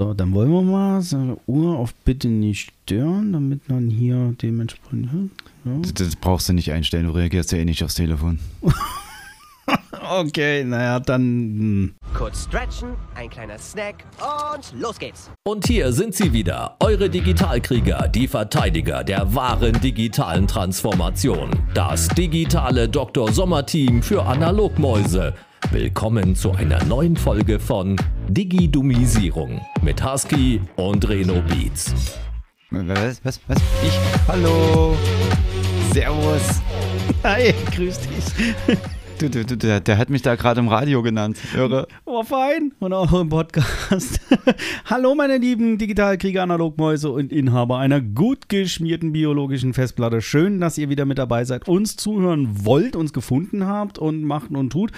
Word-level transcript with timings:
So, 0.00 0.14
dann 0.14 0.32
wollen 0.32 0.52
wir 0.52 0.62
mal 0.62 1.02
so 1.02 1.40
Uhr 1.48 1.76
auf 1.76 1.92
Bitte 1.92 2.28
nicht 2.28 2.72
stören, 2.84 3.32
damit 3.32 3.68
man 3.68 3.90
hier 3.90 4.32
dementsprechend. 4.40 5.32
Ja. 5.64 5.72
Das, 5.82 5.92
das 5.92 6.14
brauchst 6.14 6.48
du 6.48 6.52
nicht 6.52 6.70
einstellen, 6.70 7.06
du 7.06 7.10
reagierst 7.10 7.50
ja 7.50 7.58
eh 7.58 7.64
nicht 7.64 7.82
aufs 7.82 7.94
Telefon. 7.94 8.38
Okay, 10.10 10.64
naja, 10.64 11.00
dann. 11.00 11.20
hm. 11.20 11.94
Kurz 12.14 12.44
stretchen, 12.44 12.94
ein 13.14 13.28
kleiner 13.28 13.58
Snack 13.58 14.06
und 14.54 14.80
los 14.80 14.98
geht's. 14.98 15.30
Und 15.46 15.66
hier 15.66 15.92
sind 15.92 16.14
sie 16.14 16.32
wieder, 16.32 16.76
eure 16.80 17.10
Digitalkrieger, 17.10 18.08
die 18.08 18.26
Verteidiger 18.26 19.04
der 19.04 19.34
wahren 19.34 19.78
digitalen 19.82 20.46
Transformation. 20.46 21.50
Das 21.74 22.08
digitale 22.08 22.88
Dr. 22.88 23.30
Sommer-Team 23.30 24.02
für 24.02 24.22
Analogmäuse. 24.24 25.34
Willkommen 25.70 26.34
zu 26.34 26.52
einer 26.52 26.82
neuen 26.84 27.16
Folge 27.16 27.60
von 27.60 27.96
Digidumisierung 28.28 29.60
mit 29.82 30.02
Husky 30.02 30.62
und 30.76 31.06
Reno 31.08 31.42
Beats. 31.42 31.94
Was, 32.70 33.22
was, 33.24 33.40
was? 33.48 33.58
Ich? 33.82 33.92
Hallo! 34.26 34.96
Servus! 35.92 36.62
Hi, 37.22 37.52
grüß 37.74 37.98
dich. 38.00 38.78
Du, 39.18 39.28
du, 39.28 39.44
du, 39.44 39.56
der, 39.56 39.80
der 39.80 39.98
hat 39.98 40.10
mich 40.10 40.22
da 40.22 40.36
gerade 40.36 40.60
im 40.60 40.68
Radio 40.68 41.02
genannt. 41.02 41.38
Irre. 41.56 41.88
Oh, 42.04 42.22
fein. 42.22 42.72
Und 42.78 42.92
auch 42.92 43.12
im 43.20 43.28
Podcast. 43.28 44.20
Hallo, 44.84 45.16
meine 45.16 45.38
lieben 45.38 45.76
Digitalkrieger, 45.76 46.44
Analogmäuse 46.44 47.10
und 47.10 47.32
Inhaber 47.32 47.78
einer 47.78 48.00
gut 48.00 48.48
geschmierten 48.48 49.10
biologischen 49.10 49.74
Festplatte. 49.74 50.22
Schön, 50.22 50.60
dass 50.60 50.78
ihr 50.78 50.88
wieder 50.88 51.04
mit 51.04 51.18
dabei 51.18 51.44
seid, 51.44 51.66
uns 51.66 51.96
zuhören 51.96 52.64
wollt, 52.64 52.94
uns 52.94 53.12
gefunden 53.12 53.66
habt 53.66 53.98
und 53.98 54.22
macht 54.22 54.52
und 54.52 54.70
tut. 54.70 54.92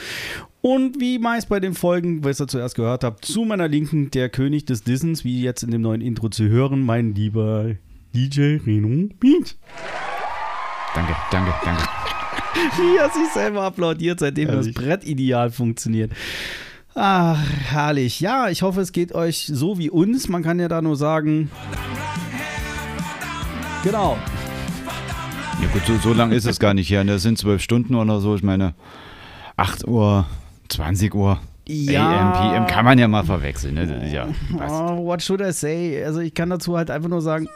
Und 0.60 1.00
wie 1.00 1.18
meist 1.18 1.48
bei 1.48 1.58
den 1.58 1.72
Folgen, 1.72 2.22
was 2.22 2.42
ihr 2.42 2.46
zuerst 2.46 2.74
gehört 2.74 3.04
habt, 3.04 3.24
zu 3.24 3.46
meiner 3.46 3.68
Linken 3.68 4.10
der 4.10 4.28
König 4.28 4.66
des 4.66 4.84
Dissens, 4.84 5.24
wie 5.24 5.40
jetzt 5.40 5.62
in 5.62 5.70
dem 5.70 5.80
neuen 5.80 6.02
Intro 6.02 6.28
zu 6.28 6.46
hören, 6.46 6.84
mein 6.84 7.14
lieber 7.14 7.76
DJ 8.14 8.58
Reno 8.66 9.08
Beat. 9.18 9.56
Danke, 10.94 11.16
danke, 11.30 11.54
danke. 11.64 11.99
Wie 12.54 12.96
er 12.96 13.10
sich 13.10 13.28
selber 13.32 13.62
applaudiert, 13.62 14.20
seitdem 14.20 14.48
Herrlich. 14.48 14.74
das 14.74 14.82
Brett 14.82 15.04
ideal 15.04 15.50
funktioniert. 15.50 16.12
Ach, 16.94 17.38
herrlich. 17.68 18.20
Ja, 18.20 18.48
ich 18.48 18.62
hoffe, 18.62 18.80
es 18.80 18.92
geht 18.92 19.14
euch 19.14 19.48
so 19.52 19.78
wie 19.78 19.90
uns. 19.90 20.28
Man 20.28 20.42
kann 20.42 20.58
ja 20.58 20.68
da 20.68 20.82
nur 20.82 20.96
sagen. 20.96 21.50
Genau. 23.84 24.18
Ja 25.62 25.68
gut, 25.72 25.82
so, 25.86 25.96
so 25.98 26.12
lang 26.12 26.32
ist 26.32 26.46
es 26.46 26.58
gar 26.58 26.74
nicht 26.74 26.90
her. 26.90 27.04
ne? 27.04 27.12
Das 27.12 27.22
sind 27.22 27.38
zwölf 27.38 27.62
Stunden 27.62 27.94
oder 27.94 28.20
so. 28.20 28.34
Ich 28.34 28.42
meine, 28.42 28.74
8 29.56 29.86
Uhr, 29.86 30.26
20 30.68 31.14
Uhr. 31.14 31.38
Ja. 31.66 32.08
AM, 32.08 32.52
PM 32.52 32.66
kann 32.66 32.84
man 32.84 32.98
ja 32.98 33.06
mal 33.06 33.24
verwechseln. 33.24 33.74
Ne? 33.74 34.10
Ja? 34.12 34.26
Oh, 34.68 35.04
what 35.04 35.22
should 35.22 35.40
I 35.40 35.52
say? 35.52 36.02
Also 36.04 36.20
ich 36.20 36.34
kann 36.34 36.50
dazu 36.50 36.76
halt 36.76 36.90
einfach 36.90 37.08
nur 37.08 37.22
sagen. 37.22 37.48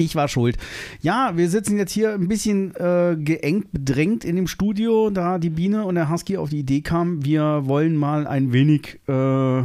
Ich 0.00 0.16
war 0.16 0.28
schuld. 0.28 0.56
Ja, 1.02 1.32
wir 1.36 1.50
sitzen 1.50 1.76
jetzt 1.76 1.92
hier 1.92 2.14
ein 2.14 2.26
bisschen 2.26 2.74
äh, 2.76 3.18
geengt, 3.18 3.70
bedrängt 3.70 4.24
in 4.24 4.34
dem 4.34 4.46
Studio, 4.46 5.10
da 5.10 5.38
die 5.38 5.50
Biene 5.50 5.84
und 5.84 5.94
der 5.94 6.08
Husky 6.08 6.38
auf 6.38 6.48
die 6.48 6.60
Idee 6.60 6.80
kamen, 6.80 7.22
wir 7.22 7.66
wollen 7.66 7.96
mal 7.96 8.26
ein 8.26 8.54
wenig 8.54 8.98
äh, 9.06 9.62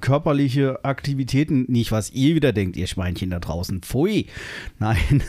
körperliche 0.00 0.82
Aktivitäten, 0.86 1.66
nicht 1.68 1.92
was 1.92 2.10
ihr 2.12 2.34
wieder 2.34 2.54
denkt, 2.54 2.78
ihr 2.78 2.86
Schweinchen 2.86 3.28
da 3.28 3.40
draußen. 3.40 3.82
Pfui. 3.82 4.24
Nein. 4.78 5.22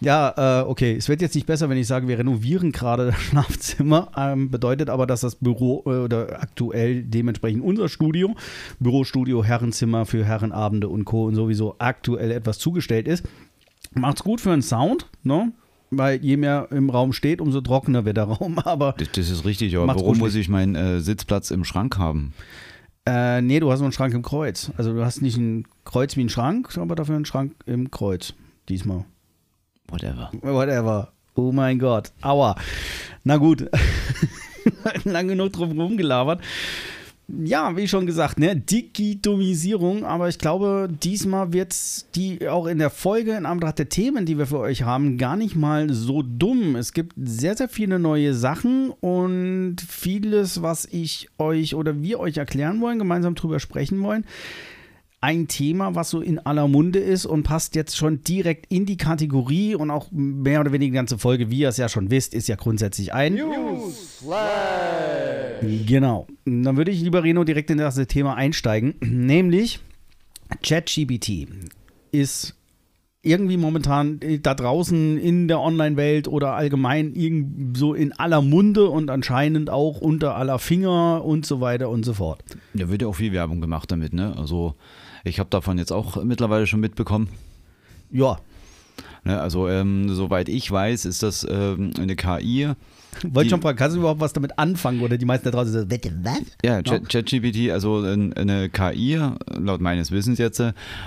ja, 0.00 0.62
äh, 0.62 0.64
okay, 0.64 0.96
es 0.96 1.08
wird 1.08 1.22
jetzt 1.22 1.36
nicht 1.36 1.46
besser, 1.46 1.68
wenn 1.68 1.78
ich 1.78 1.86
sage, 1.86 2.08
wir 2.08 2.18
renovieren 2.18 2.72
gerade 2.72 3.06
das 3.06 3.20
Schlafzimmer. 3.20 4.10
Ähm, 4.16 4.50
bedeutet 4.50 4.90
aber, 4.90 5.06
dass 5.06 5.20
das 5.20 5.36
Büro 5.36 5.84
äh, 5.86 5.90
oder 5.90 6.42
aktuell 6.42 7.04
dementsprechend 7.04 7.62
unser 7.62 7.88
Studio, 7.88 8.34
Bürostudio, 8.80 9.44
Herrenzimmer 9.44 10.04
für 10.04 10.24
Herrenabende 10.24 10.88
und 10.88 11.04
Co. 11.04 11.26
und 11.26 11.36
sowieso 11.36 11.76
aktuell 11.78 12.32
etwas 12.32 12.58
zugestellt 12.58 13.06
ist. 13.06 13.24
Macht's 13.92 14.22
gut 14.22 14.40
für 14.40 14.50
den 14.50 14.62
Sound, 14.62 15.06
ne? 15.22 15.52
Weil 15.90 16.22
je 16.22 16.36
mehr 16.36 16.68
im 16.70 16.90
Raum 16.90 17.12
steht, 17.14 17.40
umso 17.40 17.60
trockener 17.62 18.04
wird 18.04 18.16
der 18.18 18.24
Raum. 18.28 18.58
Aber 18.58 18.94
Das, 18.98 19.10
das 19.12 19.30
ist 19.30 19.44
richtig, 19.44 19.76
aber 19.76 19.86
warum 19.88 20.18
muss 20.18 20.34
ich 20.34 20.48
meinen 20.48 20.74
äh, 20.74 21.00
Sitzplatz 21.00 21.50
im 21.50 21.64
Schrank 21.64 21.96
haben? 21.98 22.32
äh, 23.06 23.40
nee, 23.40 23.58
du 23.58 23.70
hast 23.72 23.78
nur 23.80 23.86
einen 23.86 23.92
Schrank 23.94 24.12
im 24.12 24.22
Kreuz. 24.22 24.70
Also 24.76 24.92
du 24.92 25.02
hast 25.04 25.22
nicht 25.22 25.38
ein 25.38 25.64
Kreuz 25.84 26.16
wie 26.16 26.24
ein 26.24 26.28
Schrank, 26.28 26.76
aber 26.76 26.94
dafür 26.94 27.16
einen 27.16 27.24
Schrank 27.24 27.54
im 27.64 27.90
Kreuz. 27.90 28.34
Diesmal. 28.68 29.06
Whatever. 29.88 30.30
Whatever. 30.42 31.12
Oh 31.34 31.50
mein 31.52 31.78
Gott. 31.78 32.12
Aua. 32.20 32.56
Na 33.24 33.38
gut. 33.38 33.64
Lang 35.04 35.28
genug 35.28 35.52
drum 35.54 35.80
rumgelabert. 35.80 36.42
Ja, 37.30 37.76
wie 37.76 37.86
schon 37.86 38.06
gesagt, 38.06 38.38
ne, 38.38 38.56
Digitomisierung, 38.56 40.04
aber 40.04 40.30
ich 40.30 40.38
glaube, 40.38 40.88
diesmal 40.90 41.52
wird 41.52 41.74
die 42.14 42.48
auch 42.48 42.64
in 42.64 42.78
der 42.78 42.88
Folge 42.88 43.32
in 43.32 43.44
Anbetracht 43.44 43.80
der 43.80 43.90
Themen, 43.90 44.24
die 44.24 44.38
wir 44.38 44.46
für 44.46 44.60
euch 44.60 44.84
haben, 44.84 45.18
gar 45.18 45.36
nicht 45.36 45.54
mal 45.54 45.92
so 45.92 46.22
dumm. 46.22 46.74
Es 46.74 46.94
gibt 46.94 47.12
sehr, 47.16 47.54
sehr 47.54 47.68
viele 47.68 47.98
neue 47.98 48.32
Sachen 48.32 48.88
und 48.88 49.76
vieles, 49.86 50.62
was 50.62 50.86
ich 50.90 51.28
euch 51.36 51.74
oder 51.74 52.00
wir 52.02 52.18
euch 52.18 52.38
erklären 52.38 52.80
wollen, 52.80 52.98
gemeinsam 52.98 53.34
drüber 53.34 53.60
sprechen 53.60 54.02
wollen 54.02 54.24
ein 55.20 55.48
Thema, 55.48 55.94
was 55.94 56.10
so 56.10 56.20
in 56.20 56.38
aller 56.38 56.68
Munde 56.68 57.00
ist 57.00 57.26
und 57.26 57.42
passt 57.42 57.74
jetzt 57.74 57.96
schon 57.96 58.22
direkt 58.22 58.72
in 58.72 58.86
die 58.86 58.96
Kategorie 58.96 59.74
und 59.74 59.90
auch 59.90 60.08
mehr 60.12 60.60
oder 60.60 60.72
weniger 60.72 60.90
die 60.90 60.96
ganze 60.96 61.18
Folge, 61.18 61.50
wie 61.50 61.58
ihr 61.60 61.68
es 61.68 61.76
ja 61.76 61.88
schon 61.88 62.10
wisst, 62.10 62.34
ist 62.34 62.46
ja 62.48 62.54
grundsätzlich 62.56 63.12
ein. 63.12 63.36
Genau. 65.86 66.26
Dann 66.44 66.76
würde 66.76 66.92
ich 66.92 67.00
lieber 67.00 67.24
Reno 67.24 67.42
direkt 67.44 67.70
in 67.70 67.78
das 67.78 67.96
Thema 68.06 68.36
einsteigen, 68.36 68.94
nämlich 69.00 69.80
ChatGPT 70.62 71.48
ist 72.12 72.54
irgendwie 73.22 73.56
momentan 73.56 74.20
da 74.42 74.54
draußen 74.54 75.18
in 75.18 75.48
der 75.48 75.60
Online-Welt 75.60 76.28
oder 76.28 76.54
allgemein 76.54 77.14
irgend 77.14 77.76
so 77.76 77.92
in 77.92 78.12
aller 78.12 78.40
Munde 78.40 78.88
und 78.88 79.10
anscheinend 79.10 79.70
auch 79.70 80.00
unter 80.00 80.36
aller 80.36 80.58
Finger 80.60 81.24
und 81.24 81.44
so 81.44 81.60
weiter 81.60 81.90
und 81.90 82.04
so 82.04 82.14
fort. 82.14 82.42
Da 82.74 82.88
wird 82.88 83.02
ja 83.02 83.08
auch 83.08 83.16
viel 83.16 83.32
Werbung 83.32 83.60
gemacht 83.60 83.90
damit, 83.90 84.12
ne? 84.12 84.36
Also 84.38 84.76
ich 85.24 85.38
habe 85.38 85.50
davon 85.50 85.78
jetzt 85.78 85.92
auch 85.92 86.22
mittlerweile 86.22 86.66
schon 86.66 86.80
mitbekommen. 86.80 87.28
Ja, 88.10 88.38
Ne? 89.28 89.40
Also 89.40 89.68
ähm, 89.68 90.08
soweit 90.14 90.48
ich 90.48 90.70
weiß, 90.70 91.04
ist 91.04 91.22
das 91.22 91.46
ähm, 91.48 91.92
eine 91.98 92.16
KI. 92.16 92.72
Wollte 93.32 93.50
schon 93.50 93.60
fragen, 93.62 93.76
kannst 93.76 93.96
du 93.96 94.00
überhaupt 94.00 94.20
was 94.20 94.32
damit 94.32 94.58
anfangen 94.58 95.00
oder 95.00 95.18
die 95.18 95.24
meisten 95.24 95.46
da 95.46 95.50
draußen 95.50 95.72
sagen, 95.72 95.88
bitte 95.88 96.12
was? 96.22 96.40
Ja, 96.64 96.78
Chat- 96.82 97.08
ChatGPT, 97.08 97.70
also 97.70 98.00
ein- 98.02 98.32
eine 98.34 98.68
KI, 98.68 99.18
laut 99.58 99.80
meines 99.80 100.10
Wissens 100.12 100.38
jetzt, 100.38 100.62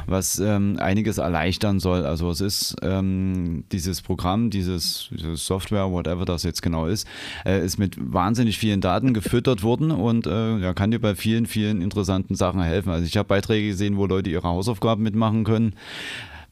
was 0.07 0.39
ähm, 0.39 0.77
einiges 0.79 1.17
erleichtern 1.19 1.79
soll. 1.79 2.05
Also 2.05 2.29
es 2.31 2.41
ist 2.41 2.75
ähm, 2.81 3.63
dieses 3.71 4.01
Programm, 4.01 4.49
dieses, 4.49 5.09
dieses 5.11 5.45
Software, 5.45 5.89
whatever 5.91 6.25
das 6.25 6.43
jetzt 6.43 6.61
genau 6.61 6.85
ist, 6.87 7.07
äh, 7.45 7.63
ist 7.65 7.77
mit 7.77 7.95
wahnsinnig 7.97 8.57
vielen 8.57 8.81
Daten 8.81 9.13
gefüttert 9.13 9.63
worden 9.63 9.91
und 9.91 10.27
äh, 10.27 10.57
ja, 10.57 10.73
kann 10.73 10.91
dir 10.91 10.99
bei 10.99 11.15
vielen, 11.15 11.45
vielen 11.45 11.81
interessanten 11.81 12.35
Sachen 12.35 12.61
helfen. 12.61 12.89
Also 12.91 13.05
ich 13.05 13.15
habe 13.17 13.27
Beiträge 13.27 13.67
gesehen, 13.69 13.95
wo 13.97 14.05
Leute 14.05 14.29
ihre 14.29 14.43
Hausaufgaben 14.47 15.03
mitmachen 15.03 15.43
können. 15.43 15.73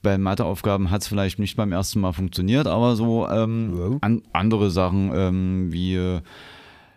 Bei 0.01 0.17
Matheaufgaben 0.17 0.91
hat 0.91 1.01
es 1.01 1.07
vielleicht 1.07 1.39
nicht 1.39 1.57
beim 1.57 1.71
ersten 1.71 1.99
Mal 1.99 2.13
funktioniert, 2.13 2.67
aber 2.67 2.95
so 2.95 3.27
ähm, 3.27 3.97
an, 4.01 4.21
andere 4.31 4.71
Sachen 4.71 5.11
ähm, 5.13 5.73
wie 5.73 5.95
äh, 5.95 6.21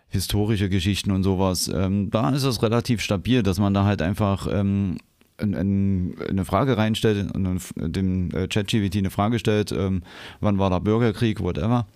historische 0.09 0.69
Geschichten 0.69 1.11
und 1.11 1.23
sowas, 1.23 1.69
ähm, 1.73 2.11
da 2.11 2.29
ist 2.29 2.43
es 2.43 2.61
relativ 2.61 3.01
stabil, 3.01 3.43
dass 3.43 3.59
man 3.59 3.73
da 3.73 3.83
halt 3.83 4.01
einfach 4.01 4.47
ähm, 4.49 4.97
ein, 5.37 5.53
ein, 5.53 6.15
eine 6.29 6.45
Frage 6.45 6.77
reinstellt 6.77 7.35
und 7.35 7.61
dem 7.75 8.29
äh, 8.31 8.47
ChatGPT 8.47 8.97
eine 8.97 9.09
Frage 9.09 9.39
stellt, 9.39 9.71
ähm, 9.71 10.03
wann 10.39 10.59
war 10.59 10.69
der 10.69 10.79
Bürgerkrieg, 10.79 11.41
whatever. 11.41 11.87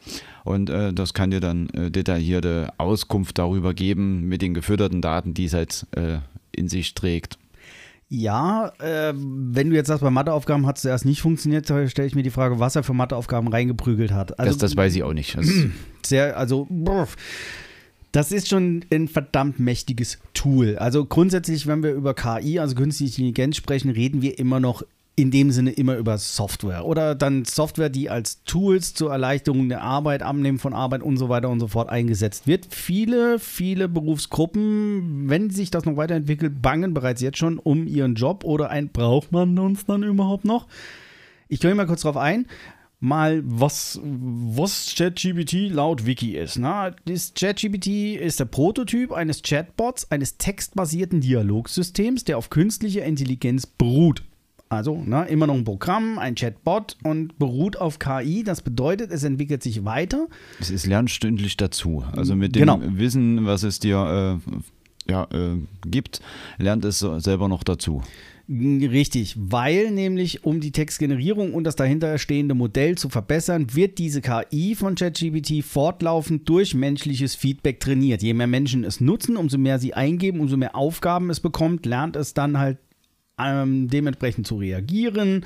Und 0.43 0.69
äh, 0.69 0.93
das 0.93 1.13
kann 1.13 1.31
dir 1.31 1.39
dann 1.39 1.69
äh, 1.69 1.91
detaillierte 1.91 2.73
Auskunft 2.77 3.37
darüber 3.37 3.73
geben 3.73 4.27
mit 4.27 4.41
den 4.41 4.53
gefütterten 4.53 5.01
Daten, 5.01 5.33
die 5.33 5.45
es 5.45 5.53
halt 5.53 5.85
in 6.51 6.67
sich 6.67 6.95
trägt. 6.95 7.37
Ja, 8.09 8.71
äh, 8.79 9.13
wenn 9.15 9.69
du 9.69 9.75
jetzt 9.75 9.87
sagst, 9.87 10.01
bei 10.01 10.09
Matheaufgaben 10.09 10.65
hat 10.65 10.77
es 10.77 10.83
zuerst 10.83 11.05
nicht 11.05 11.21
funktioniert, 11.21 11.65
stelle 11.65 12.07
ich 12.07 12.15
mir 12.15 12.23
die 12.23 12.29
Frage, 12.29 12.59
was 12.59 12.75
er 12.75 12.83
für 12.83 12.93
Matheaufgaben 12.93 13.49
reingeprügelt 13.49 14.11
hat. 14.11 14.39
Also 14.39 14.53
das, 14.53 14.59
das 14.59 14.77
weiß 14.77 14.95
ich 14.95 15.03
auch 15.03 15.13
nicht. 15.13 15.37
Das, 15.37 15.45
sehr, 16.05 16.37
also 16.37 16.67
das 18.13 18.31
ist 18.31 18.47
schon 18.47 18.85
ein 18.93 19.09
verdammt 19.09 19.59
mächtiges 19.59 20.19
Tool. 20.33 20.77
Also 20.77 21.05
grundsätzlich, 21.05 21.67
wenn 21.67 21.83
wir 21.83 21.91
über 21.91 22.13
KI, 22.13 22.59
also 22.59 22.75
künstliche 22.75 23.21
Intelligenz 23.21 23.57
sprechen, 23.57 23.89
reden 23.89 24.21
wir 24.21 24.39
immer 24.39 24.61
noch 24.61 24.83
in 25.17 25.31
dem 25.31 25.49
Sinne 25.49 25.71
immer 25.71 25.97
über 25.97 26.19
Software 26.19 26.85
oder 26.85 27.15
dann 27.15 27.43
Software, 27.43 27.89
die 27.89 28.07
als 28.07 28.43
Tools 28.43 28.93
zur 28.93 29.11
Erleichterung 29.11 29.67
der 29.67 29.81
Arbeit, 29.81 30.21
Abnehmen 30.21 30.59
von 30.59 30.75
Arbeit 30.75 31.01
und 31.01 31.17
so 31.17 31.27
weiter 31.27 31.49
und 31.49 31.59
so 31.59 31.67
fort 31.67 31.89
eingesetzt 31.89 32.45
wird. 32.45 32.67
Viele, 32.69 33.39
viele 33.39 33.89
Berufsgruppen, 33.89 35.27
wenn 35.27 35.49
sich 35.49 35.71
das 35.71 35.85
noch 35.85 35.97
weiterentwickelt, 35.97 36.61
bangen 36.61 36.93
bereits 36.93 37.19
jetzt 37.19 37.39
schon 37.39 37.57
um 37.57 37.87
ihren 37.87 38.13
Job 38.13 38.43
oder 38.43 38.69
ein 38.69 38.89
braucht 38.89 39.31
man 39.31 39.57
uns 39.57 39.87
dann 39.87 40.03
überhaupt 40.03 40.45
noch? 40.45 40.67
Ich 41.47 41.59
gehe 41.61 41.73
mal 41.73 41.87
kurz 41.87 42.01
drauf 42.01 42.17
ein. 42.17 42.45
mal, 42.99 43.41
was, 43.43 43.99
was 44.03 44.93
ChatGPT 44.95 45.71
laut 45.71 46.05
Wiki 46.05 46.37
ist. 46.37 46.57
Na, 46.57 46.91
das 47.05 47.33
ChatGPT 47.33 48.17
ist 48.19 48.39
der 48.39 48.45
Prototyp 48.45 49.11
eines 49.11 49.41
Chatbots, 49.41 50.11
eines 50.11 50.37
textbasierten 50.37 51.21
Dialogsystems, 51.21 52.23
der 52.23 52.37
auf 52.37 52.51
künstlicher 52.51 53.03
Intelligenz 53.03 53.65
beruht. 53.65 54.23
Also 54.69 55.01
na, 55.05 55.23
immer 55.23 55.47
noch 55.47 55.55
ein 55.55 55.63
Programm, 55.63 56.19
ein 56.19 56.35
Chatbot 56.35 56.97
und 57.03 57.37
beruht 57.39 57.77
auf 57.77 57.99
KI. 57.99 58.43
Das 58.43 58.61
bedeutet, 58.61 59.11
es 59.11 59.23
entwickelt 59.23 59.63
sich 59.63 59.85
weiter. 59.85 60.27
Es 60.59 60.69
ist 60.69 60.85
lernstündlich 60.85 61.55
dazu. 61.57 62.03
Also 62.15 62.35
mit 62.35 62.55
dem 62.55 62.61
Genau. 62.61 62.81
Wissen, 62.83 63.45
was 63.45 63.63
es 63.63 63.79
dir 63.79 64.39
äh, 65.07 65.11
ja, 65.11 65.23
äh, 65.31 65.57
gibt, 65.85 66.21
lernt 66.57 66.83
es 66.85 66.99
selber 66.99 67.47
noch 67.47 67.63
dazu. 67.63 68.01
Richtig, 68.49 69.35
weil 69.37 69.91
nämlich 69.91 70.45
um 70.45 70.61
die 70.61 70.71
Textgenerierung 70.71 71.53
und 71.53 71.65
das 71.65 71.75
dahinter 71.75 72.17
stehende 72.17 72.55
Modell 72.55 72.97
zu 72.97 73.09
verbessern, 73.09 73.75
wird 73.75 73.97
diese 73.97 74.21
KI 74.21 74.73
von 74.73 74.95
ChatGPT 74.95 75.65
fortlaufend 75.65 76.47
durch 76.47 76.73
menschliches 76.73 77.35
Feedback 77.35 77.81
trainiert. 77.81 78.23
Je 78.23 78.33
mehr 78.33 78.47
Menschen 78.47 78.85
es 78.85 79.01
nutzen, 79.01 79.35
umso 79.35 79.57
mehr 79.57 79.79
sie 79.79 79.93
eingeben, 79.93 80.39
umso 80.39 80.55
mehr 80.55 80.77
Aufgaben 80.77 81.29
es 81.29 81.41
bekommt, 81.41 81.85
lernt 81.85 82.15
es 82.15 82.33
dann 82.33 82.57
halt 82.57 82.77
ähm, 83.39 83.87
dementsprechend 83.87 84.47
zu 84.47 84.57
reagieren, 84.57 85.45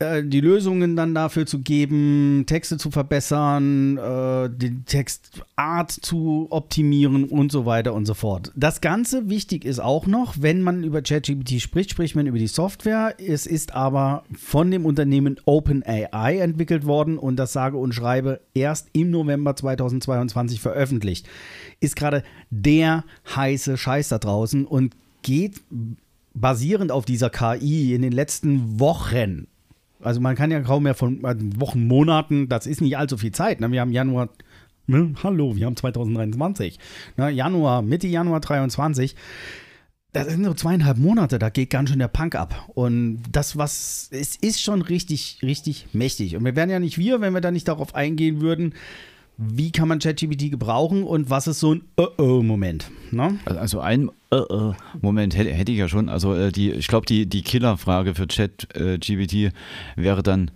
äh, 0.00 0.22
die 0.22 0.40
Lösungen 0.40 0.94
dann 0.94 1.12
dafür 1.12 1.44
zu 1.44 1.58
geben, 1.58 2.44
Texte 2.46 2.78
zu 2.78 2.92
verbessern, 2.92 3.98
äh, 3.98 4.48
die 4.48 4.84
Textart 4.84 5.90
zu 5.90 6.46
optimieren 6.50 7.24
und 7.24 7.50
so 7.50 7.66
weiter 7.66 7.94
und 7.94 8.06
so 8.06 8.14
fort. 8.14 8.52
Das 8.54 8.80
Ganze 8.80 9.28
wichtig 9.28 9.64
ist 9.64 9.80
auch 9.80 10.06
noch, 10.06 10.36
wenn 10.38 10.62
man 10.62 10.84
über 10.84 11.02
ChatGPT 11.02 11.60
spricht, 11.60 11.90
spricht 11.90 12.14
man 12.14 12.28
über 12.28 12.38
die 12.38 12.46
Software. 12.46 13.16
Es 13.18 13.44
ist 13.46 13.74
aber 13.74 14.22
von 14.36 14.70
dem 14.70 14.86
Unternehmen 14.86 15.40
OpenAI 15.46 16.38
entwickelt 16.38 16.86
worden 16.86 17.18
und 17.18 17.34
das 17.34 17.52
sage 17.52 17.76
und 17.76 17.92
schreibe 17.92 18.40
erst 18.54 18.90
im 18.92 19.10
November 19.10 19.56
2022 19.56 20.60
veröffentlicht. 20.60 21.28
Ist 21.80 21.96
gerade 21.96 22.22
der 22.50 23.02
heiße 23.34 23.76
Scheiß 23.76 24.10
da 24.10 24.18
draußen 24.18 24.64
und 24.64 24.94
geht 25.22 25.60
basierend 26.40 26.92
auf 26.92 27.04
dieser 27.04 27.30
KI 27.30 27.94
in 27.94 28.02
den 28.02 28.12
letzten 28.12 28.80
Wochen 28.80 29.46
also 30.00 30.20
man 30.20 30.36
kann 30.36 30.50
ja 30.50 30.60
kaum 30.60 30.84
mehr 30.84 30.94
von 30.94 31.24
äh, 31.24 31.36
Wochen, 31.60 31.86
Monaten, 31.86 32.48
das 32.48 32.66
ist 32.66 32.80
nicht 32.80 32.96
allzu 32.96 33.16
viel 33.16 33.32
Zeit. 33.32 33.60
Ne? 33.60 33.70
Wir 33.72 33.80
haben 33.80 33.92
Januar, 33.92 34.28
ne? 34.86 35.14
hallo, 35.22 35.56
wir 35.56 35.66
haben 35.66 35.76
2023. 35.76 36.78
Ne? 37.16 37.30
Januar, 37.30 37.82
Mitte 37.82 38.06
Januar 38.06 38.40
23. 38.40 39.16
Das 40.12 40.28
sind 40.28 40.44
so 40.44 40.54
zweieinhalb 40.54 40.96
Monate, 40.96 41.38
da 41.38 41.50
geht 41.50 41.68
ganz 41.68 41.90
schön 41.90 41.98
der 41.98 42.08
Punk 42.08 42.34
ab. 42.34 42.70
Und 42.74 43.22
das, 43.30 43.58
was, 43.58 44.08
es 44.10 44.36
ist 44.36 44.62
schon 44.62 44.80
richtig, 44.80 45.40
richtig 45.42 45.88
mächtig. 45.92 46.34
Und 46.34 46.44
wir 46.44 46.56
wären 46.56 46.70
ja 46.70 46.78
nicht 46.78 46.96
wir, 46.96 47.20
wenn 47.20 47.34
wir 47.34 47.42
da 47.42 47.50
nicht 47.50 47.68
darauf 47.68 47.94
eingehen 47.94 48.40
würden, 48.40 48.74
wie 49.40 49.70
kann 49.70 49.86
man 49.88 50.00
ChatGPT 50.00 50.50
gebrauchen 50.50 51.04
und 51.04 51.30
was 51.30 51.46
ist 51.46 51.60
so 51.60 51.74
ein 51.74 51.82
Oh-Oh-Moment. 51.96 52.90
Ne? 53.12 53.38
Also 53.44 53.78
ein 53.80 54.10
äh, 54.32 54.36
äh, 54.36 54.72
Moment 55.00 55.36
hätte, 55.36 55.50
hätte 55.52 55.70
ich 55.70 55.78
ja 55.78 55.88
schon. 55.88 56.08
Also 56.08 56.34
äh, 56.34 56.50
die, 56.50 56.72
ich 56.72 56.88
glaube, 56.88 57.06
die, 57.06 57.26
die 57.26 57.42
Killerfrage 57.42 58.14
für 58.16 58.26
Chat-GPT 58.26 59.52
wäre 59.94 60.22
dann, 60.24 60.50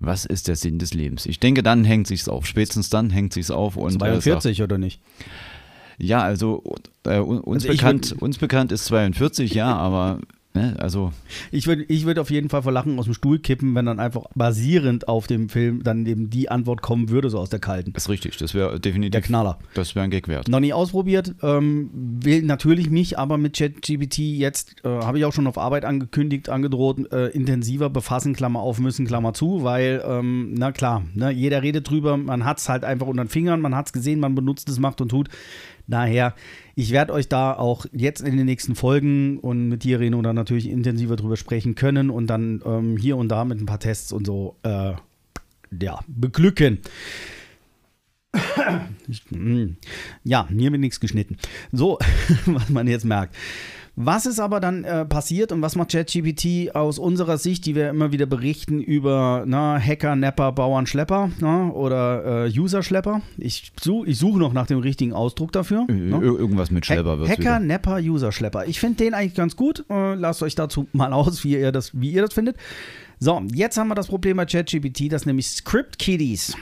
was 0.00 0.24
ist 0.24 0.48
der 0.48 0.56
Sinn 0.56 0.78
des 0.80 0.92
Lebens? 0.92 1.24
Ich 1.26 1.38
denke, 1.38 1.62
dann 1.62 1.84
hängt 1.84 2.08
sich's 2.08 2.28
auf. 2.28 2.46
Spätestens 2.46 2.90
dann 2.90 3.10
hängt 3.10 3.32
sich's 3.32 3.50
auf. 3.52 3.76
Und, 3.76 4.02
äh, 4.02 4.20
sagt- 4.20 4.22
42 4.24 4.62
oder 4.62 4.76
nicht? 4.76 5.00
ja, 5.98 6.20
also 6.22 6.64
äh, 7.04 7.18
uns, 7.18 7.64
Also 7.64 7.68
bekannt, 7.68 8.16
uns 8.18 8.38
bekannt 8.38 8.72
ist 8.72 8.86
42, 8.86 9.54
ja, 9.54 9.72
aber 9.76 10.18
ne, 10.54 10.76
also 10.78 11.12
Ich 11.50 11.66
würde 11.66 11.84
ich 11.88 12.06
würd 12.06 12.18
auf 12.18 12.30
jeden 12.30 12.48
Fall 12.48 12.62
vor 12.62 12.72
Lachen 12.72 12.98
aus 12.98 13.04
dem 13.06 13.14
Stuhl 13.14 13.38
kippen, 13.38 13.74
wenn 13.74 13.86
dann 13.86 14.00
einfach 14.00 14.24
basierend 14.34 15.08
auf 15.08 15.26
dem 15.26 15.48
Film 15.48 15.82
dann 15.82 16.06
eben 16.06 16.30
die 16.30 16.50
Antwort 16.50 16.82
kommen 16.82 17.08
würde, 17.10 17.30
so 17.30 17.38
aus 17.38 17.50
der 17.50 17.60
kalten. 17.60 17.92
ist 17.96 18.08
richtig. 18.08 18.36
Das 18.38 18.54
wäre 18.54 18.70
Der 18.72 18.78
definitiv, 18.80 19.22
Knaller. 19.22 19.58
das 19.74 19.94
wäre 19.94 20.04
ein 20.04 20.10
Gag 20.10 20.28
wert. 20.28 20.48
Noch 20.48 20.60
nie 20.60 20.72
ausprobiert, 20.72 21.34
ähm, 21.42 21.90
will 21.92 22.42
natürlich 22.42 22.90
mich 22.90 23.18
aber 23.18 23.38
mit 23.38 23.56
ChatGPT 23.56 24.18
jetzt, 24.18 24.76
äh, 24.84 24.88
habe 24.88 25.18
ich 25.18 25.24
auch 25.24 25.32
schon 25.32 25.46
auf 25.46 25.58
Arbeit 25.58 25.84
angekündigt, 25.84 26.48
angedroht, 26.48 27.12
äh, 27.12 27.28
intensiver 27.28 27.90
befassen, 27.90 28.34
Klammer 28.34 28.60
auf, 28.60 28.78
müssen, 28.78 29.06
Klammer 29.06 29.32
zu, 29.34 29.62
weil, 29.62 30.02
ähm, 30.06 30.54
na 30.54 30.72
klar, 30.72 31.04
ne, 31.14 31.30
jeder 31.30 31.62
redet 31.62 31.88
drüber, 31.88 32.16
man 32.16 32.44
hat 32.44 32.58
es 32.58 32.68
halt 32.68 32.84
einfach 32.84 33.06
unter 33.06 33.24
den 33.24 33.28
Fingern, 33.28 33.60
man 33.60 33.74
hat 33.74 33.86
es 33.86 33.92
gesehen, 33.92 34.20
man 34.20 34.34
benutzt 34.34 34.68
es, 34.68 34.78
macht 34.78 35.00
und 35.00 35.08
tut. 35.10 35.28
Daher, 35.90 36.34
ich 36.74 36.92
werde 36.92 37.12
euch 37.12 37.28
da 37.28 37.52
auch 37.52 37.86
jetzt 37.92 38.20
in 38.20 38.36
den 38.36 38.46
nächsten 38.46 38.74
Folgen 38.74 39.38
und 39.38 39.68
mit 39.68 39.84
dir, 39.84 40.00
Reno, 40.00 40.22
dann 40.22 40.36
natürlich 40.36 40.68
intensiver 40.68 41.16
drüber 41.16 41.36
sprechen 41.36 41.74
können 41.74 42.10
und 42.10 42.28
dann 42.28 42.62
ähm, 42.64 42.96
hier 42.96 43.16
und 43.16 43.28
da 43.28 43.44
mit 43.44 43.60
ein 43.60 43.66
paar 43.66 43.80
Tests 43.80 44.12
und 44.12 44.26
so, 44.26 44.56
äh, 44.62 44.92
ja, 45.80 46.00
beglücken. 46.06 46.78
Mm. 49.30 49.76
Ja, 50.24 50.48
hier 50.48 50.70
wird 50.70 50.80
nichts 50.80 51.00
geschnitten. 51.00 51.36
So, 51.72 51.98
was 52.46 52.68
man 52.68 52.86
jetzt 52.86 53.04
merkt. 53.04 53.34
Was 54.02 54.24
ist 54.24 54.40
aber 54.40 54.60
dann 54.60 54.84
äh, 54.84 55.04
passiert 55.04 55.52
und 55.52 55.60
was 55.60 55.76
macht 55.76 55.90
ChatGPT 55.90 56.74
aus 56.74 56.98
unserer 56.98 57.36
Sicht, 57.36 57.66
die 57.66 57.74
wir 57.74 57.90
immer 57.90 58.12
wieder 58.12 58.24
berichten 58.24 58.80
über 58.80 59.44
na, 59.46 59.78
Hacker, 59.78 60.16
Nepper, 60.16 60.52
Bauern, 60.52 60.86
Schlepper 60.86 61.30
na, 61.38 61.68
oder 61.68 62.46
äh, 62.46 62.58
User-Schlepper? 62.58 63.20
Ich, 63.36 63.72
such, 63.78 64.06
ich 64.06 64.16
suche 64.16 64.38
noch 64.38 64.54
nach 64.54 64.66
dem 64.66 64.78
richtigen 64.78 65.12
Ausdruck 65.12 65.52
dafür. 65.52 65.84
Ne? 65.86 66.18
Irgendwas 66.18 66.70
mit 66.70 66.86
Schlepper 66.86 67.18
wird 67.18 67.28
Hacker, 67.28 67.60
Nepper, 67.60 67.96
User-Schlepper. 67.96 68.66
Ich 68.66 68.80
finde 68.80 69.04
den 69.04 69.12
eigentlich 69.12 69.34
ganz 69.34 69.54
gut. 69.54 69.84
Äh, 69.90 70.14
lasst 70.14 70.42
euch 70.42 70.54
dazu 70.54 70.88
mal 70.94 71.12
aus, 71.12 71.44
wie 71.44 71.58
ihr, 71.58 71.70
das, 71.70 71.90
wie 71.92 72.10
ihr 72.10 72.22
das 72.22 72.32
findet. 72.32 72.56
So, 73.18 73.42
jetzt 73.52 73.76
haben 73.76 73.88
wir 73.88 73.94
das 73.94 74.06
Problem 74.06 74.38
bei 74.38 74.46
ChatGPT, 74.46 75.12
das 75.12 75.26
nämlich 75.26 75.46
Script 75.46 75.98
Kiddies. 75.98 76.56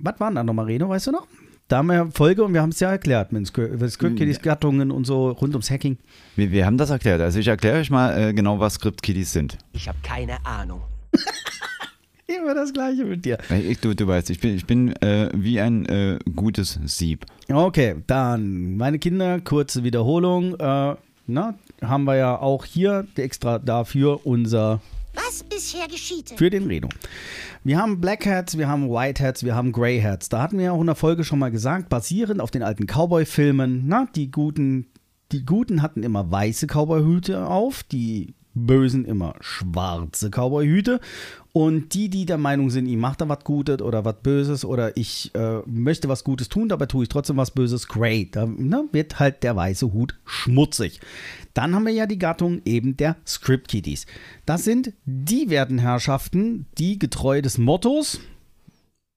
Was 0.00 0.18
waren 0.18 0.34
da 0.34 0.42
nochmal, 0.42 0.64
Reno, 0.64 0.88
weißt 0.88 1.06
du 1.06 1.12
noch? 1.12 1.28
Da 1.68 1.78
haben 1.78 1.86
wir 1.86 1.94
ja 1.94 2.06
Folge 2.12 2.44
und 2.44 2.52
wir 2.52 2.60
haben 2.60 2.70
es 2.70 2.80
ja 2.80 2.90
erklärt 2.90 3.32
mit 3.32 3.46
Script 3.46 3.90
Script 3.90 4.18
Kiddies, 4.18 4.42
Gattungen 4.42 4.90
und 4.90 5.06
so 5.06 5.30
rund 5.30 5.54
ums 5.54 5.70
Hacking. 5.70 5.96
Wir, 6.36 6.52
wir 6.52 6.66
haben 6.66 6.76
das 6.76 6.90
erklärt. 6.90 7.22
Also 7.22 7.38
ich 7.38 7.48
erkläre 7.48 7.78
euch 7.78 7.90
mal 7.90 8.10
äh, 8.20 8.34
genau, 8.34 8.60
was 8.60 8.74
Script-Kiddies 8.74 9.32
sind. 9.32 9.56
Ich 9.72 9.88
habe 9.88 9.98
keine 10.02 10.44
Ahnung. 10.44 10.82
Immer 12.26 12.54
das 12.54 12.72
Gleiche 12.72 13.04
mit 13.04 13.24
dir. 13.24 13.38
Ich, 13.50 13.80
du, 13.80 13.94
du 13.94 14.06
weißt, 14.06 14.28
ich 14.28 14.40
bin, 14.40 14.54
ich 14.54 14.66
bin 14.66 14.94
äh, 14.96 15.30
wie 15.34 15.58
ein 15.60 15.86
äh, 15.86 16.18
gutes 16.34 16.78
Sieb. 16.84 17.24
Okay, 17.50 17.96
dann 18.06 18.76
meine 18.76 18.98
Kinder, 18.98 19.40
kurze 19.40 19.84
Wiederholung. 19.84 20.58
Äh, 20.58 20.96
na, 21.26 21.54
haben 21.82 22.04
wir 22.04 22.16
ja 22.16 22.38
auch 22.38 22.66
hier 22.66 23.06
extra 23.16 23.58
dafür 23.58 24.26
unser 24.26 24.80
Was 25.14 25.44
bisher 25.44 25.88
geschieht. 25.88 26.34
für 26.36 26.50
den 26.50 26.66
Reno. 26.66 26.88
Wir 27.62 27.78
haben 27.78 28.00
Black 28.00 28.26
Hats, 28.26 28.58
wir 28.58 28.68
haben 28.68 28.90
White 28.90 29.22
Hats, 29.22 29.44
wir 29.44 29.54
haben 29.54 29.72
Grey 29.72 30.00
Hats. 30.00 30.28
Da 30.28 30.42
hatten 30.42 30.58
wir 30.58 30.66
ja 30.66 30.72
auch 30.72 30.80
in 30.80 30.86
der 30.86 30.94
Folge 30.94 31.24
schon 31.24 31.38
mal 31.38 31.50
gesagt, 31.50 31.88
basierend 31.88 32.40
auf 32.40 32.50
den 32.50 32.62
alten 32.62 32.86
Cowboy-Filmen, 32.86 33.84
na, 33.86 34.06
die 34.14 34.30
guten, 34.30 34.86
die 35.32 35.44
Guten 35.44 35.82
hatten 35.82 36.02
immer 36.02 36.30
weiße 36.30 36.66
Cowboy-Hüte 36.66 37.46
auf, 37.46 37.82
die 37.82 38.34
Bösen 38.54 39.04
immer 39.04 39.34
schwarze 39.40 40.30
Cowboy-Hüte. 40.30 41.00
Und 41.56 41.94
die, 41.94 42.08
die 42.08 42.26
der 42.26 42.36
Meinung 42.36 42.68
sind, 42.68 42.88
ich 42.88 42.96
mache 42.96 43.18
da 43.18 43.28
was 43.28 43.44
Gutes 43.44 43.80
oder 43.80 44.04
was 44.04 44.16
Böses 44.24 44.64
oder 44.64 44.96
ich 44.96 45.32
äh, 45.36 45.60
möchte 45.66 46.08
was 46.08 46.24
Gutes 46.24 46.48
tun, 46.48 46.68
dabei 46.68 46.86
tue 46.86 47.04
ich 47.04 47.08
trotzdem 47.08 47.36
was 47.36 47.52
Böses, 47.52 47.86
great. 47.86 48.34
Da 48.34 48.44
ne, 48.44 48.88
wird 48.90 49.20
halt 49.20 49.44
der 49.44 49.54
weiße 49.54 49.92
Hut 49.92 50.18
schmutzig. 50.24 51.00
Dann 51.54 51.72
haben 51.72 51.86
wir 51.86 51.92
ja 51.92 52.06
die 52.06 52.18
Gattung 52.18 52.60
eben 52.64 52.96
der 52.96 53.18
Script 53.24 53.68
Kiddies. 53.68 54.06
Das 54.46 54.64
sind 54.64 54.94
die 55.04 55.48
Wertenherrschaften, 55.48 56.66
die 56.76 56.98
getreu 56.98 57.40
des 57.40 57.56
Mottos, 57.56 58.18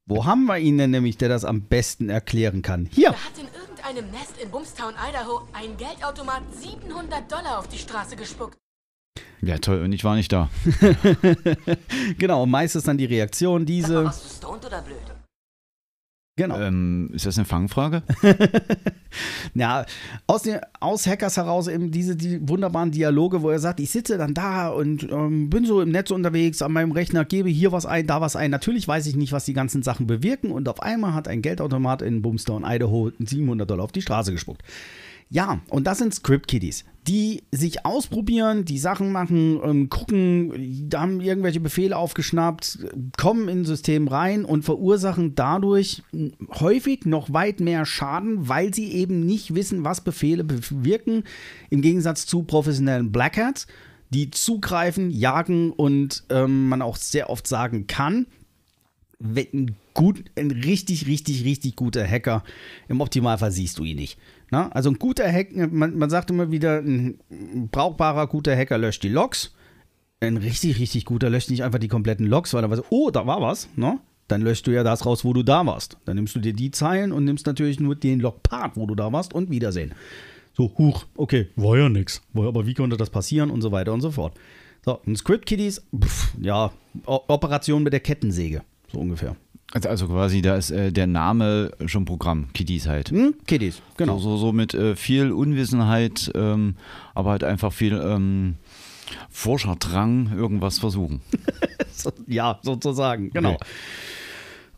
wo 0.06 0.26
haben 0.26 0.46
wir 0.46 0.60
ihn 0.60 0.78
denn 0.78 0.92
nämlich, 0.92 1.18
der 1.18 1.30
das 1.30 1.44
am 1.44 1.64
besten 1.64 2.10
erklären 2.10 2.62
kann? 2.62 2.88
Hier. 2.92 3.10
Da 3.10 3.18
hat 3.18 3.38
in 3.40 3.48
irgendeinem 3.60 4.12
Nest 4.12 4.36
in 4.40 4.52
Bumstown, 4.52 4.94
Idaho, 4.94 5.42
ein 5.54 5.76
Geldautomat 5.76 6.44
700 6.54 7.32
Dollar 7.32 7.58
auf 7.58 7.68
die 7.68 7.80
Straße 7.80 8.16
gespuckt. 8.16 8.58
Ja, 9.42 9.58
toll. 9.58 9.82
Und 9.82 9.94
ich 9.94 10.04
war 10.04 10.16
nicht 10.16 10.32
da. 10.32 10.50
Genau, 12.18 12.46
meistens 12.46 12.84
dann 12.84 12.98
die 12.98 13.06
Reaktion, 13.06 13.66
diese. 13.66 14.06
Warst 14.06 14.26
du 14.26 14.30
stoned 14.30 14.66
oder 14.66 14.82
blöd? 14.82 14.98
Genau. 16.38 16.60
Ähm, 16.60 17.10
ist 17.14 17.26
das 17.26 17.38
eine 17.38 17.46
Fangfrage? 17.46 18.04
Ja, 19.54 19.86
aus, 20.28 20.44
den, 20.44 20.60
aus 20.80 21.08
Hackers 21.08 21.38
heraus 21.38 21.68
eben 21.68 21.90
diese 21.90 22.16
die 22.16 22.48
wunderbaren 22.48 22.92
Dialoge, 22.92 23.42
wo 23.42 23.50
er 23.50 23.60
sagt, 23.60 23.80
ich 23.80 23.90
sitze 23.90 24.18
dann 24.18 24.34
da 24.36 24.70
und 24.70 25.10
ähm, 25.12 25.50
bin 25.50 25.66
so 25.66 25.82
im 25.82 25.90
Netz 25.90 26.12
unterwegs 26.12 26.62
an 26.62 26.74
meinem 26.74 26.92
Rechner, 26.92 27.26
gebe 27.26 27.50
hier 27.50 27.72
was 27.72 27.88
ein, 27.88 28.06
da 28.06 28.22
was 28.22 28.36
ein. 28.36 28.52
Natürlich 28.52 28.88
weiß 28.88 29.08
ich 29.08 29.16
nicht, 29.16 29.32
was 29.32 29.46
die 29.46 29.54
ganzen 29.54 29.82
Sachen 29.82 30.06
bewirken 30.06 30.52
und 30.52 30.70
auf 30.70 30.82
einmal 30.82 31.14
hat 31.14 31.28
ein 31.28 31.42
Geldautomat 31.42 32.02
in 32.02 32.22
Boomstone, 32.22 32.68
Idaho 32.68 33.12
700 33.18 33.68
Dollar 33.68 33.86
auf 33.86 33.92
die 33.92 34.02
Straße 34.02 34.32
gespuckt. 34.32 34.62
Ja, 35.30 35.60
und 35.70 35.86
das 35.86 35.98
sind 35.98 36.14
Script 36.14 36.48
Kiddies, 36.48 36.86
die 37.06 37.44
sich 37.52 37.86
ausprobieren, 37.86 38.64
die 38.64 38.78
Sachen 38.78 39.12
machen, 39.12 39.60
ähm, 39.64 39.90
gucken, 39.90 40.90
da 40.90 41.02
haben 41.02 41.20
irgendwelche 41.20 41.60
Befehle 41.60 41.98
aufgeschnappt, 41.98 42.80
kommen 43.18 43.50
in 43.50 43.62
ein 43.62 43.66
System 43.66 44.08
rein 44.08 44.46
und 44.46 44.64
verursachen 44.64 45.36
dadurch 45.36 46.04
häufig 46.60 47.06
noch 47.06 47.34
weit 47.34 47.60
mehr 47.60 47.86
Schaden, 47.86 48.48
weil 48.48 48.74
sie 48.74 48.92
eben 48.94 49.26
nicht 49.26 49.54
wissen, 49.54 49.84
was 49.84 50.02
Befehle 50.02 50.46
bewirken, 50.46 51.24
im 51.70 51.82
Gegensatz 51.82 52.26
zu 52.26 52.44
professionellen 52.44 53.12
Black 53.12 53.38
Hats, 53.38 53.68
die 54.10 54.32
zugreifen, 54.32 55.12
jagen 55.12 55.72
und 55.72 56.24
ähm, 56.30 56.70
man 56.70 56.82
auch 56.82 56.96
sehr 56.96 57.30
oft 57.30 57.48
sagen 57.48 57.88
kann, 57.88 58.28
wenn 59.20 59.48
ein, 59.54 59.76
gut, 59.94 60.24
ein 60.38 60.52
richtig, 60.52 61.08
richtig, 61.08 61.44
richtig 61.44 61.76
guter 61.76 62.08
Hacker, 62.08 62.44
im 62.88 63.02
Optimalfall 63.02 63.52
siehst 63.52 63.80
du 63.80 63.84
ihn 63.84 63.98
nicht. 63.98 64.18
Na? 64.50 64.70
Also 64.70 64.90
ein 64.90 65.00
guter 65.00 65.32
Hacker, 65.32 65.68
man, 65.68 65.98
man 65.98 66.10
sagt 66.10 66.30
immer 66.30 66.52
wieder, 66.52 66.80
ein 66.80 67.20
brauchbarer, 67.72 68.28
guter 68.28 68.56
Hacker 68.56 68.78
löscht 68.78 69.04
die 69.04 69.10
Logs. 69.10 69.54
Ein 70.20 70.38
richtig, 70.38 70.80
richtig 70.80 71.06
guter 71.06 71.30
löscht 71.30 71.50
nicht 71.50 71.64
einfach 71.64 71.80
die 71.80 71.90
kompletten 71.90 72.26
Logs, 72.26 72.54
weil 72.54 72.64
er 72.64 72.72
weiß, 72.72 72.84
oh, 72.90 73.12
da 73.12 73.28
war 73.28 73.42
was, 73.42 73.70
ne? 73.76 74.00
Dann 74.28 74.42
löscht 74.42 74.68
du 74.68 74.72
ja 74.72 74.84
das 74.84 75.06
raus, 75.06 75.24
wo 75.24 75.32
du 75.32 75.44
da 75.44 75.66
warst. 75.66 75.98
Dann 76.06 76.16
nimmst 76.16 76.36
du 76.36 76.40
dir 76.40 76.54
die 76.54 76.72
Zeilen 76.72 77.12
und 77.12 77.24
nimmst 77.24 77.46
natürlich 77.46 77.80
nur 77.80 77.96
den 77.96 78.20
Log-Part, 78.20 78.76
wo 78.76 78.86
du 78.86 78.96
da 78.96 79.12
warst 79.14 79.34
und 79.34 79.50
Wiedersehen. 79.50 79.94
So, 80.54 80.74
huch, 80.78 81.06
okay, 81.16 81.48
war 81.56 81.78
ja 81.78 81.88
nix. 81.88 82.22
Aber 82.34 82.66
wie 82.66 82.74
konnte 82.74 82.98
das 82.98 83.10
passieren 83.10 83.52
und 83.52 83.62
so 83.62 83.72
weiter 83.72 83.94
und 83.94 84.02
so 84.02 84.12
fort. 84.12 84.34
So, 84.84 85.00
ein 85.06 85.16
Script 85.16 85.46
Kiddies, 85.46 85.86
pff, 85.98 86.34
ja, 86.42 86.72
Operation 87.06 87.84
mit 87.84 87.94
der 87.94 88.00
Kettensäge, 88.00 88.64
so 88.92 89.00
ungefähr. 89.00 89.36
Also, 89.74 89.90
also 89.90 90.08
quasi, 90.08 90.42
da 90.42 90.56
ist 90.56 90.72
äh, 90.72 90.92
der 90.92 91.08
Name 91.08 91.72
schon 91.86 92.06
Programm, 92.06 92.48
Kiddies 92.54 92.88
halt. 92.88 93.12
Hm? 93.12 93.36
Kiddies, 93.46 93.82
genau. 93.98 94.18
So, 94.18 94.32
so, 94.32 94.38
so 94.38 94.52
mit 94.54 94.74
äh, 94.74 94.96
viel 94.96 95.32
Unwissenheit, 95.32 96.32
ähm, 96.36 96.76
aber 97.14 97.32
halt 97.32 97.44
einfach 97.44 97.74
viel 97.74 97.94
ähm, 97.94 98.56
Forscherdrang, 99.30 100.32
irgendwas 100.36 100.80
versuchen. 100.80 101.22
Ja, 102.28 102.60
sozusagen, 102.62 103.32
genau. 103.32 103.54
Okay. 103.54 103.66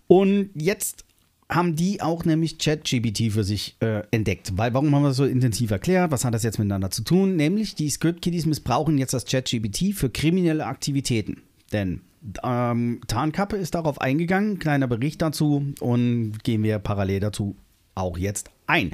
Und 0.07 0.51
jetzt 0.55 1.03
haben 1.49 1.75
die 1.75 2.01
auch 2.01 2.25
nämlich 2.25 2.59
ChatGPT 2.59 3.31
für 3.31 3.43
sich 3.43 3.75
äh, 3.81 4.03
entdeckt. 4.11 4.53
Weil, 4.55 4.73
warum 4.73 4.93
haben 4.95 5.01
wir 5.01 5.09
das 5.09 5.17
so 5.17 5.25
intensiv 5.25 5.71
erklärt? 5.71 6.11
Was 6.11 6.23
hat 6.23 6.33
das 6.33 6.43
jetzt 6.43 6.59
miteinander 6.59 6.91
zu 6.91 7.03
tun? 7.03 7.35
Nämlich, 7.35 7.75
die 7.75 7.89
Script-Kiddies 7.89 8.45
missbrauchen 8.45 8.97
jetzt 8.97 9.13
das 9.13 9.25
ChatGPT 9.25 9.93
für 9.93 10.09
kriminelle 10.09 10.65
Aktivitäten. 10.65 11.41
Denn 11.73 12.01
ähm, 12.43 13.01
Tarnkappe 13.07 13.57
ist 13.57 13.75
darauf 13.75 14.01
eingegangen, 14.01 14.59
kleiner 14.59 14.87
Bericht 14.87 15.21
dazu 15.21 15.73
und 15.79 16.43
gehen 16.43 16.63
wir 16.63 16.79
parallel 16.79 17.19
dazu 17.19 17.55
auch 17.95 18.17
jetzt 18.17 18.49
ein. 18.67 18.91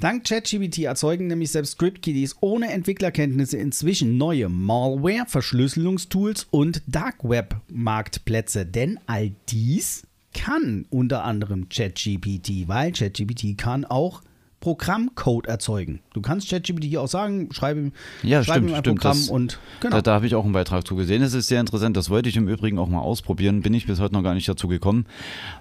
Dank 0.00 0.24
ChatGPT 0.24 0.78
erzeugen 0.80 1.28
nämlich 1.28 1.50
selbst 1.50 1.72
Script-Kiddies 1.72 2.36
ohne 2.40 2.72
Entwicklerkenntnisse 2.72 3.56
inzwischen 3.56 4.16
neue 4.16 4.48
Malware, 4.48 5.26
Verschlüsselungstools 5.26 6.48
und 6.50 6.82
Dark 6.86 7.22
Web-Marktplätze. 7.22 8.66
Denn 8.66 8.98
all 9.06 9.32
dies 9.48 10.06
kann 10.34 10.86
unter 10.90 11.24
anderem 11.24 11.68
ChatGPT, 11.68 12.68
weil 12.68 12.92
ChatGPT 12.92 13.56
kann 13.56 13.84
auch 13.84 14.22
Programmcode 14.60 15.46
erzeugen. 15.46 16.00
Du 16.12 16.20
kannst 16.20 16.50
ChatGPT 16.50 16.96
auch 16.96 17.06
sagen, 17.06 17.48
schreibe 17.52 17.80
ihm, 17.80 17.92
Ja, 18.22 18.42
schreibe 18.42 18.58
stimmt, 18.66 18.70
ihm 18.70 18.74
ein 18.74 18.80
stimmt. 18.80 19.00
Programm 19.00 19.16
Das- 19.18 19.28
und 19.30 19.58
genau. 19.80 19.96
Da, 19.96 20.02
da 20.02 20.14
habe 20.14 20.26
ich 20.26 20.34
auch 20.34 20.44
einen 20.44 20.52
Beitrag 20.52 20.86
zu 20.86 20.96
gesehen. 20.96 21.22
Das 21.22 21.34
ist 21.34 21.46
sehr 21.48 21.60
interessant. 21.60 21.96
Das 21.96 22.10
wollte 22.10 22.28
ich 22.28 22.36
im 22.36 22.48
Übrigen 22.48 22.78
auch 22.78 22.88
mal 22.88 23.00
ausprobieren. 23.00 23.62
Bin 23.62 23.72
ich 23.74 23.86
bis 23.86 24.00
heute 24.00 24.14
noch 24.14 24.22
gar 24.22 24.34
nicht 24.34 24.48
dazu 24.48 24.66
gekommen, 24.68 25.06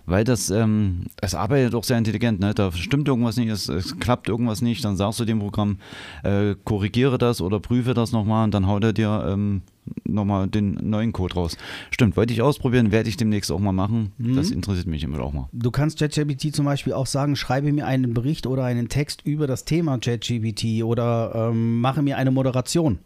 weil 0.05 0.23
das, 0.23 0.49
ähm, 0.49 1.05
es 1.21 1.35
arbeitet 1.35 1.75
auch 1.75 1.83
sehr 1.83 1.97
intelligent. 1.97 2.39
Ne? 2.39 2.53
Da 2.53 2.71
stimmt 2.71 3.07
irgendwas 3.07 3.37
nicht, 3.37 3.49
es, 3.49 3.69
es 3.69 3.99
klappt 3.99 4.29
irgendwas 4.29 4.61
nicht. 4.61 4.83
Dann 4.83 4.97
sagst 4.97 5.19
du 5.19 5.25
dem 5.25 5.39
Programm, 5.39 5.77
äh, 6.23 6.55
korrigiere 6.63 7.17
das 7.17 7.39
oder 7.41 7.59
prüfe 7.59 7.93
das 7.93 8.11
nochmal 8.11 8.45
und 8.45 8.53
dann 8.53 8.65
haut 8.67 8.83
er 8.83 8.93
dir 8.93 9.25
ähm, 9.29 9.61
nochmal 10.05 10.47
den 10.47 10.73
neuen 10.81 11.13
Code 11.13 11.35
raus. 11.35 11.57
Stimmt, 11.91 12.17
wollte 12.17 12.33
ich 12.33 12.41
ausprobieren, 12.41 12.91
werde 12.91 13.09
ich 13.09 13.17
demnächst 13.17 13.51
auch 13.51 13.59
mal 13.59 13.71
machen. 13.71 14.11
Mhm. 14.17 14.35
Das 14.35 14.51
interessiert 14.51 14.87
mich 14.87 15.03
immer 15.03 15.19
auch 15.21 15.33
mal. 15.33 15.49
Du 15.51 15.71
kannst 15.71 15.99
ChatGPT 15.99 16.53
zum 16.55 16.65
Beispiel 16.65 16.93
auch 16.93 17.07
sagen, 17.07 17.35
schreibe 17.35 17.71
mir 17.71 17.85
einen 17.85 18.13
Bericht 18.13 18.47
oder 18.47 18.63
einen 18.63 18.89
Text 18.89 19.21
über 19.23 19.47
das 19.47 19.65
Thema 19.65 19.97
ChatGPT 19.97 20.83
oder 20.83 21.49
ähm, 21.51 21.81
mache 21.81 22.01
mir 22.01 22.17
eine 22.17 22.31
Moderation. 22.31 22.99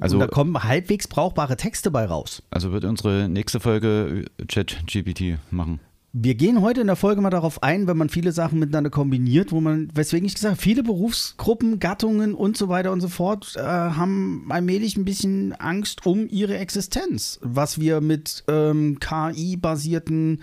Also, 0.00 0.16
und 0.16 0.20
da 0.20 0.26
kommen 0.26 0.62
halbwegs 0.62 1.06
brauchbare 1.06 1.56
Texte 1.56 1.90
bei 1.90 2.04
raus. 2.04 2.42
also 2.50 2.72
wird 2.72 2.84
unsere 2.84 3.28
nächste 3.28 3.60
Folge 3.60 4.24
ChatGPT 4.48 5.38
machen. 5.50 5.80
Wir 6.16 6.36
gehen 6.36 6.62
heute 6.62 6.80
in 6.80 6.86
der 6.86 6.94
Folge 6.94 7.20
mal 7.20 7.30
darauf 7.30 7.64
ein, 7.64 7.88
wenn 7.88 7.96
man 7.96 8.08
viele 8.08 8.30
Sachen 8.30 8.60
miteinander 8.60 8.88
kombiniert, 8.88 9.50
wo 9.50 9.60
man, 9.60 9.88
weswegen 9.94 10.24
ich 10.24 10.34
gesagt 10.34 10.52
habe, 10.52 10.62
viele 10.62 10.84
Berufsgruppen, 10.84 11.80
Gattungen 11.80 12.34
und 12.34 12.56
so 12.56 12.68
weiter 12.68 12.92
und 12.92 13.00
so 13.00 13.08
fort 13.08 13.54
äh, 13.56 13.60
haben 13.60 14.46
allmählich 14.48 14.96
ein 14.96 15.04
bisschen 15.04 15.54
Angst 15.54 16.06
um 16.06 16.28
ihre 16.28 16.56
Existenz. 16.56 17.40
Was 17.42 17.80
wir 17.80 18.00
mit 18.00 18.44
ähm, 18.46 19.00
KI-basierten 19.00 20.42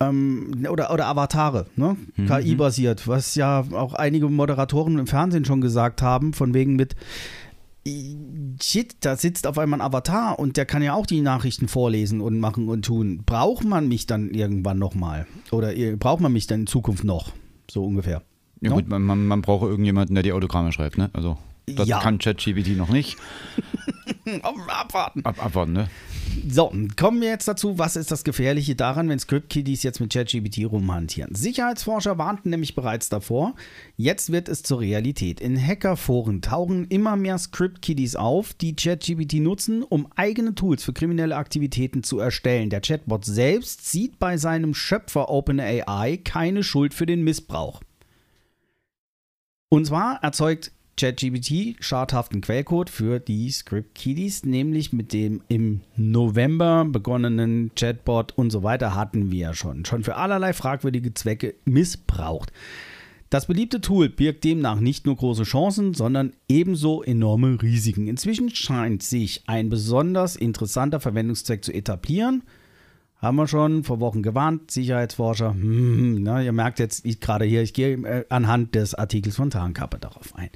ähm, 0.00 0.66
oder, 0.70 0.90
oder 0.90 1.04
Avatare, 1.04 1.66
ne? 1.76 1.98
KI-basiert, 2.26 3.06
was 3.06 3.34
ja 3.34 3.62
auch 3.72 3.92
einige 3.92 4.30
Moderatoren 4.30 4.98
im 4.98 5.06
Fernsehen 5.06 5.44
schon 5.44 5.60
gesagt 5.60 6.00
haben, 6.00 6.32
von 6.32 6.54
wegen 6.54 6.76
mit 6.76 6.96
Shit, 8.62 8.96
da 9.00 9.16
sitzt 9.16 9.46
auf 9.46 9.58
einmal 9.58 9.80
ein 9.80 9.84
Avatar 9.86 10.38
und 10.38 10.56
der 10.56 10.64
kann 10.64 10.82
ja 10.82 10.94
auch 10.94 11.06
die 11.06 11.20
Nachrichten 11.20 11.68
vorlesen 11.68 12.20
und 12.22 12.40
machen 12.40 12.68
und 12.68 12.84
tun. 12.84 13.22
Braucht 13.26 13.64
man 13.64 13.88
mich 13.88 14.06
dann 14.06 14.30
irgendwann 14.30 14.78
nochmal? 14.78 15.26
Oder 15.50 15.74
ihr- 15.74 15.96
braucht 15.98 16.20
man 16.22 16.32
mich 16.32 16.46
dann 16.46 16.60
in 16.60 16.66
Zukunft 16.66 17.04
noch? 17.04 17.32
So 17.70 17.84
ungefähr. 17.84 18.22
Ja, 18.62 18.70
No? 18.70 18.76
gut, 18.76 18.88
man, 18.88 19.02
man, 19.02 19.26
man 19.26 19.42
braucht 19.42 19.64
irgendjemanden, 19.64 20.14
der 20.14 20.22
die 20.22 20.32
Autogramme 20.32 20.72
schreibt, 20.72 20.96
ne? 20.96 21.10
Also, 21.12 21.36
das 21.66 21.86
Ja. 21.88 22.00
kann 22.00 22.18
ChatGPT 22.18 22.76
noch 22.76 22.88
nicht. 22.88 23.16
Abwarten. 24.42 25.24
Ab, 25.24 25.44
abwarten, 25.44 25.72
ne? 25.72 25.88
So, 26.48 26.72
kommen 26.96 27.20
wir 27.20 27.28
jetzt 27.28 27.46
dazu, 27.46 27.78
was 27.78 27.96
ist 27.96 28.10
das 28.10 28.24
Gefährliche 28.24 28.74
daran, 28.74 29.08
wenn 29.08 29.18
Script-Kiddies 29.18 29.82
jetzt 29.82 30.00
mit 30.00 30.12
ChatGPT 30.12 30.64
rumhantieren? 30.64 31.34
Sicherheitsforscher 31.34 32.18
warnten 32.18 32.50
nämlich 32.50 32.74
bereits 32.74 33.08
davor. 33.08 33.54
Jetzt 33.96 34.32
wird 34.32 34.48
es 34.48 34.62
zur 34.62 34.80
Realität. 34.80 35.40
In 35.40 35.60
Hackerforen 35.60 36.42
tauchen 36.42 36.86
immer 36.86 37.16
mehr 37.16 37.38
Script-Kiddies 37.38 38.16
auf, 38.16 38.54
die 38.54 38.74
ChatGPT 38.74 39.34
nutzen, 39.34 39.82
um 39.82 40.08
eigene 40.16 40.54
Tools 40.54 40.82
für 40.82 40.92
kriminelle 40.92 41.36
Aktivitäten 41.36 42.02
zu 42.02 42.18
erstellen. 42.18 42.70
Der 42.70 42.80
Chatbot 42.80 43.24
selbst 43.24 43.90
sieht 43.90 44.18
bei 44.18 44.36
seinem 44.36 44.74
Schöpfer 44.74 45.30
OpenAI 45.30 46.18
keine 46.24 46.62
Schuld 46.62 46.94
für 46.94 47.06
den 47.06 47.22
Missbrauch. 47.22 47.80
Und 49.68 49.86
zwar 49.86 50.22
erzeugt 50.22 50.72
ChatGPT 50.96 51.76
schadhaften 51.80 52.40
Quellcode 52.40 52.88
für 52.88 53.18
die 53.18 53.50
Script-Kiddies, 53.50 54.44
nämlich 54.44 54.92
mit 54.92 55.12
dem 55.12 55.42
im 55.48 55.80
November 55.96 56.84
begonnenen 56.84 57.72
Chatbot 57.74 58.32
und 58.36 58.50
so 58.50 58.62
weiter 58.62 58.94
hatten 58.94 59.30
wir 59.30 59.38
ja 59.38 59.54
schon. 59.54 59.84
Schon 59.84 60.04
für 60.04 60.16
allerlei 60.16 60.52
fragwürdige 60.52 61.12
Zwecke 61.14 61.54
missbraucht. 61.64 62.52
Das 63.30 63.46
beliebte 63.46 63.80
Tool 63.80 64.08
birgt 64.08 64.44
demnach 64.44 64.78
nicht 64.78 65.06
nur 65.06 65.16
große 65.16 65.42
Chancen, 65.42 65.94
sondern 65.94 66.34
ebenso 66.48 67.02
enorme 67.02 67.60
Risiken. 67.60 68.06
Inzwischen 68.06 68.54
scheint 68.54 69.02
sich 69.02 69.42
ein 69.46 69.70
besonders 69.70 70.36
interessanter 70.36 71.00
Verwendungszweck 71.00 71.64
zu 71.64 71.72
etablieren. 71.72 72.44
Haben 73.24 73.36
wir 73.36 73.48
schon 73.48 73.84
vor 73.84 74.00
Wochen 74.00 74.22
gewarnt, 74.22 74.70
Sicherheitsforscher. 74.70 75.54
Hm, 75.54 76.16
na, 76.22 76.42
ihr 76.42 76.52
merkt 76.52 76.78
jetzt 76.78 77.04
gerade 77.22 77.46
hier, 77.46 77.62
ich 77.62 77.72
gehe 77.72 77.94
äh, 78.06 78.26
anhand 78.28 78.74
des 78.74 78.94
Artikels 78.94 79.36
von 79.36 79.48
Tarnkappe 79.48 79.98
darauf 79.98 80.34
ein. 80.36 80.50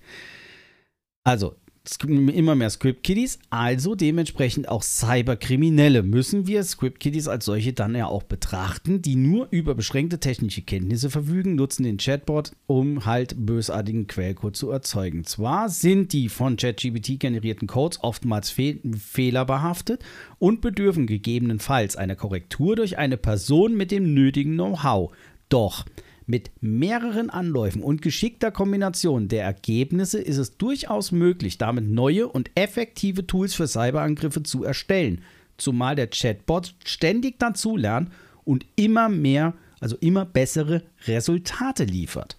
Also, 1.25 1.57
immer 2.05 2.55
mehr 2.55 2.71
Script-Kiddies, 2.71 3.39
also 3.51 3.95
dementsprechend 3.95 4.69
auch 4.69 4.83
Cyberkriminelle. 4.83 6.03
Müssen 6.03 6.47
wir 6.47 6.63
Script-Kiddies 6.63 7.29
als 7.29 7.45
solche 7.45 7.73
dann 7.73 7.95
ja 7.95 8.07
auch 8.07 8.23
betrachten, 8.23 9.03
die 9.03 9.17
nur 9.17 9.49
über 9.51 9.75
beschränkte 9.75 10.21
technische 10.21 10.63
Kenntnisse 10.63 11.11
verfügen, 11.11 11.55
nutzen 11.55 11.85
den 11.85 11.99
Chatbot, 11.99 12.53
um 12.67 13.07
halt 13.07 13.35
bösartigen 13.39 14.07
Quellcode 14.07 14.57
zu 14.57 14.71
erzeugen. 14.71 15.25
Zwar 15.25 15.69
sind 15.69 16.13
die 16.13 16.29
von 16.29 16.57
ChatGPT 16.57 17.19
generierten 17.21 17.69
Codes 17.69 18.03
oftmals 18.03 18.51
fe 18.51 18.79
fehlerbehaftet 18.99 20.03
und 20.39 20.61
bedürfen 20.61 21.07
gegebenenfalls 21.07 21.97
einer 21.97 22.17
Korrektur 22.17 22.77
durch 22.77 22.99
eine 22.99 23.17
Person 23.17 23.77
mit 23.77 23.91
dem 23.91 24.15
nötigen 24.15 24.55
Know-how. 24.55 25.13
Doch 25.49 25.85
mit 26.29 26.51
mehreren 26.61 27.31
Anläufen 27.31 27.83
und 27.83 28.03
geschickter 28.03 28.51
Kombination 28.51 29.29
der 29.29 29.45
Ergebnisse 29.45 30.21
ist 30.21 30.37
es 30.37 30.59
durchaus 30.59 31.11
möglich, 31.11 31.57
damit 31.57 31.89
neue 31.89 32.29
und 32.29 32.51
effektive 32.55 33.27
Tools 33.27 33.55
für 33.55 33.67
Cyberangriffe 33.67 34.43
zu 34.43 34.63
erstellen. 34.63 35.23
Zumal 35.57 35.97
der 35.97 36.09
Chatbot 36.09 36.75
ständig 36.85 37.39
dazulernt 37.39 38.13
und 38.45 38.67
immer 38.77 39.09
mehr, 39.09 39.55
also 39.81 39.97
immer 39.97 40.27
bessere 40.27 40.83
Resultate 41.07 41.85
liefert. 41.85 42.37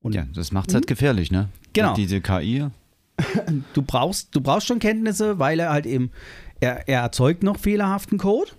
Und 0.00 0.14
Ja, 0.14 0.26
das 0.32 0.52
macht 0.52 0.68
es 0.68 0.74
halt 0.74 0.86
gefährlich, 0.86 1.32
ne? 1.32 1.48
Genau. 1.72 1.94
Diese 1.94 2.20
KI. 2.20 2.68
du 3.74 3.82
brauchst, 3.82 4.36
du 4.36 4.40
brauchst 4.40 4.68
schon 4.68 4.78
Kenntnisse, 4.78 5.40
weil 5.40 5.58
er 5.58 5.70
halt 5.70 5.84
eben, 5.84 6.12
er, 6.60 6.88
er 6.88 7.00
erzeugt 7.00 7.42
noch 7.42 7.58
fehlerhaften 7.58 8.18
Code, 8.18 8.52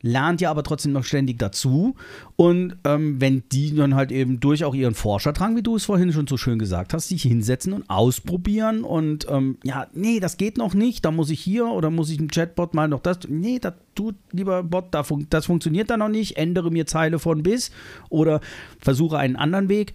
lernt 0.00 0.40
ja 0.40 0.50
aber 0.50 0.62
trotzdem 0.62 0.92
noch 0.92 1.04
ständig 1.04 1.38
dazu. 1.38 1.94
Und 2.36 2.76
ähm, 2.84 3.20
wenn 3.20 3.42
die 3.50 3.74
dann 3.74 3.94
halt 3.94 4.12
eben 4.12 4.40
durch 4.40 4.64
auch 4.64 4.74
ihren 4.74 4.94
Forscherdrang, 4.94 5.56
wie 5.56 5.62
du 5.62 5.76
es 5.76 5.84
vorhin 5.84 6.12
schon 6.12 6.26
so 6.26 6.36
schön 6.36 6.58
gesagt 6.58 6.94
hast, 6.94 7.08
sich 7.08 7.22
hinsetzen 7.22 7.72
und 7.72 7.88
ausprobieren 7.90 8.84
und 8.84 9.26
ähm, 9.28 9.58
ja, 9.64 9.86
nee, 9.92 10.20
das 10.20 10.36
geht 10.36 10.56
noch 10.56 10.74
nicht, 10.74 11.04
da 11.04 11.10
muss 11.10 11.30
ich 11.30 11.40
hier 11.40 11.66
oder 11.66 11.90
muss 11.90 12.10
ich 12.10 12.18
im 12.18 12.28
Chatbot 12.28 12.74
mal 12.74 12.88
noch 12.88 13.00
das, 13.00 13.20
nee, 13.28 13.58
das 13.58 13.74
tut, 13.94 14.14
lieber 14.32 14.62
Bot, 14.62 14.86
da 14.92 15.02
fun 15.02 15.26
das 15.30 15.46
funktioniert 15.46 15.90
da 15.90 15.96
noch 15.96 16.08
nicht, 16.08 16.36
ändere 16.36 16.70
mir 16.70 16.86
Zeile 16.86 17.18
von 17.18 17.42
bis 17.42 17.70
oder 18.08 18.40
versuche 18.80 19.18
einen 19.18 19.36
anderen 19.36 19.68
Weg 19.68 19.94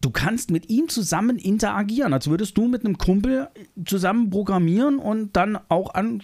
du 0.00 0.10
kannst 0.10 0.50
mit 0.50 0.68
ihm 0.68 0.90
zusammen 0.90 1.38
interagieren, 1.38 2.12
als 2.12 2.28
würdest 2.28 2.58
du 2.58 2.68
mit 2.68 2.84
einem 2.84 2.98
Kumpel 2.98 3.48
zusammen 3.86 4.28
programmieren 4.28 4.98
und 4.98 5.34
dann 5.34 5.58
auch 5.68 5.94
an 5.94 6.22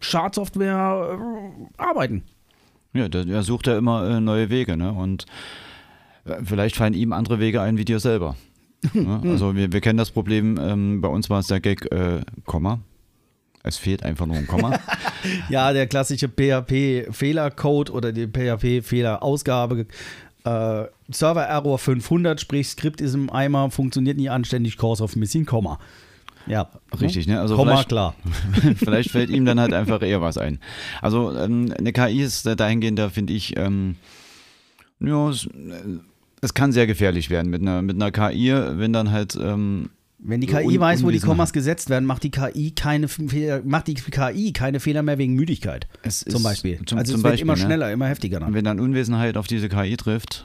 Schadsoftware 0.00 1.18
äh, 1.18 1.80
arbeiten. 1.82 2.24
Ja, 2.94 3.08
der, 3.08 3.26
er 3.26 3.42
sucht 3.42 3.66
ja 3.66 3.76
immer 3.76 4.08
äh, 4.08 4.20
neue 4.20 4.50
Wege, 4.50 4.76
ne? 4.76 4.92
Und 4.92 5.26
äh, 6.24 6.36
vielleicht 6.44 6.76
fallen 6.76 6.94
ihm 6.94 7.12
andere 7.12 7.38
Wege 7.38 7.60
ein 7.60 7.76
wie 7.78 7.84
dir 7.84 8.00
selber. 8.00 8.36
ne? 8.92 9.20
Also 9.24 9.54
wir, 9.54 9.72
wir 9.72 9.80
kennen 9.80 9.98
das 9.98 10.10
Problem, 10.10 10.58
ähm, 10.60 11.00
bei 11.00 11.08
uns 11.08 11.28
war 11.30 11.40
es 11.40 11.48
der 11.48 11.60
Gag, 11.60 11.90
äh, 11.92 12.20
Komma. 12.44 12.80
Es 13.62 13.76
fehlt 13.76 14.02
einfach 14.02 14.26
nur 14.26 14.36
ein 14.36 14.46
Komma. 14.46 14.78
Ja, 15.50 15.72
der 15.72 15.88
klassische 15.88 16.28
PHP-Fehlercode 16.28 17.90
oder 17.90 18.12
die 18.12 18.28
PHP-Fehlerausgabe. 18.28 19.86
Äh, 20.44 20.84
Server-Error 21.10 21.78
500, 21.78 22.40
sprich 22.40 22.68
Skript 22.68 23.00
ist 23.00 23.14
im 23.14 23.28
Eimer, 23.28 23.70
funktioniert 23.72 24.16
nicht 24.16 24.30
anständig, 24.30 24.76
Course 24.76 25.02
of 25.02 25.16
Missing, 25.16 25.44
Komma. 25.44 25.80
Ja, 26.48 26.68
Richtig, 27.00 27.26
ne? 27.26 27.40
Also 27.40 27.56
Komma, 27.56 27.72
vielleicht- 27.72 27.88
klar. 27.88 28.14
Vielleicht 28.76 29.10
fällt 29.10 29.30
ihm 29.30 29.44
dann 29.44 29.60
halt 29.60 29.72
einfach 29.74 30.02
eher 30.02 30.20
was 30.22 30.38
ein. 30.38 30.58
Also 31.02 31.36
ähm, 31.36 31.72
eine 31.78 31.92
KI 31.92 32.22
ist 32.22 32.46
dahingehend, 32.46 32.98
da 32.98 33.10
finde 33.10 33.32
ich, 33.34 33.56
ähm, 33.58 33.96
ja, 35.00 35.28
es, 35.28 35.44
äh, 35.46 35.98
es 36.40 36.54
kann 36.54 36.72
sehr 36.72 36.86
gefährlich 36.86 37.30
werden 37.30 37.50
mit 37.50 37.60
einer, 37.62 37.82
mit 37.82 37.96
einer 37.96 38.10
KI, 38.10 38.52
wenn 38.52 38.92
dann 38.92 39.10
halt, 39.10 39.36
ähm, 39.40 39.90
Wenn 40.18 40.40
die 40.40 40.48
So 40.48 40.56
KI 40.56 40.64
un- 40.76 40.80
weiß, 40.80 41.04
wo 41.04 41.10
die 41.10 41.20
Kommas 41.20 41.52
gesetzt 41.52 41.90
werden, 41.90 42.04
macht 42.06 42.22
die 42.22 42.30
KI 42.30 42.70
keine 42.72 43.08
Fehler, 43.08 43.60
macht 43.64 43.86
die 43.88 43.94
KI 43.94 44.52
keine 44.52 44.80
Fehler 44.80 45.02
mehr 45.02 45.18
wegen 45.18 45.34
Müdigkeit. 45.34 45.86
es 46.02 46.20
Zum 46.20 46.36
ist- 46.36 46.42
Beispiel. 46.44 46.80
Zum, 46.86 46.98
also 46.98 47.12
es 47.14 47.18
wird 47.22 47.32
Beispiel, 47.32 47.42
immer 47.42 47.56
ne? 47.56 47.60
schneller, 47.62 47.92
immer 47.92 48.06
heftiger 48.08 48.40
dann. 48.40 48.54
Wenn 48.54 48.64
dann 48.64 48.80
Unwesenheit 48.80 49.36
auf 49.36 49.46
diese 49.46 49.68
KI 49.68 49.96
trifft, 49.96 50.44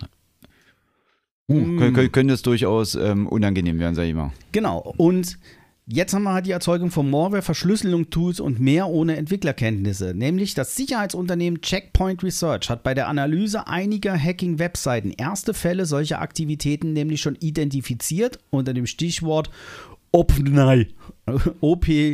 Mm. 1.47 1.77
kö- 1.79 2.09
könnte 2.09 2.33
es 2.33 2.41
durchaus 2.41 2.95
ähm, 2.95 3.27
unangenehm 3.27 3.77
werden, 3.79 3.95
sag 3.95 4.03
ich 4.05 4.13
mal. 4.13 4.31
Genau. 4.53 4.93
Und 4.97 5.37
jetzt 5.87 6.13
haben 6.13 6.23
wir 6.23 6.33
halt 6.33 6.45
die 6.45 6.51
Erzeugung 6.51 6.91
von 6.91 7.09
Malware, 7.09 7.41
Verschlüsselung, 7.41 8.09
Tools 8.09 8.39
und 8.39 8.59
mehr 8.59 8.87
ohne 8.87 9.17
Entwicklerkenntnisse. 9.17 10.13
Nämlich 10.13 10.53
das 10.53 10.75
Sicherheitsunternehmen 10.75 11.61
Checkpoint 11.61 12.23
Research 12.23 12.69
hat 12.69 12.83
bei 12.83 12.93
der 12.93 13.07
Analyse 13.07 13.67
einiger 13.67 14.17
Hacking-Webseiten 14.17 15.11
erste 15.11 15.53
Fälle 15.53 15.85
solcher 15.85 16.21
Aktivitäten 16.21 16.93
nämlich 16.93 17.21
schon 17.21 17.35
identifiziert 17.35 18.39
unter 18.49 18.73
dem 18.73 18.85
Stichwort 18.85 19.49
OpenAI. 20.11 20.87
O-P-W-N-A-I. 21.61 22.11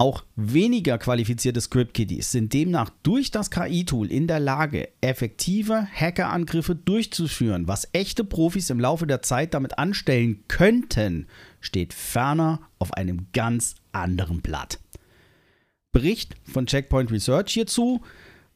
Auch 0.00 0.24
weniger 0.34 0.96
qualifizierte 0.96 1.60
Script-Kiddies 1.60 2.32
sind 2.32 2.54
demnach 2.54 2.88
durch 3.02 3.30
das 3.30 3.50
KI-Tool 3.50 4.10
in 4.10 4.26
der 4.26 4.40
Lage, 4.40 4.88
effektive 5.02 5.86
Hackerangriffe 5.94 6.74
durchzuführen. 6.74 7.68
Was 7.68 7.86
echte 7.92 8.24
Profis 8.24 8.70
im 8.70 8.80
Laufe 8.80 9.06
der 9.06 9.20
Zeit 9.20 9.52
damit 9.52 9.78
anstellen 9.78 10.42
könnten, 10.48 11.26
steht 11.60 11.92
ferner 11.92 12.60
auf 12.78 12.94
einem 12.94 13.26
ganz 13.34 13.74
anderen 13.92 14.40
Blatt. 14.40 14.78
Bericht 15.92 16.34
von 16.50 16.64
Checkpoint 16.64 17.10
Research 17.10 17.52
hierzu. 17.52 18.00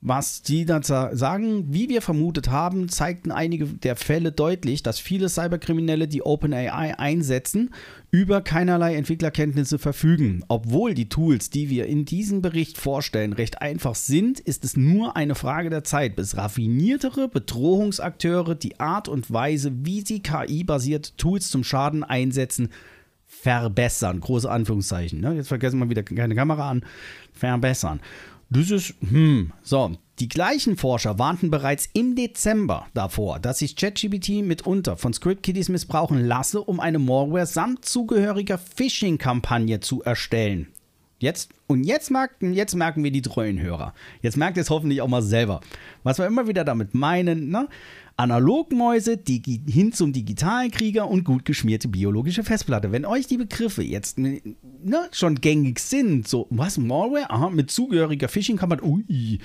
Was 0.06 0.42
die 0.42 0.66
dann 0.66 0.82
sa- 0.82 1.16
sagen, 1.16 1.73
wie 1.73 1.88
wir 1.88 2.02
vermutet 2.02 2.50
haben, 2.50 2.90
zeigten 2.90 3.32
einige 3.32 3.64
der 3.64 3.96
Fälle 3.96 4.32
deutlich, 4.32 4.82
dass 4.82 4.99
viele 4.99 5.30
Cyberkriminelle, 5.30 6.06
die 6.06 6.20
OpenAI 6.23 6.99
einsetzen, 6.99 7.70
über 8.11 8.42
keinerlei 8.42 8.96
Entwicklerkenntnisse 8.96 9.78
verfügen. 9.78 10.44
Obwohl 10.49 10.92
die 10.92 11.08
Tools, 11.08 11.49
die 11.49 11.70
wir 11.70 11.87
in 11.87 12.04
diesem 12.04 12.42
Bericht 12.42 12.76
vorstellen, 12.76 13.32
recht 13.32 13.62
einfach 13.62 13.94
sind, 13.94 14.40
ist 14.40 14.66
es 14.66 14.76
nur 14.76 15.16
eine 15.16 15.34
Frage 15.34 15.70
der 15.70 15.84
Zeit, 15.84 16.16
bis 16.16 16.37
raffiniertere 16.37 17.28
Bedrohungsakteure 17.28 18.54
die 18.56 18.78
Art 18.78 19.08
und 19.08 19.32
Weise, 19.32 19.73
wie 19.84 20.02
sie 20.02 20.20
KI-basierte 20.20 21.16
Tools 21.16 21.49
zum 21.49 21.64
Schaden 21.64 22.04
einsetzen, 22.04 22.68
verbessern. 23.26 24.20
Große 24.20 24.50
Anführungszeichen. 24.50 25.20
Ne? 25.23 25.34
Jetzt 25.34 25.49
vergessen 25.49 25.78
wir 25.78 25.88
wieder 25.88 26.02
keine 26.02 26.34
Kamera 26.34 26.70
an. 26.70 26.84
Verbessern. 27.32 28.00
Das 28.54 28.70
ist, 28.70 28.94
hm, 29.00 29.52
so. 29.62 29.96
Die 30.20 30.28
gleichen 30.28 30.76
Forscher 30.76 31.18
warnten 31.18 31.50
bereits 31.50 31.88
im 31.92 32.14
Dezember 32.14 32.87
davor, 32.94 33.40
dass 33.40 33.58
sich 33.58 33.75
ChatGPT 33.75 34.44
mitunter 34.44 34.96
von 34.96 35.12
Script-Kiddies 35.12 35.68
missbrauchen 35.68 36.25
lasse, 36.25 36.61
um 36.61 36.78
eine 36.78 37.00
Malware 37.00 37.46
samt 37.46 37.84
zugehöriger 37.84 38.56
Phishing-Kampagne 38.56 39.80
zu 39.80 40.04
erstellen. 40.04 40.68
Jetzt, 41.18 41.50
und 41.66 41.82
jetzt 41.82 42.12
merken, 42.12 42.52
jetzt 42.52 42.76
merken 42.76 43.02
wir 43.02 43.11
die 43.11 43.23
treuen 43.23 43.61
Hörer. 43.61 43.92
Jetzt 44.22 44.37
merkt 44.37 44.57
ihr 44.57 44.61
es 44.61 44.70
hoffentlich 44.70 45.02
auch 45.02 45.09
mal 45.09 45.22
selber. 45.22 45.61
Was 46.05 46.18
wir 46.18 46.26
immer 46.26 46.46
wieder 46.46 46.64
damit 46.64 46.94
meinen, 46.94 47.48
ne? 47.48 47.66
Analogmäuse 48.16 49.18
hin 49.27 49.92
zum 49.92 50.12
digitalen 50.12 50.70
Krieger 50.70 51.09
und 51.09 51.24
gut 51.24 51.44
geschmierte 51.44 51.88
biologische 51.88 52.44
Festplatte. 52.44 52.92
Wenn 52.92 53.05
euch 53.05 53.27
die 53.27 53.38
Begriffe 53.38 53.83
jetzt 53.83 54.18
ne, 54.18 54.40
schon 55.11 55.40
gängig 55.40 55.81
sind, 55.81 56.29
so, 56.29 56.46
was, 56.50 56.79
Malware? 56.79 57.29
Aha, 57.31 57.50
mit 57.50 57.70
zugehöriger 57.70 58.29
Phishing-Kampagne, 58.29 58.85
ui, 58.87 59.40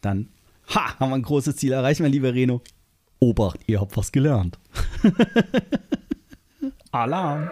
dann, 0.00 0.28
ha, 0.74 0.98
haben 0.98 1.10
wir 1.10 1.16
ein 1.16 1.22
großes 1.22 1.56
Ziel 1.56 1.72
erreicht, 1.72 2.00
mein 2.00 2.12
lieber 2.12 2.34
Reno. 2.34 2.60
Obacht, 3.20 3.60
ihr 3.66 3.80
habt 3.80 3.96
was 3.96 4.10
gelernt. 4.10 4.58
Alarm. 6.90 7.50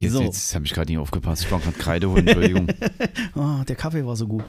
Jetzt, 0.00 0.12
So. 0.12 0.22
jetzt 0.22 0.54
habe 0.54 0.64
ich 0.64 0.72
gerade 0.72 0.90
nicht 0.90 0.98
aufgepasst. 0.98 1.44
Ich 1.44 1.52
war 1.52 1.60
gerade 1.60 1.78
Kreide 1.78 2.10
holen, 2.10 2.26
Entschuldigung. 2.26 2.68
Ah, 3.34 3.64
der 3.64 3.76
Kaffee 3.76 4.04
war 4.06 4.16
so 4.16 4.26
gut. 4.26 4.44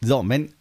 So, 0.00 0.22
wenn. 0.28 0.52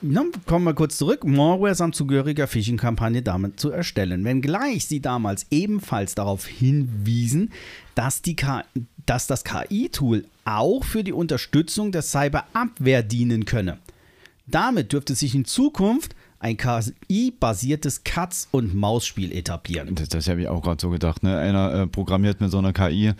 Na, 0.00 0.24
kommen 0.46 0.64
wir 0.64 0.74
kurz 0.74 0.98
zurück. 0.98 1.24
Malware 1.24 1.74
samt 1.74 1.94
zugehöriger 1.94 2.46
Phishing-Kampagne 2.46 3.22
damit 3.22 3.58
zu 3.58 3.70
erstellen. 3.70 4.24
Wenngleich 4.24 4.86
sie 4.86 5.00
damals 5.00 5.46
ebenfalls 5.50 6.14
darauf 6.14 6.46
hinwiesen, 6.46 7.52
dass, 7.94 8.22
die 8.22 8.36
dass 9.06 9.26
das 9.26 9.44
KI-Tool 9.44 10.24
auch 10.44 10.84
für 10.84 11.02
die 11.02 11.12
Unterstützung 11.12 11.92
der 11.92 12.02
Cyberabwehr 12.02 13.02
dienen 13.02 13.44
könne. 13.44 13.78
Damit 14.46 14.92
dürfte 14.92 15.14
sich 15.14 15.34
in 15.34 15.44
Zukunft 15.44 16.14
ein 16.40 16.56
KI-basiertes 16.56 18.04
Katz- 18.04 18.48
und 18.50 18.74
Maus-Spiel 18.74 19.32
etablieren. 19.32 19.94
Das, 19.94 20.08
das 20.08 20.28
habe 20.28 20.42
ich 20.42 20.48
auch 20.48 20.62
gerade 20.62 20.80
so 20.80 20.90
gedacht. 20.90 21.22
Ne? 21.22 21.36
Einer 21.36 21.72
äh, 21.72 21.86
programmiert 21.86 22.40
mit 22.40 22.50
so 22.50 22.58
einer 22.58 22.72
KI 22.72 23.12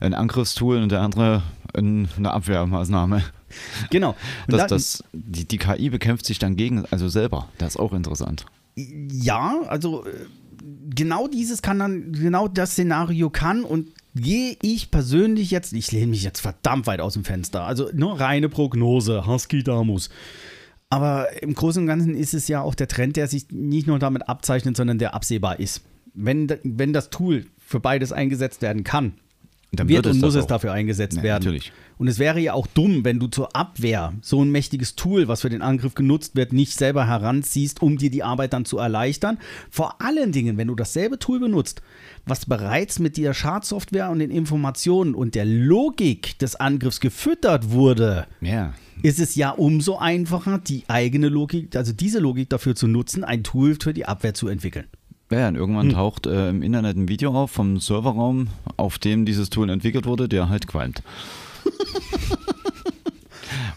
ein 0.00 0.14
Angriffstool 0.14 0.82
und 0.82 0.92
der 0.92 1.00
andere 1.00 1.42
ein, 1.74 2.08
eine 2.16 2.32
Abwehrmaßnahme. 2.32 3.22
Genau. 3.90 4.10
Und 4.10 4.16
Das, 4.52 4.60
da- 4.62 4.66
das, 4.68 5.04
die, 5.12 5.46
die 5.46 5.58
KI 5.58 5.90
bekämpft 5.90 6.26
sich 6.26 6.38
dann 6.38 6.56
gegen, 6.56 6.84
also 6.90 7.08
selber. 7.08 7.48
Das 7.58 7.70
ist 7.74 7.76
auch 7.78 7.92
interessant. 7.92 8.46
Ja, 8.76 9.60
also 9.68 10.04
äh, 10.06 10.10
genau 10.94 11.28
dieses 11.28 11.62
kann 11.62 11.78
dann, 11.78 12.12
genau 12.12 12.48
das 12.48 12.72
Szenario 12.72 13.30
kann 13.30 13.64
und 13.64 13.88
gehe 14.14 14.56
ich 14.62 14.90
persönlich 14.90 15.50
jetzt, 15.50 15.72
ich 15.72 15.92
lehne 15.92 16.08
mich 16.08 16.22
jetzt 16.22 16.40
verdammt 16.40 16.86
weit 16.86 17.00
aus 17.00 17.14
dem 17.14 17.24
Fenster, 17.24 17.62
also 17.64 17.90
nur 17.92 18.18
reine 18.20 18.48
Prognose, 18.48 19.26
Husky 19.26 19.62
Damus. 19.62 20.08
Aber 20.88 21.42
im 21.42 21.54
Großen 21.54 21.82
und 21.82 21.86
Ganzen 21.88 22.14
ist 22.14 22.32
es 22.32 22.48
ja 22.48 22.60
auch 22.62 22.74
der 22.74 22.88
Trend, 22.88 23.16
der 23.16 23.26
sich 23.26 23.46
nicht 23.50 23.86
nur 23.86 23.98
damit 23.98 24.28
abzeichnet, 24.28 24.76
sondern 24.76 24.98
der 24.98 25.14
absehbar 25.14 25.58
ist. 25.58 25.82
Wenn, 26.14 26.48
wenn 26.62 26.92
das 26.92 27.10
Tool 27.10 27.46
für 27.58 27.80
beides 27.80 28.12
eingesetzt 28.12 28.62
werden 28.62 28.84
kann, 28.84 29.14
Dann 29.76 29.88
wird, 29.88 30.06
und 30.06 30.12
es 30.16 30.18
muss 30.22 30.34
es 30.34 30.44
auch. 30.44 30.48
dafür 30.48 30.72
eingesetzt 30.72 31.16
Ja, 31.18 31.22
werden. 31.22 31.44
natürlich. 31.44 31.72
Und 31.98 32.08
es 32.08 32.18
wäre 32.18 32.38
ja 32.40 32.52
auch 32.52 32.66
dumm, 32.66 33.04
wenn 33.04 33.18
du 33.18 33.26
zur 33.26 33.56
Abwehr 33.56 34.12
so 34.20 34.42
ein 34.42 34.50
mächtiges 34.50 34.96
Tool, 34.96 35.28
was 35.28 35.40
für 35.40 35.48
den 35.48 35.62
Angriff 35.62 35.94
genutzt 35.94 36.36
wird, 36.36 36.52
nicht 36.52 36.72
selber 36.76 37.06
heranziehst, 37.06 37.80
um 37.80 37.96
dir 37.96 38.10
die 38.10 38.22
Arbeit 38.22 38.52
dann 38.52 38.66
zu 38.66 38.76
erleichtern. 38.78 39.38
Vor 39.70 40.02
allen 40.02 40.30
Dingen, 40.32 40.58
wenn 40.58 40.68
du 40.68 40.74
dasselbe 40.74 41.18
Tool 41.18 41.40
benutzt, 41.40 41.80
was 42.26 42.44
bereits 42.44 42.98
mit 42.98 43.16
der 43.16 43.32
Schadsoftware 43.32 44.10
und 44.10 44.18
den 44.18 44.30
Informationen 44.30 45.14
und 45.14 45.34
der 45.34 45.46
Logik 45.46 46.38
des 46.38 46.56
Angriffs 46.56 47.00
gefüttert 47.00 47.70
wurde, 47.70 48.26
Ja. 48.42 48.74
ist 49.02 49.18
es 49.20 49.34
ja 49.34 49.50
umso 49.50 49.96
einfacher, 49.96 50.58
die 50.58 50.84
eigene 50.88 51.28
Logik, 51.28 51.74
also 51.76 51.92
diese 51.94 52.18
Logik 52.18 52.50
dafür 52.50 52.74
zu 52.74 52.88
nutzen, 52.88 53.24
ein 53.24 53.42
Tool 53.42 53.76
für 53.80 53.94
die 53.94 54.04
Abwehr 54.06 54.34
zu 54.34 54.48
entwickeln. 54.48 54.86
Ja, 55.30 55.48
und 55.48 55.56
irgendwann 55.56 55.90
taucht 55.90 56.26
äh, 56.26 56.50
im 56.50 56.62
Internet 56.62 56.96
ein 56.96 57.08
Video 57.08 57.34
auf 57.34 57.50
vom 57.50 57.80
Serverraum, 57.80 58.46
auf 58.76 58.98
dem 58.98 59.24
dieses 59.24 59.50
Tool 59.50 59.68
entwickelt 59.70 60.06
wurde, 60.06 60.28
der 60.28 60.48
halt 60.48 60.68
qualmt. 60.68 61.02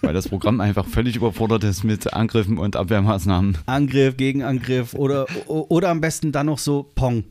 Weil 0.01 0.13
das 0.13 0.29
Programm 0.29 0.61
einfach 0.61 0.85
völlig 0.85 1.15
überfordert 1.15 1.63
ist 1.63 1.83
mit 1.83 2.13
Angriffen 2.13 2.59
und 2.59 2.75
Abwehrmaßnahmen. 2.75 3.57
Angriff, 3.65 4.15
Gegenangriff 4.15 4.93
oder, 4.93 5.25
oder 5.47 5.89
am 5.89 6.01
besten 6.01 6.31
dann 6.31 6.45
noch 6.45 6.59
so 6.59 6.87
Pong. 6.95 7.23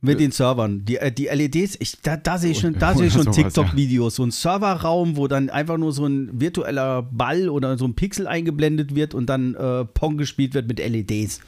Mit 0.00 0.20
den 0.20 0.30
Servern. 0.30 0.84
Die, 0.84 0.96
äh, 0.96 1.10
die 1.10 1.26
LEDs, 1.26 1.76
ich, 1.80 2.00
da, 2.00 2.16
da 2.16 2.38
sehe 2.38 2.52
ich 2.52 2.60
schon, 2.60 2.78
da 2.78 2.94
sehe 2.94 3.08
ich 3.08 3.12
schon 3.12 3.32
TikTok-Videos. 3.32 4.14
So 4.14 4.24
ein 4.24 4.30
Serverraum, 4.30 5.16
wo 5.16 5.26
dann 5.26 5.50
einfach 5.50 5.76
nur 5.76 5.92
so 5.92 6.06
ein 6.06 6.40
virtueller 6.40 7.02
Ball 7.02 7.48
oder 7.48 7.76
so 7.76 7.84
ein 7.84 7.94
Pixel 7.94 8.28
eingeblendet 8.28 8.94
wird 8.94 9.12
und 9.12 9.26
dann 9.26 9.54
äh, 9.54 9.84
Pong 9.84 10.16
gespielt 10.16 10.54
wird 10.54 10.68
mit 10.68 10.78
LEDs. 10.78 11.40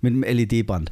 Mit 0.00 0.12
einem 0.12 0.22
LED-Band. 0.22 0.90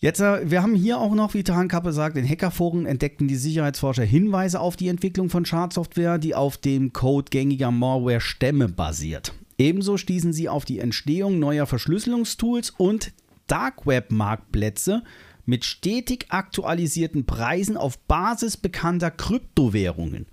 Jetzt, 0.00 0.20
äh, 0.20 0.48
wir 0.48 0.62
haben 0.62 0.74
hier 0.74 0.98
auch 0.98 1.14
noch, 1.14 1.34
wie 1.34 1.42
Tarnkappe 1.42 1.92
sagt, 1.92 2.16
in 2.16 2.28
Hackerforen 2.28 2.86
entdeckten 2.86 3.26
die 3.26 3.36
Sicherheitsforscher 3.36 4.04
Hinweise 4.04 4.60
auf 4.60 4.76
die 4.76 4.88
Entwicklung 4.88 5.28
von 5.28 5.44
Schadsoftware, 5.44 6.18
die 6.18 6.34
auf 6.34 6.56
dem 6.56 6.92
Code 6.92 7.30
gängiger 7.30 7.72
Malware-Stämme 7.72 8.68
basiert. 8.68 9.32
Ebenso 9.58 9.96
stießen 9.96 10.32
sie 10.32 10.48
auf 10.48 10.64
die 10.64 10.78
Entstehung 10.78 11.40
neuer 11.40 11.66
Verschlüsselungstools 11.66 12.70
und 12.70 13.12
Dark 13.48 13.86
Web-Marktplätze 13.86 15.02
mit 15.46 15.64
stetig 15.64 16.26
aktualisierten 16.28 17.26
Preisen 17.26 17.76
auf 17.76 17.98
Basis 17.98 18.56
bekannter 18.56 19.10
Kryptowährungen. 19.10 20.26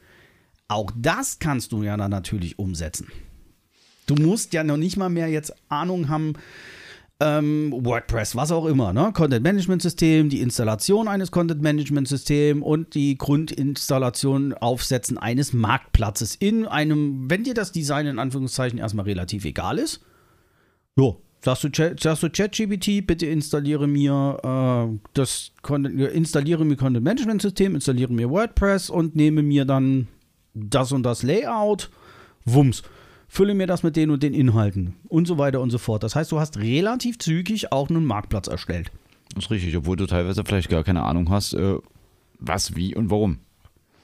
Auch 0.68 0.92
das 0.96 1.40
kannst 1.40 1.72
du 1.72 1.84
ja 1.84 1.98
dann 1.98 2.12
natürlich 2.12 2.60
umsetzen. 2.60 3.08
Du 4.06 4.16
musst 4.16 4.54
ja 4.54 4.64
noch 4.64 4.78
nicht 4.78 4.98
mal 4.98 5.10
mehr 5.10 5.28
jetzt 5.28 5.56
Ahnung 5.70 6.10
haben, 6.10 6.34
ähm, 7.22 7.74
WordPress, 7.74 8.36
was 8.36 8.52
auch 8.52 8.66
immer, 8.66 8.92
ne? 8.92 9.12
Content 9.14 9.44
Management 9.44 9.82
System, 9.82 10.30
die 10.30 10.42
Installation 10.42 11.08
eines 11.08 11.32
Content 11.32 11.62
Management 11.62 12.10
Systems 12.10 12.62
und 12.62 12.94
die 12.94 13.18
Grundinstallation, 13.18 14.54
Aufsetzen 14.54 15.18
eines 15.18 15.54
Marktplatzes 15.54 16.36
in 16.36 16.66
einem, 16.66 17.30
wenn 17.30 17.44
dir 17.44 17.54
das 17.54 17.72
Design 17.72 18.08
in 18.08 18.20
Anführungszeichen 18.20 18.80
erstmal 18.80 19.06
relativ 19.06 19.46
egal 19.46 19.78
ist, 19.78 20.02
jo, 20.98 21.22
sagst 21.42 21.64
du, 21.64 21.96
sagst 21.98 22.24
du 22.24 22.68
bitte 23.02 23.26
installiere 23.26 23.88
mir 23.88 24.90
äh, 24.92 25.00
das 25.14 25.52
Content, 25.62 26.02
installiere 26.02 26.66
mir 26.66 26.76
Content 26.76 27.06
Management 27.06 27.42
System, 27.42 27.76
installiere 27.76 28.12
mir 28.12 28.30
WordPress 28.30 28.90
und 28.90 29.16
nehme 29.16 29.42
mir 29.42 29.64
dann 29.64 30.10
das 30.54 30.92
und 30.92 31.04
das 31.04 31.24
Layout, 31.24 31.90
Wumms 32.44 32.84
fülle 33.36 33.54
mir 33.54 33.68
das 33.68 33.84
mit 33.84 33.98
den 33.98 34.12
und 34.12 34.24
den 34.24 34.34
Inhalten 34.34 34.96
und 35.10 35.28
so 35.28 35.38
weiter 35.38 35.60
und 35.60 35.70
so 35.70 35.78
fort. 35.78 36.04
Das 36.04 36.16
heißt, 36.16 36.32
du 36.32 36.40
hast 36.40 36.58
relativ 36.58 37.20
zügig 37.20 37.72
auch 37.72 37.90
einen 37.90 38.06
Marktplatz 38.06 38.48
erstellt. 38.48 38.92
Das 39.34 39.46
ist 39.46 39.52
richtig, 39.52 39.76
obwohl 39.76 39.98
du 39.98 40.06
teilweise 40.06 40.44
vielleicht 40.46 40.70
gar 40.70 40.86
keine 40.86 41.04
Ahnung 41.04 41.30
hast, 41.30 41.54
äh, 41.54 41.76
was, 42.40 42.76
wie 42.78 42.96
und 42.96 43.10
warum. 43.10 43.40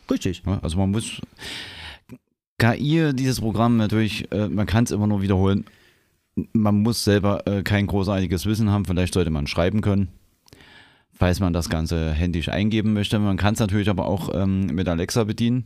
Richtig. 0.09 0.43
Also 0.61 0.77
man 0.77 0.91
muss 0.91 1.21
KI, 2.57 3.11
dieses 3.13 3.39
Programm 3.39 3.77
natürlich, 3.77 4.29
äh, 4.33 4.49
man 4.49 4.65
kann 4.65 4.83
es 4.83 4.91
immer 4.91 5.07
nur 5.07 5.21
wiederholen. 5.21 5.63
Man 6.51 6.81
muss 6.81 7.05
selber 7.05 7.47
äh, 7.47 7.63
kein 7.63 7.87
großartiges 7.87 8.45
Wissen 8.45 8.69
haben, 8.69 8.83
vielleicht 8.83 9.13
sollte 9.13 9.31
man 9.31 9.47
schreiben 9.47 9.79
können, 9.79 10.09
falls 11.13 11.39
man 11.39 11.53
das 11.53 11.69
Ganze 11.69 12.11
händisch 12.11 12.49
eingeben 12.49 12.91
möchte. 12.91 13.17
Man 13.17 13.37
kann 13.37 13.53
es 13.53 13.61
natürlich 13.61 13.89
aber 13.89 14.07
auch 14.07 14.29
ähm, 14.33 14.65
mit 14.65 14.89
Alexa 14.89 15.23
bedienen. 15.23 15.65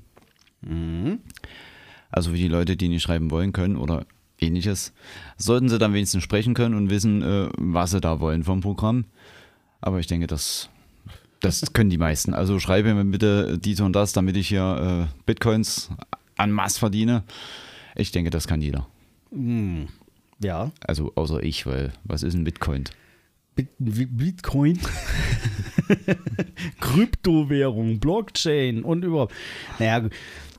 Also 2.15 2.33
wie 2.33 2.37
die 2.37 2.47
Leute, 2.47 2.77
die 2.77 2.87
nicht 2.87 3.03
schreiben 3.03 3.29
wollen 3.29 3.51
können 3.51 3.75
oder 3.75 4.05
ähnliches, 4.39 4.93
sollten 5.37 5.67
sie 5.67 5.77
dann 5.77 5.93
wenigstens 5.93 6.23
sprechen 6.23 6.53
können 6.53 6.73
und 6.73 6.89
wissen, 6.89 7.21
äh, 7.21 7.49
was 7.57 7.91
sie 7.91 7.99
da 7.99 8.21
wollen 8.21 8.45
vom 8.45 8.61
Programm. 8.61 9.03
Aber 9.81 9.99
ich 9.99 10.07
denke, 10.07 10.25
das, 10.25 10.69
das 11.41 11.61
können 11.73 11.89
die 11.89 11.97
meisten. 11.97 12.33
Also 12.33 12.57
schreibe 12.61 12.93
mir 12.93 13.03
bitte 13.03 13.57
dies 13.59 13.81
und 13.81 13.93
das, 13.93 14.13
damit 14.13 14.37
ich 14.37 14.47
hier 14.47 15.09
äh, 15.11 15.21
Bitcoins 15.25 15.89
an 16.37 16.51
Mass 16.51 16.77
verdiene. 16.77 17.23
Ich 17.95 18.13
denke, 18.13 18.29
das 18.29 18.47
kann 18.47 18.61
jeder. 18.61 18.87
Ja. 20.39 20.71
Also 20.87 21.11
außer 21.15 21.43
ich, 21.43 21.65
weil 21.65 21.91
was 22.05 22.23
ist 22.23 22.33
ein 22.33 22.45
Bitcoin? 22.45 22.85
Bitcoin, 23.55 24.79
Kryptowährung, 26.79 27.99
Blockchain 27.99 28.83
und 28.83 29.03
überhaupt. 29.03 29.33
Naja, 29.79 30.09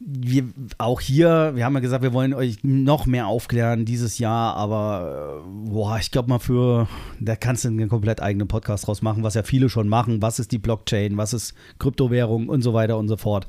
wir, 0.00 0.44
auch 0.78 1.00
hier, 1.00 1.52
wir 1.54 1.64
haben 1.64 1.74
ja 1.74 1.80
gesagt, 1.80 2.02
wir 2.02 2.12
wollen 2.12 2.34
euch 2.34 2.58
noch 2.62 3.06
mehr 3.06 3.26
aufklären 3.26 3.84
dieses 3.84 4.18
Jahr, 4.18 4.54
aber 4.56 5.42
äh, 5.44 5.70
boah, 5.70 5.98
ich 5.98 6.10
glaube 6.10 6.28
mal 6.28 6.38
für, 6.38 6.88
da 7.20 7.36
kannst 7.36 7.64
du 7.64 7.68
einen 7.68 7.88
komplett 7.88 8.20
eigenen 8.20 8.48
Podcast 8.48 8.86
draus 8.86 9.02
machen, 9.02 9.22
was 9.22 9.34
ja 9.34 9.42
viele 9.42 9.68
schon 9.68 9.88
machen. 9.88 10.22
Was 10.22 10.38
ist 10.38 10.52
die 10.52 10.58
Blockchain, 10.58 11.16
was 11.16 11.32
ist 11.32 11.54
Kryptowährung 11.78 12.48
und 12.48 12.62
so 12.62 12.74
weiter 12.74 12.98
und 12.98 13.08
so 13.08 13.16
fort. 13.16 13.46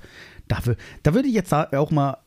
Dafür, 0.47 0.77
da 1.03 1.13
würde 1.13 1.27
ich 1.27 1.33
jetzt 1.33 1.53
auch 1.53 1.91
mal 1.91 2.17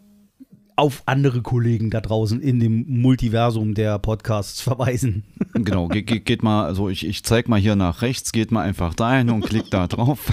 auf 0.81 1.03
andere 1.05 1.43
Kollegen 1.43 1.91
da 1.91 2.01
draußen 2.01 2.41
in 2.41 2.59
dem 2.59 2.87
Multiversum 2.89 3.75
der 3.75 3.99
Podcasts 3.99 4.63
verweisen. 4.63 5.25
Genau, 5.53 5.89
ge 5.89 6.03
ge 6.03 6.21
geht 6.21 6.43
mal, 6.43 6.65
also 6.65 6.89
ich, 6.89 7.05
ich 7.05 7.25
zeig 7.25 7.49
mal 7.49 7.59
hier 7.59 7.75
nach 7.77 8.03
rechts, 8.03 8.33
geht 8.33 8.51
mal 8.53 8.63
einfach 8.63 8.95
dahin 8.95 9.29
und 9.29 9.45
klickt 9.45 9.75
da 9.75 9.89
drauf. 9.89 10.33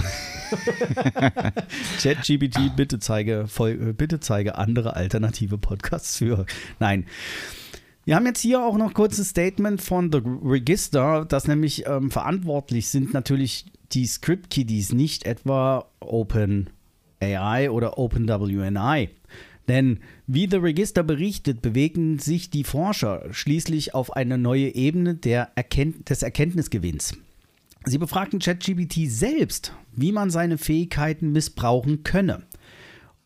ChatGPT, 2.00 2.76
bitte 2.76 2.98
zeige, 3.00 3.46
äh, 3.58 3.92
bitte 3.92 4.20
zeige 4.20 4.56
andere 4.56 4.94
alternative 4.94 5.58
Podcasts 5.58 6.16
für. 6.16 6.46
Nein. 6.78 7.04
Wir 8.04 8.14
haben 8.14 8.26
jetzt 8.26 8.40
hier 8.40 8.64
auch 8.64 8.78
noch 8.78 8.94
kurzes 8.94 9.30
Statement 9.30 9.82
von 9.82 10.10
The 10.10 10.22
Register, 10.24 11.26
dass 11.26 11.48
nämlich 11.48 11.84
ähm, 11.86 12.10
verantwortlich 12.10 12.88
sind 12.88 13.12
natürlich 13.12 13.66
die 13.92 14.06
Script 14.06 14.50
Kiddies, 14.50 14.92
nicht 14.92 15.26
etwa 15.26 15.86
OpenAI 16.00 17.70
oder 17.70 17.98
OpenWNI. 17.98 19.10
Denn 19.68 20.00
wie 20.26 20.48
The 20.50 20.56
Register 20.56 21.02
berichtet, 21.02 21.60
bewegen 21.60 22.18
sich 22.18 22.50
die 22.50 22.64
Forscher 22.64 23.26
schließlich 23.30 23.94
auf 23.94 24.16
eine 24.16 24.38
neue 24.38 24.74
Ebene 24.74 25.18
Erkennt 25.54 26.08
des 26.08 26.22
Erkenntnisgewinns. 26.22 27.16
Sie 27.84 27.98
befragten 27.98 28.40
ChatGPT 28.40 29.08
selbst, 29.08 29.74
wie 29.94 30.12
man 30.12 30.30
seine 30.30 30.58
Fähigkeiten 30.58 31.32
missbrauchen 31.32 32.02
könne. 32.02 32.44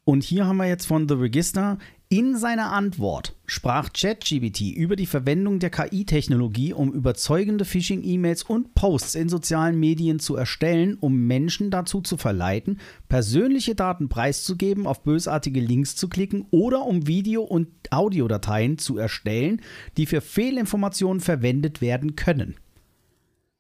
Und 0.05 0.25
hier 0.25 0.47
haben 0.47 0.57
wir 0.57 0.67
jetzt 0.67 0.87
von 0.87 1.09
The 1.09 1.15
Register. 1.15 1.79
In 2.09 2.37
seiner 2.37 2.73
Antwort 2.73 3.35
sprach 3.53 3.93
ChatGPT 3.93 4.73
über 4.75 4.97
die 4.97 5.07
Verwendung 5.07 5.59
der 5.59 5.69
KI-Technologie, 5.69 6.73
um 6.73 6.91
überzeugende 6.91 7.67
Phishing-E-Mails 7.67 8.45
und 8.45 8.75
Posts 8.75 9.15
in 9.15 9.29
sozialen 9.29 9.79
Medien 9.79 10.19
zu 10.21 10.37
erstellen, 10.37 10.97
um 10.99 11.27
Menschen 11.27 11.71
dazu 11.71 12.01
zu 12.01 12.17
verleiten, 12.17 12.81
persönliche 13.09 13.75
Daten 13.75 14.09
preiszugeben, 14.09 14.87
auf 14.87 15.03
bösartige 15.03 15.61
Links 15.61 15.97
zu 15.97 16.09
klicken 16.09 16.47
oder 16.51 16.87
um 16.87 17.07
Video- 17.07 17.43
und 17.43 17.69
Audiodateien 17.91 18.79
zu 18.79 18.97
erstellen, 18.97 19.61
die 19.99 20.07
für 20.07 20.23
Fehlinformationen 20.23 21.21
verwendet 21.21 21.83
werden 21.83 22.17
können. 22.17 22.55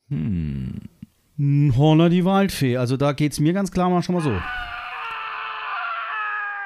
Hm. 0.09 0.89
Horner 1.77 2.09
die 2.09 2.25
Waldfee. 2.25 2.79
Also 2.79 2.97
da 2.97 3.13
geht 3.13 3.33
es 3.33 3.41
mir 3.41 3.53
ganz 3.53 3.71
klar 3.71 3.91
mal 3.91 4.03
schon 4.03 4.15
mal 4.15 4.23
so. 4.23 4.41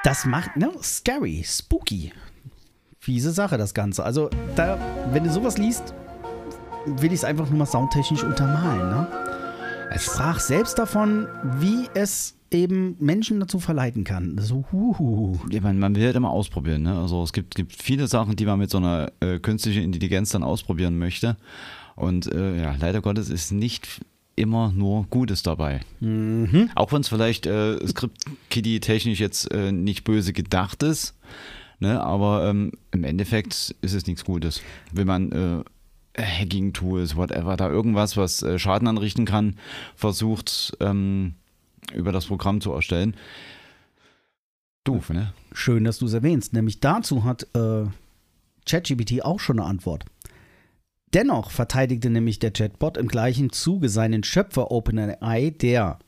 Das 0.03 0.25
macht, 0.25 0.55
ne? 0.55 0.71
Scary, 0.81 1.43
spooky. 1.45 2.13
Fiese 3.07 3.31
Sache, 3.31 3.57
das 3.57 3.73
Ganze. 3.73 4.03
Also, 4.03 4.29
da, 4.57 4.77
wenn 5.13 5.23
du 5.23 5.31
sowas 5.31 5.57
liest, 5.57 5.93
will 6.85 7.13
ich 7.13 7.19
es 7.19 7.23
einfach 7.23 7.49
nur 7.49 7.59
mal 7.59 7.65
soundtechnisch 7.65 8.21
untermalen, 8.21 8.89
ne? 8.89 9.07
Er 9.89 9.97
sprach 9.97 10.41
selbst 10.41 10.77
davon, 10.77 11.25
wie 11.57 11.87
es 11.93 12.35
eben 12.51 12.97
Menschen 12.99 13.39
dazu 13.39 13.61
verleiten 13.61 14.03
kann. 14.03 14.37
So, 14.39 14.65
huhu. 14.73 15.39
Ja, 15.49 15.61
man, 15.61 15.79
man 15.79 15.95
will 15.95 16.03
halt 16.03 16.17
immer 16.17 16.31
ausprobieren. 16.31 16.81
Ne? 16.81 16.99
Also 16.99 17.23
es 17.23 17.31
gibt, 17.31 17.55
gibt 17.55 17.81
viele 17.81 18.07
Sachen, 18.07 18.35
die 18.35 18.45
man 18.45 18.59
mit 18.59 18.71
so 18.71 18.77
einer 18.77 19.09
äh, 19.21 19.39
künstlichen 19.39 19.83
Intelligenz 19.83 20.31
dann 20.31 20.43
ausprobieren 20.43 20.99
möchte. 20.99 21.37
Und 21.95 22.29
äh, 22.33 22.61
ja, 22.61 22.75
leider 22.77 22.99
Gottes 22.99 23.29
ist 23.29 23.53
nicht 23.53 24.01
immer 24.35 24.73
nur 24.75 25.05
Gutes 25.09 25.43
dabei. 25.43 25.79
Auch 26.75 26.91
wenn 26.91 26.99
es 27.01 27.07
vielleicht 27.07 27.45
äh, 27.45 27.77
Script-Kiddie-technisch 27.87 29.21
jetzt 29.21 29.49
äh, 29.53 29.71
nicht 29.71 30.03
böse 30.03 30.33
gedacht 30.33 30.83
ist, 30.83 31.15
ne? 31.79 32.01
aber 32.01 32.47
ähm, 32.49 32.71
im 32.91 33.03
Endeffekt 33.03 33.75
ist 33.81 33.93
es 33.93 34.07
nichts 34.07 34.25
Gutes. 34.25 34.61
Wenn 34.91 35.07
man 35.07 35.31
äh, 35.31 35.63
Hacking-Tools, 36.21 37.15
whatever, 37.15 37.57
da 37.57 37.69
irgendwas, 37.69 38.17
was 38.17 38.41
äh, 38.43 38.57
Schaden 38.59 38.87
anrichten 38.87 39.25
kann, 39.25 39.57
versucht 39.95 40.75
ähm, 40.79 41.35
über 41.93 42.11
das 42.11 42.25
Programm 42.25 42.61
zu 42.61 42.71
erstellen. 42.71 43.15
Doof, 44.83 45.09
ne? 45.09 45.33
Schön, 45.51 45.83
dass 45.83 45.99
du 45.99 46.05
es 46.05 46.13
erwähnst. 46.13 46.53
Nämlich 46.53 46.79
dazu 46.79 47.23
hat 47.23 47.43
äh, 47.55 47.85
ChatGPT 48.65 49.23
auch 49.23 49.39
schon 49.39 49.59
eine 49.59 49.67
Antwort. 49.67 50.05
Dennoch 51.13 51.51
verteidigte 51.51 52.09
nämlich 52.09 52.39
der 52.39 52.51
Chatbot 52.51 52.97
im 52.97 53.07
gleichen 53.07 53.51
Zuge 53.51 53.89
seinen 53.89 54.23
Schöpfer 54.23 54.71
OpenAI, 54.71 55.51
der, 55.51 55.99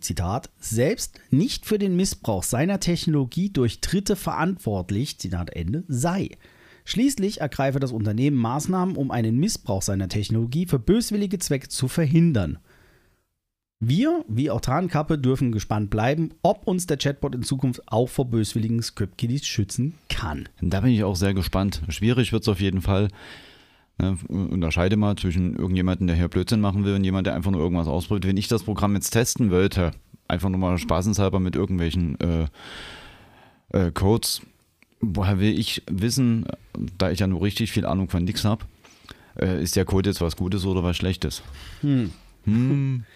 Zitat, 0.00 0.50
selbst 0.58 1.20
nicht 1.30 1.66
für 1.66 1.78
den 1.78 1.94
Missbrauch 1.94 2.42
seiner 2.42 2.80
Technologie 2.80 3.50
durch 3.50 3.80
Dritte 3.80 4.16
verantwortlich, 4.16 5.18
Zitat 5.18 5.50
Ende, 5.50 5.84
sei. 5.88 6.30
Schließlich 6.84 7.42
ergreife 7.42 7.78
das 7.78 7.92
Unternehmen 7.92 8.38
Maßnahmen, 8.38 8.96
um 8.96 9.10
einen 9.10 9.36
Missbrauch 9.38 9.82
seiner 9.82 10.08
Technologie 10.08 10.64
für 10.64 10.78
böswillige 10.78 11.38
Zwecke 11.38 11.68
zu 11.68 11.86
verhindern. 11.86 12.58
Wir, 13.78 14.24
wie 14.26 14.50
auch 14.50 14.62
Tarnkappe, 14.62 15.18
dürfen 15.18 15.52
gespannt 15.52 15.90
bleiben, 15.90 16.30
ob 16.42 16.66
uns 16.66 16.86
der 16.86 16.96
Chatbot 16.96 17.34
in 17.34 17.42
Zukunft 17.42 17.82
auch 17.86 18.08
vor 18.08 18.24
böswilligen 18.24 18.82
Script-Kiddies 18.82 19.46
schützen 19.46 19.94
kann. 20.08 20.48
Da 20.62 20.80
bin 20.80 20.92
ich 20.92 21.04
auch 21.04 21.14
sehr 21.14 21.34
gespannt. 21.34 21.82
Schwierig 21.88 22.32
wird 22.32 22.42
es 22.42 22.48
auf 22.48 22.60
jeden 22.60 22.80
Fall. 22.80 23.08
Ne, 24.00 24.16
unterscheide 24.28 24.96
mal 24.96 25.16
zwischen 25.16 25.56
irgendjemandem, 25.56 26.06
der 26.06 26.16
hier 26.16 26.28
Blödsinn 26.28 26.60
machen 26.60 26.84
will 26.84 26.94
und 26.94 27.02
jemand, 27.02 27.26
der 27.26 27.34
einfach 27.34 27.50
nur 27.50 27.60
irgendwas 27.60 27.88
ausprobiert. 27.88 28.28
Wenn 28.28 28.36
ich 28.36 28.46
das 28.46 28.62
Programm 28.62 28.94
jetzt 28.94 29.10
testen 29.10 29.50
wollte, 29.50 29.90
einfach 30.28 30.48
nur 30.50 30.60
mal 30.60 30.78
spaßenshalber 30.78 31.40
mit 31.40 31.56
irgendwelchen 31.56 32.16
äh, 32.20 32.46
äh, 33.72 33.90
Codes, 33.90 34.42
woher 35.00 35.40
will 35.40 35.58
ich 35.58 35.82
wissen, 35.90 36.46
da 36.96 37.10
ich 37.10 37.18
ja 37.18 37.26
nur 37.26 37.42
richtig 37.42 37.72
viel 37.72 37.86
Ahnung 37.86 38.08
von 38.08 38.24
nix 38.24 38.44
habe, 38.44 38.64
äh, 39.36 39.60
ist 39.62 39.74
der 39.74 39.84
Code 39.84 40.10
jetzt 40.10 40.20
was 40.20 40.36
Gutes 40.36 40.64
oder 40.64 40.84
was 40.84 40.96
Schlechtes? 40.96 41.42
Hm. 41.80 42.12
Man, 42.44 43.06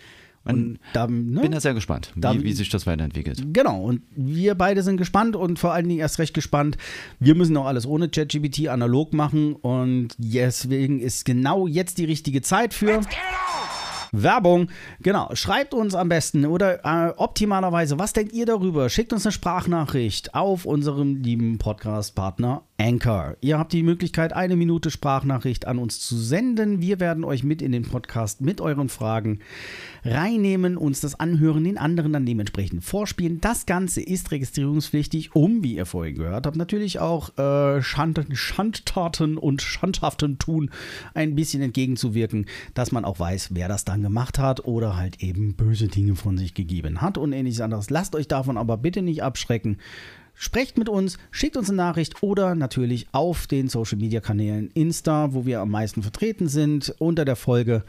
Und 0.44 0.81
da, 0.92 1.07
ne? 1.07 1.40
bin 1.40 1.52
da 1.52 1.61
sehr 1.61 1.74
gespannt, 1.74 2.12
Da- 2.16 2.35
wie, 2.35 2.42
wie 2.42 2.52
sich 2.52 2.68
das 2.68 2.87
weiterentwickelt. 2.87 3.42
Genau, 3.52 3.83
und 3.85 4.02
wir 4.16 4.55
beide 4.57 4.83
sind 4.83 4.96
gespannt 4.96 5.37
und 5.37 5.59
vor 5.59 5.72
allen 5.72 5.88
Dingen 5.88 6.00
erst 6.00 6.18
recht 6.18 6.35
gespannt. 6.35 6.76
Wir 7.20 7.35
müssen 7.37 7.57
auch 7.57 7.66
alles 7.66 7.87
ohne 7.87 8.09
ChatGPT 8.09 8.68
analog 8.68 9.12
machen 9.12 9.55
und 9.55 10.09
deswegen 10.18 10.98
ist 11.00 11.24
genau 11.24 11.66
jetzt 11.68 11.98
die 11.98 12.05
richtige 12.07 12.42
Zeit 12.42 12.74
für 12.74 13.00
Werbung, 14.12 14.68
genau. 15.01 15.31
Schreibt 15.35 15.72
uns 15.72 15.94
am 15.94 16.11
besten 16.11 16.44
oder 16.44 16.85
äh, 16.85 17.14
optimalerweise, 17.16 17.98
was 17.98 18.12
denkt 18.12 18.35
ihr 18.35 18.44
darüber? 18.44 18.90
Schickt 18.90 19.14
uns 19.14 19.25
eine 19.25 19.33
Sprachnachricht 19.33 20.35
auf 20.35 20.66
unserem 20.66 21.16
lieben 21.16 21.57
Podcast-Partner 21.57 22.62
Anchor. 22.77 23.37
Ihr 23.40 23.59
habt 23.59 23.72
die 23.72 23.83
Möglichkeit, 23.83 24.33
eine 24.33 24.57
Minute 24.57 24.90
Sprachnachricht 24.90 25.66
an 25.66 25.79
uns 25.79 26.01
zu 26.01 26.16
senden. 26.16 26.83
Wir 26.83 27.01
werden 27.01 27.25
euch 27.25 27.42
mit 27.42 27.62
in 27.62 27.72
den 27.72 27.85
Podcast 27.85 28.40
mit 28.40 28.61
euren 28.61 28.88
Fragen 28.88 29.38
reinnehmen, 30.05 30.77
uns 30.77 31.01
das 31.01 31.18
anhören, 31.18 31.64
den 31.64 31.79
anderen 31.79 32.12
dann 32.12 32.27
dementsprechend 32.27 32.85
vorspielen. 32.85 33.40
Das 33.40 33.66
Ganze 33.66 34.03
ist 34.03 34.31
registrierungspflichtig, 34.31 35.35
um, 35.35 35.62
wie 35.62 35.77
ihr 35.77 35.87
vorhin 35.87 36.16
gehört 36.16 36.46
habt, 36.46 36.57
natürlich 36.57 36.98
auch 36.98 37.38
äh, 37.38 37.81
Schand 37.83 38.12
Schandtaten 38.33 39.38
und 39.38 39.62
schandhaften 39.62 40.38
Tun 40.38 40.70
ein 41.14 41.35
bisschen 41.35 41.62
entgegenzuwirken, 41.62 42.46
dass 42.75 42.92
man 42.92 43.05
auch 43.05 43.18
weiß, 43.18 43.51
wer 43.53 43.68
das 43.68 43.85
dann 43.85 44.02
gemacht 44.03 44.38
hat 44.38 44.65
oder 44.65 44.97
halt 44.97 45.23
eben 45.23 45.55
böse 45.55 45.88
Dinge 45.88 46.17
von 46.17 46.38
sich 46.38 46.55
gegeben 46.55 47.01
hat 47.01 47.19
und 47.19 47.33
ähnliches 47.33 47.61
anderes. 47.61 47.91
Lasst 47.91 48.15
euch 48.15 48.29
davon 48.29 48.57
aber 48.57 48.77
bitte 48.77 49.03
nicht 49.03 49.23
abschrecken. 49.23 49.79
Sprecht 50.35 50.79
mit 50.79 50.88
uns, 50.88 51.19
schickt 51.31 51.57
uns 51.57 51.69
eine 51.69 51.77
Nachricht 51.77 52.23
oder 52.23 52.55
natürlich 52.55 53.07
auf 53.12 53.47
den 53.47 53.69
Social 53.69 53.99
Media 53.99 54.21
Kanälen 54.21 54.71
Insta, 54.73 55.35
wo 55.35 55.45
wir 55.45 55.61
am 55.61 55.71
meisten 55.71 56.03
vertreten 56.03 56.49
sind, 56.49 56.95
unter 56.99 57.25
der 57.25 57.37
Folge. 57.37 57.85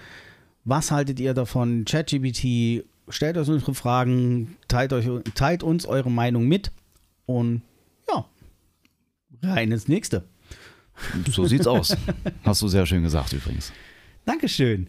Was 0.65 0.91
haltet 0.91 1.19
ihr 1.19 1.33
davon? 1.33 1.85
ChatGPT, 1.85 2.85
stellt 3.07 3.37
euch 3.37 3.49
unsere 3.49 3.73
Fragen, 3.73 4.57
teilt, 4.67 4.93
euch, 4.93 5.07
teilt 5.35 5.63
uns 5.63 5.85
eure 5.85 6.11
Meinung 6.11 6.47
mit 6.47 6.71
und 7.25 7.61
ja, 8.09 8.25
rein 9.41 9.71
ins 9.71 9.87
nächste. 9.87 10.25
So 11.29 11.45
sieht's 11.45 11.67
aus. 11.67 11.95
Hast 12.43 12.61
du 12.61 12.67
sehr 12.67 12.85
schön 12.85 13.03
gesagt 13.03 13.33
übrigens. 13.33 13.71
Dankeschön. 14.25 14.87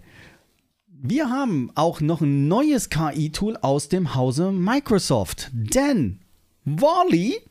Wir 1.07 1.29
haben 1.29 1.71
auch 1.75 2.01
noch 2.01 2.23
ein 2.23 2.49
neues 2.49 2.89
KI-Tool 2.89 3.59
aus 3.59 3.91
dem 3.91 4.15
Hause 4.15 4.53
Microsoft, 4.53 5.51
denn 5.53 6.21
Wally 6.65 7.43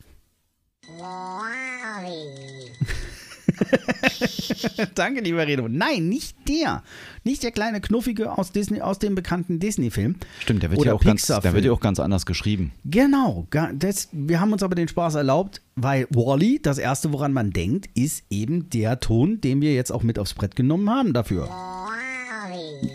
Danke, 4.96 5.20
lieber 5.20 5.46
Redo. 5.46 5.68
Nein, 5.68 6.08
nicht 6.08 6.36
der. 6.48 6.82
Nicht 7.22 7.44
der 7.44 7.52
kleine 7.52 7.80
Knuffige 7.80 8.36
aus, 8.36 8.50
Disney, 8.50 8.80
aus 8.80 8.98
dem 8.98 9.14
bekannten 9.14 9.60
Disney-Film. 9.60 10.16
Stimmt, 10.40 10.64
der 10.64 10.72
wird, 10.72 10.84
ja 10.84 10.92
auch 10.92 11.00
ganz, 11.00 11.28
der 11.28 11.52
wird 11.54 11.64
ja 11.64 11.70
auch 11.70 11.78
ganz 11.80 12.00
anders 12.00 12.26
geschrieben. 12.26 12.72
Genau. 12.84 13.46
Das, 13.74 14.08
wir 14.10 14.40
haben 14.40 14.52
uns 14.52 14.64
aber 14.64 14.74
den 14.74 14.88
Spaß 14.88 15.14
erlaubt, 15.14 15.62
weil 15.76 16.08
Wally, 16.10 16.58
das 16.60 16.78
erste, 16.78 17.12
woran 17.12 17.32
man 17.32 17.52
denkt, 17.52 17.88
ist 17.94 18.24
eben 18.30 18.68
der 18.70 18.98
Ton, 18.98 19.40
den 19.40 19.60
wir 19.60 19.74
jetzt 19.74 19.92
auch 19.92 20.02
mit 20.02 20.18
aufs 20.18 20.34
Brett 20.34 20.56
genommen 20.56 20.90
haben 20.90 21.12
dafür. 21.12 21.48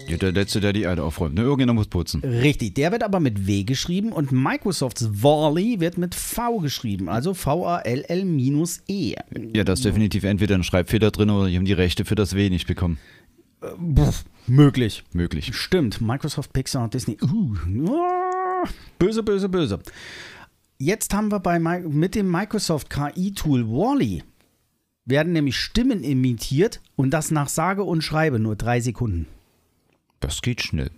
Ja, 0.08 0.17
Der 0.17 0.32
letzte, 0.32 0.60
der 0.60 0.73
die 0.73 0.82
Erde 0.84 1.04
aufräumt. 1.04 1.36
Ne? 1.36 1.41
Irgendjemand 1.41 1.78
muss 1.78 1.88
putzen. 1.88 2.21
Richtig, 2.23 2.75
der 2.75 2.91
wird 2.91 3.04
aber 3.04 3.19
mit 3.19 3.47
W 3.47 3.63
geschrieben 3.63 4.12
und 4.12 4.32
Microsofts 4.32 5.10
Wally 5.23 5.80
wird 5.80 5.97
mit 5.97 6.15
V 6.15 6.58
geschrieben, 6.60 7.10
also 7.10 7.34
V-A-L-L-E. 7.34 9.15
Ja, 9.56 9.63
da 9.63 9.73
ist 9.73 9.86
definitiv 9.86 10.23
entweder 10.23 10.56
ein 10.56 10.63
Schreibfehler 10.63 11.12
drin 11.12 11.30
oder 11.30 11.47
die 11.47 11.56
haben 11.58 11.65
die 11.65 11.73
Rechte 11.73 12.06
für 12.06 12.15
das 12.15 12.36
W 12.36 12.49
nicht 12.49 12.67
bekommen. 12.67 12.97
Puff, 13.95 14.23
möglich. 14.47 15.04
Möglich. 15.13 15.54
Stimmt, 15.56 16.02
Microsoft, 16.02 16.54
Pixar, 16.54 16.88
Disney. 16.89 17.17
Uh, 17.21 17.56
ah, 17.89 18.63
böse, 18.97 19.21
böse, 19.23 19.49
böse. 19.49 19.80
Jetzt 20.78 21.13
haben 21.13 21.30
wir 21.32 21.39
bei, 21.39 21.58
Mi- 21.58 21.88
mit 21.88 22.15
dem 22.15 22.32
Microsoft 22.32 22.89
KI-Tool 22.89 23.67
Wally 23.67 24.23
werden 25.06 25.34
nämlich 25.34 25.58
Stimmen 25.58 26.04
imitiert 26.04 26.80
und 26.95 27.12
das 27.12 27.32
nach 27.32 27.49
sage 27.49 27.84
und 27.84 28.02
schreibe 28.04 28.39
nur 28.39 28.56
drei 28.56 28.80
Sekunden. 28.80 29.25
Das 30.19 30.41
geht 30.41 30.62
schnell. 30.62 30.91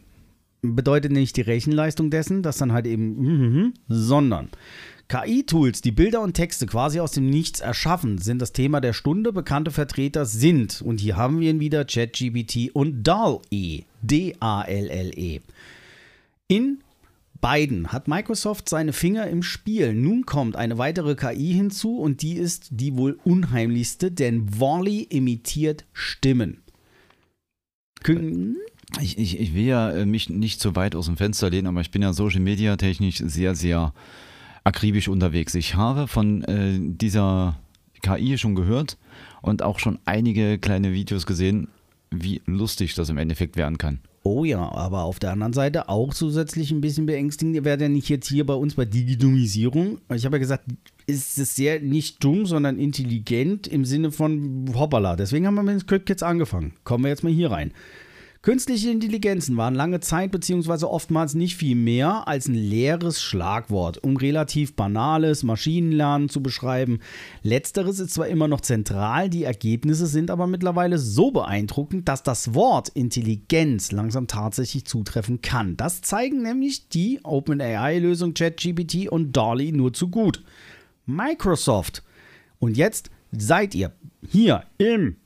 bedeutet 0.61 1.11
nicht 1.11 1.37
die 1.37 1.41
Rechenleistung 1.41 2.09
dessen, 2.09 2.43
das 2.43 2.57
dann 2.57 2.71
halt 2.71 2.85
eben, 2.85 3.17
mhm, 3.19 3.73
sondern 3.87 4.49
KI-Tools, 5.07 5.81
die 5.81 5.91
Bilder 5.91 6.21
und 6.21 6.35
Texte 6.35 6.65
quasi 6.67 6.99
aus 6.99 7.11
dem 7.11 7.29
Nichts 7.29 7.59
erschaffen, 7.59 8.17
sind 8.17 8.41
das 8.41 8.53
Thema 8.53 8.79
der 8.79 8.93
Stunde. 8.93 9.33
Bekannte 9.33 9.71
Vertreter 9.71 10.25
sind, 10.25 10.81
und 10.81 11.01
hier 11.01 11.17
haben 11.17 11.39
wir 11.39 11.49
ihn 11.49 11.59
wieder, 11.59 11.83
ChatGPT 11.83 12.73
und 12.73 13.03
DALL-E, 13.03 13.83
D-A-L-L-E. 14.03 15.41
In 16.47 16.79
beiden 17.41 17.91
hat 17.91 18.07
Microsoft 18.07 18.69
seine 18.69 18.93
Finger 18.93 19.27
im 19.27 19.43
Spiel. 19.43 19.93
Nun 19.93 20.25
kommt 20.25 20.55
eine 20.55 20.77
weitere 20.77 21.15
KI 21.15 21.53
hinzu 21.53 21.97
und 21.97 22.21
die 22.21 22.35
ist 22.35 22.67
die 22.71 22.95
wohl 22.95 23.19
unheimlichste, 23.23 24.11
denn 24.11 24.59
Wally 24.59 25.01
imitiert 25.09 25.85
Stimmen. 25.91 26.61
Kün- 28.03 28.55
Ich, 28.99 29.17
ich, 29.17 29.39
ich 29.39 29.53
will 29.53 29.65
ja 29.65 29.91
äh, 29.91 30.05
mich 30.05 30.29
nicht 30.29 30.59
so 30.59 30.75
weit 30.75 30.95
aus 30.95 31.05
dem 31.05 31.17
Fenster 31.17 31.49
lehnen, 31.49 31.67
aber 31.67 31.81
ich 31.81 31.91
bin 31.91 32.01
ja 32.01 32.13
Social 32.13 32.41
Media 32.41 32.75
technisch 32.75 33.17
sehr, 33.17 33.55
sehr 33.55 33.93
akribisch 34.63 35.07
unterwegs. 35.07 35.55
Ich 35.55 35.75
habe 35.75 36.07
von 36.07 36.43
äh, 36.43 36.77
dieser 36.79 37.59
KI 38.01 38.37
schon 38.37 38.55
gehört 38.55 38.97
und 39.41 39.63
auch 39.63 39.79
schon 39.79 39.99
einige 40.05 40.57
kleine 40.59 40.91
Videos 40.91 41.25
gesehen, 41.25 41.67
wie 42.09 42.41
lustig 42.45 42.93
das 42.95 43.09
im 43.09 43.17
Endeffekt 43.17 43.55
werden 43.55 43.77
kann. 43.77 43.99
Oh 44.23 44.45
ja, 44.45 44.59
aber 44.59 45.03
auf 45.03 45.17
der 45.17 45.31
anderen 45.31 45.53
Seite 45.53 45.89
auch 45.89 46.13
zusätzlich 46.13 46.69
ein 46.69 46.81
bisschen 46.81 47.07
beängstigend. 47.07 47.55
Ihr 47.55 47.65
werdet 47.65 47.83
ja 47.83 47.89
nicht 47.89 48.07
jetzt 48.07 48.27
hier 48.27 48.45
bei 48.45 48.53
uns 48.53 48.75
bei 48.75 48.85
Digitalisierung. 48.85 49.97
Ich 50.13 50.25
habe 50.25 50.35
ja 50.35 50.39
gesagt, 50.39 50.65
ist 51.07 51.39
es 51.39 51.55
sehr 51.55 51.79
nicht 51.79 52.23
dumm, 52.23 52.45
sondern 52.45 52.77
intelligent 52.77 53.65
im 53.65 53.83
Sinne 53.83 54.11
von 54.11 54.71
hoppala. 54.75 55.15
Deswegen 55.15 55.47
haben 55.47 55.55
wir 55.55 55.63
mit 55.63 55.73
den 55.73 55.79
Script 55.79 56.05
Kids 56.05 56.21
angefangen. 56.21 56.73
Kommen 56.83 57.03
wir 57.03 57.09
jetzt 57.09 57.23
mal 57.23 57.33
hier 57.33 57.49
rein. 57.49 57.71
Künstliche 58.43 58.89
Intelligenzen 58.89 59.55
waren 59.55 59.75
lange 59.75 59.99
Zeit 59.99 60.31
beziehungsweise 60.31 60.89
oftmals 60.89 61.35
nicht 61.35 61.55
viel 61.55 61.75
mehr 61.75 62.27
als 62.27 62.47
ein 62.47 62.55
leeres 62.55 63.21
Schlagwort, 63.21 64.03
um 64.03 64.17
relativ 64.17 64.75
banales 64.75 65.43
Maschinenlernen 65.43 66.27
zu 66.27 66.41
beschreiben. 66.41 67.01
Letzteres 67.43 67.99
ist 67.99 68.15
zwar 68.15 68.27
immer 68.29 68.47
noch 68.47 68.61
zentral, 68.61 69.29
die 69.29 69.43
Ergebnisse 69.43 70.07
sind 70.07 70.31
aber 70.31 70.47
mittlerweile 70.47 70.97
so 70.97 71.29
beeindruckend, 71.29 72.09
dass 72.09 72.23
das 72.23 72.55
Wort 72.55 72.89
Intelligenz 72.89 73.91
langsam 73.91 74.25
tatsächlich 74.25 74.85
zutreffen 74.85 75.43
kann. 75.43 75.77
Das 75.77 76.01
zeigen 76.01 76.41
nämlich 76.41 76.89
die 76.89 77.19
OpenAI-Lösung 77.21 78.33
ChatGPT 78.33 79.07
und 79.07 79.37
DALL-E 79.37 79.71
nur 79.71 79.93
zu 79.93 80.07
gut. 80.07 80.43
Microsoft. 81.05 82.01
Und 82.57 82.75
jetzt 82.75 83.11
seid 83.31 83.75
ihr 83.75 83.91
hier 84.27 84.63
im 84.79 85.17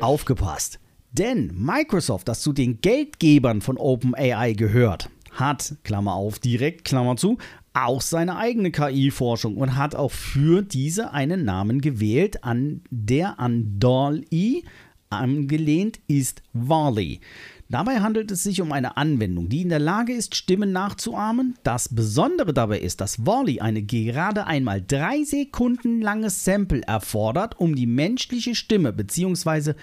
Aufgepasst. 0.00 0.78
Denn 1.10 1.50
Microsoft, 1.52 2.28
das 2.28 2.40
zu 2.40 2.52
den 2.52 2.80
Geldgebern 2.80 3.60
von 3.60 3.76
OpenAI 3.76 4.52
gehört, 4.52 5.10
hat, 5.32 5.74
Klammer 5.82 6.14
auf, 6.14 6.38
direkt, 6.38 6.84
Klammer 6.84 7.16
zu, 7.16 7.38
auch 7.74 8.02
seine 8.02 8.36
eigene 8.36 8.70
KI-Forschung 8.70 9.56
und 9.56 9.74
hat 9.76 9.96
auch 9.96 10.12
für 10.12 10.62
diese 10.62 11.12
einen 11.12 11.44
Namen 11.44 11.80
gewählt, 11.80 12.44
an 12.44 12.82
der 12.90 13.40
an 13.40 13.80
DALL-E 13.80 14.62
angelehnt 15.10 15.98
ist 16.06 16.42
Wally. 16.52 17.20
Dabei 17.68 18.00
handelt 18.00 18.30
es 18.30 18.44
sich 18.44 18.60
um 18.60 18.70
eine 18.70 18.96
Anwendung, 18.96 19.48
die 19.48 19.62
in 19.62 19.70
der 19.70 19.80
Lage 19.80 20.12
ist, 20.12 20.36
Stimmen 20.36 20.70
nachzuahmen. 20.70 21.56
Das 21.64 21.92
Besondere 21.92 22.54
dabei 22.54 22.78
ist, 22.78 23.00
dass 23.00 23.26
Wally 23.26 23.60
eine 23.60 23.82
gerade 23.82 24.46
einmal 24.46 24.80
drei 24.80 25.24
Sekunden 25.24 26.00
langes 26.00 26.44
Sample 26.44 26.82
erfordert, 26.82 27.58
um 27.58 27.74
die 27.74 27.86
menschliche 27.86 28.54
Stimme 28.54 28.92
bzw. 28.92 29.74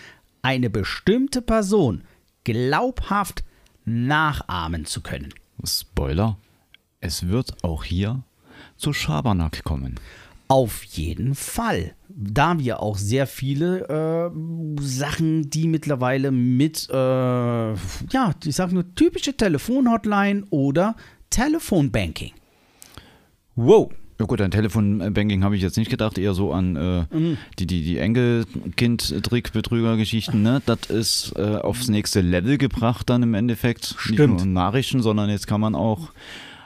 eine 0.42 0.70
bestimmte 0.70 1.42
Person 1.42 2.04
glaubhaft 2.46 3.44
nachahmen 3.84 4.86
zu 4.86 5.02
können. 5.02 5.34
Spoiler, 5.66 6.38
es 7.02 7.28
wird 7.28 7.64
auch 7.64 7.84
hier 7.84 8.24
zu 8.78 8.94
Schabernack 8.94 9.64
kommen. 9.64 10.00
Auf 10.54 10.84
jeden 10.84 11.34
Fall. 11.34 11.96
Da 12.10 12.60
wir 12.60 12.80
auch 12.80 13.00
sehr 13.00 13.26
viele 13.26 13.88
äh, 13.90 14.30
Sachen, 14.80 15.50
die 15.50 15.68
mittlerweile 15.68 16.30
mit, 16.30 16.88
äh, 16.92 16.94
ja, 16.94 17.76
ich 18.46 18.56
sag 18.56 18.72
nur 18.72 18.94
typische 18.94 19.36
Telefonhotline 19.36 20.44
oder 20.52 20.96
Telefonbanking. 21.32 22.34
Wow. 23.56 23.92
Ja 24.20 24.28
gut, 24.28 24.42
an 24.42 24.52
Telefonbanking 24.52 25.44
habe 25.44 25.56
ich 25.56 25.64
jetzt 25.64 25.78
nicht 25.78 25.90
gedacht, 25.90 26.20
eher 26.20 26.36
so 26.36 26.54
an 26.54 26.76
äh, 26.76 27.06
die, 27.58 27.66
die, 27.66 27.82
die 27.82 27.98
Enkelkind-Trick-Betrüger-Geschichten. 27.98 30.44
Ne? 30.44 30.62
Das 30.68 30.82
ist 30.88 31.34
äh, 31.36 31.56
aufs 31.56 31.88
nächste 31.88 32.22
Level 32.22 32.60
gebracht 32.60 33.10
dann 33.10 33.24
im 33.24 33.34
Endeffekt. 33.34 33.96
Stimmt. 33.98 34.20
Nicht 34.20 34.46
nur 34.46 34.54
Nachrichten, 34.54 35.02
sondern 35.02 35.32
jetzt 35.32 35.48
kann 35.48 35.62
man 35.62 35.74
auch 35.74 36.12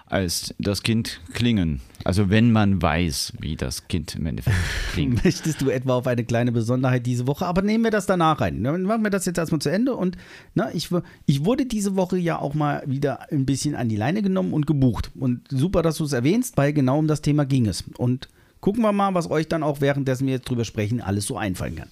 als 0.09 0.53
das 0.59 0.83
Kind 0.83 1.19
klingen. 1.33 1.81
Also 2.03 2.29
wenn 2.29 2.51
man 2.51 2.81
weiß, 2.81 3.33
wie 3.39 3.55
das 3.55 3.87
Kind 3.87 4.15
im 4.15 4.25
Endeffekt 4.25 4.55
klingt. 4.93 5.23
Möchtest 5.25 5.61
du 5.61 5.69
etwa 5.69 5.95
auf 5.95 6.07
eine 6.07 6.23
kleine 6.23 6.51
Besonderheit 6.51 7.05
diese 7.05 7.27
Woche? 7.27 7.45
Aber 7.45 7.61
nehmen 7.61 7.83
wir 7.83 7.91
das 7.91 8.05
danach 8.05 8.39
rein. 8.39 8.63
Dann 8.63 8.83
machen 8.83 9.03
wir 9.03 9.09
das 9.09 9.25
jetzt 9.25 9.37
erstmal 9.37 9.59
zu 9.61 9.69
Ende. 9.69 9.95
Und 9.95 10.15
na, 10.55 10.73
ich, 10.73 10.91
wu- 10.91 11.01
ich 11.25 11.43
wurde 11.43 11.65
diese 11.65 11.95
Woche 11.95 12.17
ja 12.17 12.39
auch 12.39 12.53
mal 12.53 12.83
wieder 12.85 13.31
ein 13.31 13.45
bisschen 13.45 13.75
an 13.75 13.89
die 13.89 13.97
Leine 13.97 14.21
genommen 14.21 14.53
und 14.53 14.65
gebucht. 14.67 15.11
Und 15.19 15.41
super, 15.49 15.81
dass 15.81 15.97
du 15.97 16.05
es 16.05 16.13
erwähnst, 16.13 16.55
weil 16.57 16.71
genau 16.73 16.99
um 16.99 17.07
das 17.07 17.21
Thema 17.21 17.45
ging 17.45 17.67
es. 17.67 17.83
Und 17.97 18.29
gucken 18.61 18.83
wir 18.83 18.93
mal, 18.93 19.13
was 19.13 19.29
euch 19.29 19.47
dann 19.49 19.61
auch 19.63 19.81
währenddessen 19.81 20.25
wir 20.27 20.35
jetzt 20.35 20.49
drüber 20.49 20.63
sprechen, 20.65 21.01
alles 21.01 21.25
so 21.25 21.37
einfallen 21.37 21.75
kann. 21.75 21.89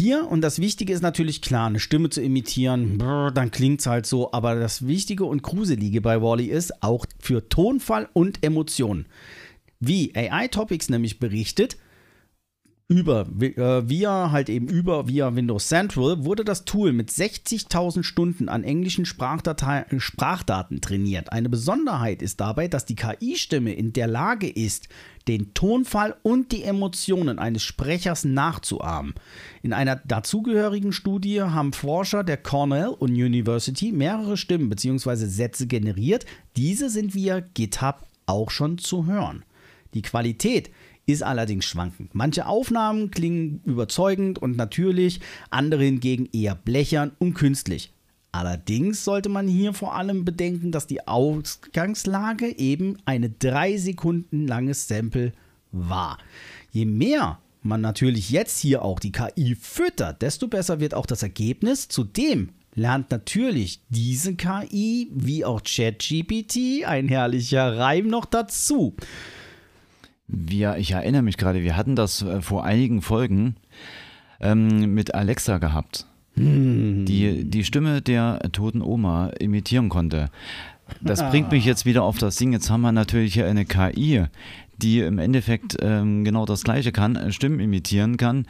Hier, 0.00 0.26
und 0.30 0.40
das 0.40 0.62
Wichtige 0.62 0.94
ist 0.94 1.02
natürlich 1.02 1.42
klar, 1.42 1.66
eine 1.66 1.78
Stimme 1.78 2.08
zu 2.08 2.22
imitieren, 2.22 2.96
brr, 2.96 3.30
dann 3.30 3.50
klingt 3.50 3.80
es 3.80 3.86
halt 3.86 4.06
so, 4.06 4.32
aber 4.32 4.54
das 4.54 4.86
Wichtige 4.86 5.26
und 5.26 5.42
Gruselige 5.42 6.00
bei 6.00 6.22
Wally 6.22 6.46
ist 6.46 6.82
auch 6.82 7.04
für 7.18 7.50
Tonfall 7.50 8.08
und 8.14 8.42
Emotionen. 8.42 9.04
Wie 9.78 10.10
AI 10.16 10.48
Topics 10.48 10.88
nämlich 10.88 11.18
berichtet, 11.18 11.76
über, 12.90 13.28
äh, 13.40 13.88
via 13.88 14.32
halt 14.32 14.48
eben 14.48 14.66
über 14.66 15.06
via 15.06 15.36
Windows 15.36 15.68
Central 15.68 16.24
wurde 16.24 16.44
das 16.44 16.64
Tool 16.64 16.92
mit 16.92 17.08
60.000 17.08 18.02
Stunden 18.02 18.48
an 18.48 18.64
englischen 18.64 19.04
Sprachdate 19.04 19.86
Sprachdaten 20.00 20.80
trainiert. 20.80 21.32
Eine 21.32 21.48
Besonderheit 21.48 22.20
ist 22.20 22.40
dabei, 22.40 22.66
dass 22.66 22.86
die 22.86 22.96
KI-Stimme 22.96 23.72
in 23.72 23.92
der 23.92 24.08
Lage 24.08 24.48
ist, 24.48 24.88
den 25.28 25.54
Tonfall 25.54 26.16
und 26.24 26.50
die 26.50 26.64
Emotionen 26.64 27.38
eines 27.38 27.62
Sprechers 27.62 28.24
nachzuahmen. 28.24 29.14
In 29.62 29.72
einer 29.72 29.94
dazugehörigen 29.94 30.92
Studie 30.92 31.42
haben 31.42 31.72
Forscher 31.72 32.24
der 32.24 32.38
Cornell 32.38 32.88
und 32.88 33.12
University 33.12 33.92
mehrere 33.92 34.36
Stimmen 34.36 34.68
bzw. 34.68 35.26
Sätze 35.26 35.68
generiert. 35.68 36.26
Diese 36.56 36.90
sind 36.90 37.14
via 37.14 37.38
GitHub 37.38 38.04
auch 38.26 38.50
schon 38.50 38.78
zu 38.78 39.06
hören. 39.06 39.44
Die 39.94 40.02
Qualität 40.02 40.70
ist 41.12 41.22
allerdings 41.22 41.64
schwankend. 41.64 42.14
Manche 42.14 42.46
Aufnahmen 42.46 43.10
klingen 43.10 43.60
überzeugend 43.64 44.38
und 44.38 44.56
natürlich, 44.56 45.20
andere 45.50 45.84
hingegen 45.84 46.28
eher 46.32 46.54
blechern 46.54 47.12
und 47.18 47.34
künstlich. 47.34 47.92
Allerdings 48.32 49.04
sollte 49.04 49.28
man 49.28 49.48
hier 49.48 49.72
vor 49.72 49.94
allem 49.94 50.24
bedenken, 50.24 50.70
dass 50.70 50.86
die 50.86 51.06
Ausgangslage 51.08 52.56
eben 52.58 52.96
eine 53.04 53.28
drei 53.28 53.76
Sekunden 53.76 54.46
langes 54.46 54.86
Sample 54.86 55.32
war. 55.72 56.18
Je 56.70 56.84
mehr 56.84 57.38
man 57.62 57.80
natürlich 57.80 58.30
jetzt 58.30 58.60
hier 58.60 58.82
auch 58.82 59.00
die 59.00 59.12
KI 59.12 59.54
füttert, 59.54 60.22
desto 60.22 60.48
besser 60.48 60.80
wird 60.80 60.94
auch 60.94 61.06
das 61.06 61.22
Ergebnis. 61.22 61.88
Zudem 61.88 62.50
lernt 62.74 63.10
natürlich 63.10 63.82
diese 63.88 64.34
KI 64.34 65.10
wie 65.12 65.44
auch 65.44 65.62
ChatGPT 65.62 66.84
ein 66.86 67.08
herrlicher 67.08 67.76
Reim 67.76 68.06
noch 68.06 68.24
dazu. 68.24 68.94
Wir, 70.32 70.76
ich 70.76 70.92
erinnere 70.92 71.22
mich 71.22 71.36
gerade, 71.36 71.62
wir 71.62 71.76
hatten 71.76 71.96
das 71.96 72.22
äh, 72.22 72.40
vor 72.40 72.64
einigen 72.64 73.02
Folgen 73.02 73.56
ähm, 74.40 74.94
mit 74.94 75.14
Alexa 75.14 75.58
gehabt, 75.58 76.06
hm. 76.34 77.04
die 77.04 77.44
die 77.44 77.64
Stimme 77.64 78.00
der 78.00 78.38
toten 78.52 78.80
Oma 78.80 79.30
imitieren 79.40 79.88
konnte. 79.88 80.30
Das 81.00 81.20
ah. 81.20 81.30
bringt 81.30 81.50
mich 81.50 81.64
jetzt 81.64 81.84
wieder 81.84 82.02
auf 82.04 82.18
das 82.18 82.36
Ding. 82.36 82.52
Jetzt 82.52 82.70
haben 82.70 82.80
wir 82.82 82.92
natürlich 82.92 83.34
hier 83.34 83.46
eine 83.46 83.64
KI, 83.64 84.24
die 84.76 85.00
im 85.00 85.18
Endeffekt 85.18 85.76
ähm, 85.80 86.24
genau 86.24 86.46
das 86.46 86.62
Gleiche 86.62 86.92
kann, 86.92 87.16
äh, 87.16 87.32
Stimmen 87.32 87.60
imitieren 87.60 88.16
kann. 88.16 88.46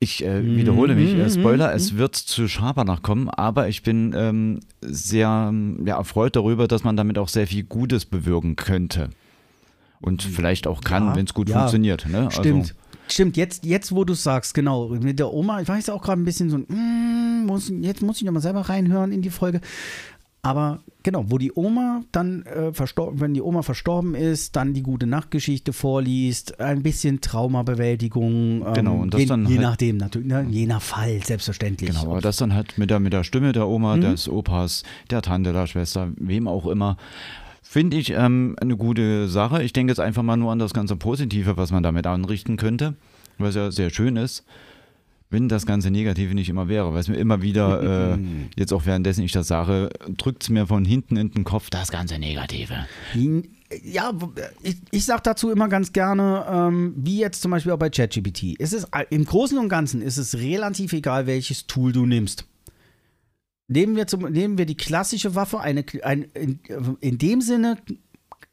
Ich 0.00 0.24
äh, 0.24 0.44
wiederhole 0.44 0.96
mich, 0.96 1.14
äh, 1.14 1.30
Spoiler, 1.30 1.68
mhm. 1.68 1.76
es 1.76 1.96
wird 1.96 2.16
zu 2.16 2.48
Schabernack 2.48 3.02
kommen, 3.02 3.28
aber 3.28 3.68
ich 3.68 3.82
bin 3.82 4.14
ähm, 4.16 4.60
sehr 4.80 5.54
ja, 5.84 5.96
erfreut 5.96 6.34
darüber, 6.34 6.66
dass 6.66 6.82
man 6.82 6.96
damit 6.96 7.18
auch 7.18 7.28
sehr 7.28 7.46
viel 7.46 7.62
Gutes 7.62 8.04
bewirken 8.04 8.56
könnte 8.56 9.10
und 10.02 10.22
vielleicht 10.22 10.66
auch 10.66 10.82
kann, 10.82 11.06
ja, 11.06 11.16
wenn 11.16 11.26
es 11.26 11.34
gut 11.34 11.48
ja, 11.48 11.58
funktioniert. 11.58 12.06
Ne? 12.08 12.30
Stimmt. 12.30 12.60
Also. 12.60 12.74
Stimmt, 13.08 13.36
jetzt, 13.36 13.64
jetzt 13.64 13.92
wo 13.94 14.04
du 14.04 14.14
sagst, 14.14 14.54
genau, 14.54 14.88
mit 14.88 15.18
der 15.18 15.32
Oma, 15.32 15.60
ich 15.60 15.68
weiß 15.68 15.90
auch 15.90 16.02
gerade 16.02 16.20
ein 16.20 16.24
bisschen 16.24 16.50
so, 16.50 16.58
mm, 16.58 17.44
muss, 17.46 17.70
jetzt 17.80 18.00
muss 18.00 18.16
ich 18.18 18.22
nochmal 18.22 18.40
selber 18.40 18.60
reinhören 18.62 19.12
in 19.12 19.22
die 19.22 19.30
Folge. 19.30 19.60
Aber 20.44 20.80
genau, 21.04 21.26
wo 21.28 21.38
die 21.38 21.52
Oma 21.54 22.02
dann 22.10 22.42
äh, 22.46 22.72
verstorben, 22.72 23.20
wenn 23.20 23.32
die 23.32 23.42
Oma 23.42 23.62
verstorben 23.62 24.16
ist, 24.16 24.56
dann 24.56 24.74
die 24.74 24.82
gute 24.82 25.06
Nachtgeschichte 25.06 25.72
vorliest, 25.72 26.58
ein 26.58 26.82
bisschen 26.82 27.20
Traumabewältigung. 27.20 28.66
Ähm, 28.66 28.74
genau, 28.74 28.96
und 28.96 29.14
das 29.14 29.20
je, 29.20 29.26
dann. 29.26 29.46
Je 29.46 29.58
halt, 29.58 29.60
nachdem, 29.60 29.96
natürlich, 29.98 30.26
ne, 30.26 30.44
je 30.50 30.66
nach 30.66 30.82
Fall, 30.82 31.22
selbstverständlich. 31.24 31.90
Genau, 31.90 32.10
aber 32.10 32.20
das 32.20 32.38
dann 32.38 32.54
halt 32.54 32.76
mit 32.76 32.90
der, 32.90 32.98
mit 32.98 33.12
der 33.12 33.22
Stimme 33.22 33.52
der 33.52 33.68
Oma, 33.68 33.96
mhm. 33.96 34.00
des 34.00 34.28
Opas, 34.28 34.82
der 35.10 35.22
Tante, 35.22 35.52
der 35.52 35.68
Schwester, 35.68 36.08
wem 36.16 36.48
auch 36.48 36.66
immer. 36.66 36.96
Finde 37.72 37.96
ich 37.96 38.10
ähm, 38.10 38.54
eine 38.60 38.76
gute 38.76 39.28
Sache. 39.28 39.62
Ich 39.62 39.72
denke 39.72 39.92
jetzt 39.92 39.98
einfach 39.98 40.22
mal 40.22 40.36
nur 40.36 40.52
an 40.52 40.58
das 40.58 40.74
ganze 40.74 40.94
Positive, 40.94 41.56
was 41.56 41.72
man 41.72 41.82
damit 41.82 42.06
anrichten 42.06 42.58
könnte, 42.58 42.96
was 43.38 43.54
ja 43.54 43.70
sehr 43.70 43.88
schön 43.88 44.16
ist, 44.16 44.44
wenn 45.30 45.48
das 45.48 45.64
ganze 45.64 45.90
Negative 45.90 46.34
nicht 46.34 46.50
immer 46.50 46.68
wäre. 46.68 46.92
Was 46.92 47.08
mir 47.08 47.16
immer 47.16 47.40
wieder, 47.40 48.12
äh, 48.12 48.18
jetzt 48.58 48.74
auch 48.74 48.84
währenddessen 48.84 49.24
ich 49.24 49.32
das 49.32 49.48
sage, 49.48 49.88
drückt 50.18 50.42
es 50.42 50.50
mir 50.50 50.66
von 50.66 50.84
hinten 50.84 51.16
in 51.16 51.30
den 51.30 51.44
Kopf, 51.44 51.70
das 51.70 51.90
ganze 51.90 52.18
Negative. 52.18 52.74
Ja, 53.82 54.12
ich, 54.62 54.76
ich 54.90 55.06
sage 55.06 55.22
dazu 55.24 55.50
immer 55.50 55.70
ganz 55.70 55.94
gerne, 55.94 56.44
ähm, 56.50 56.92
wie 56.98 57.20
jetzt 57.20 57.40
zum 57.40 57.52
Beispiel 57.52 57.72
auch 57.72 57.78
bei 57.78 57.88
ChatGPT. 57.88 58.54
Es 58.58 58.74
ist 58.74 58.88
im 59.08 59.24
Großen 59.24 59.56
und 59.56 59.70
Ganzen 59.70 60.02
ist 60.02 60.18
es 60.18 60.36
relativ 60.36 60.92
egal, 60.92 61.26
welches 61.26 61.66
Tool 61.66 61.92
du 61.92 62.04
nimmst. 62.04 62.44
Nehmen 63.72 63.96
wir, 63.96 64.06
zum, 64.06 64.22
nehmen 64.30 64.58
wir 64.58 64.66
die 64.66 64.76
klassische 64.76 65.34
Waffe, 65.34 65.60
eine, 65.60 65.84
ein, 66.02 66.22
in, 66.34 66.60
in 67.00 67.18
dem 67.18 67.40
Sinne 67.40 67.78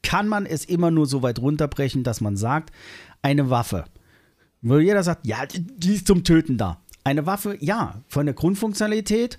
kann 0.02 0.28
man 0.28 0.46
es 0.46 0.64
immer 0.64 0.90
nur 0.90 1.06
so 1.06 1.22
weit 1.22 1.40
runterbrechen, 1.40 2.04
dass 2.04 2.20
man 2.20 2.36
sagt, 2.36 2.72
eine 3.20 3.50
Waffe. 3.50 3.84
Wo 4.62 4.78
jeder 4.78 5.02
sagt, 5.02 5.26
ja, 5.26 5.38
die 5.46 5.94
ist 5.94 6.06
zum 6.06 6.24
Töten 6.24 6.56
da. 6.56 6.80
Eine 7.04 7.26
Waffe, 7.26 7.56
ja, 7.60 8.02
von 8.08 8.26
der 8.26 8.34
Grundfunktionalität 8.34 9.38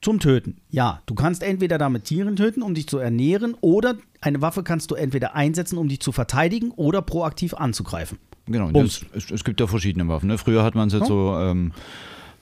zum 0.00 0.20
Töten. 0.20 0.58
Ja, 0.70 1.02
du 1.06 1.14
kannst 1.14 1.42
entweder 1.42 1.78
damit 1.78 2.04
Tieren 2.04 2.36
töten, 2.36 2.62
um 2.62 2.74
dich 2.74 2.86
zu 2.86 2.98
ernähren, 2.98 3.56
oder 3.60 3.96
eine 4.20 4.40
Waffe 4.42 4.62
kannst 4.62 4.90
du 4.90 4.94
entweder 4.94 5.34
einsetzen, 5.34 5.78
um 5.78 5.88
dich 5.88 6.00
zu 6.00 6.12
verteidigen 6.12 6.70
oder 6.70 7.02
proaktiv 7.02 7.54
anzugreifen. 7.54 8.18
Genau, 8.46 8.70
es, 8.80 9.04
es, 9.12 9.42
gibt 9.42 9.60
ja 9.60 9.66
verschiedene 9.66 10.06
Waffen. 10.06 10.28
Ne? 10.28 10.38
Früher 10.38 10.62
hat 10.62 10.76
man 10.76 10.86
es 10.86 10.94
jetzt 10.94 11.02
ja. 11.02 11.06
so 11.08 11.36
ähm, 11.36 11.72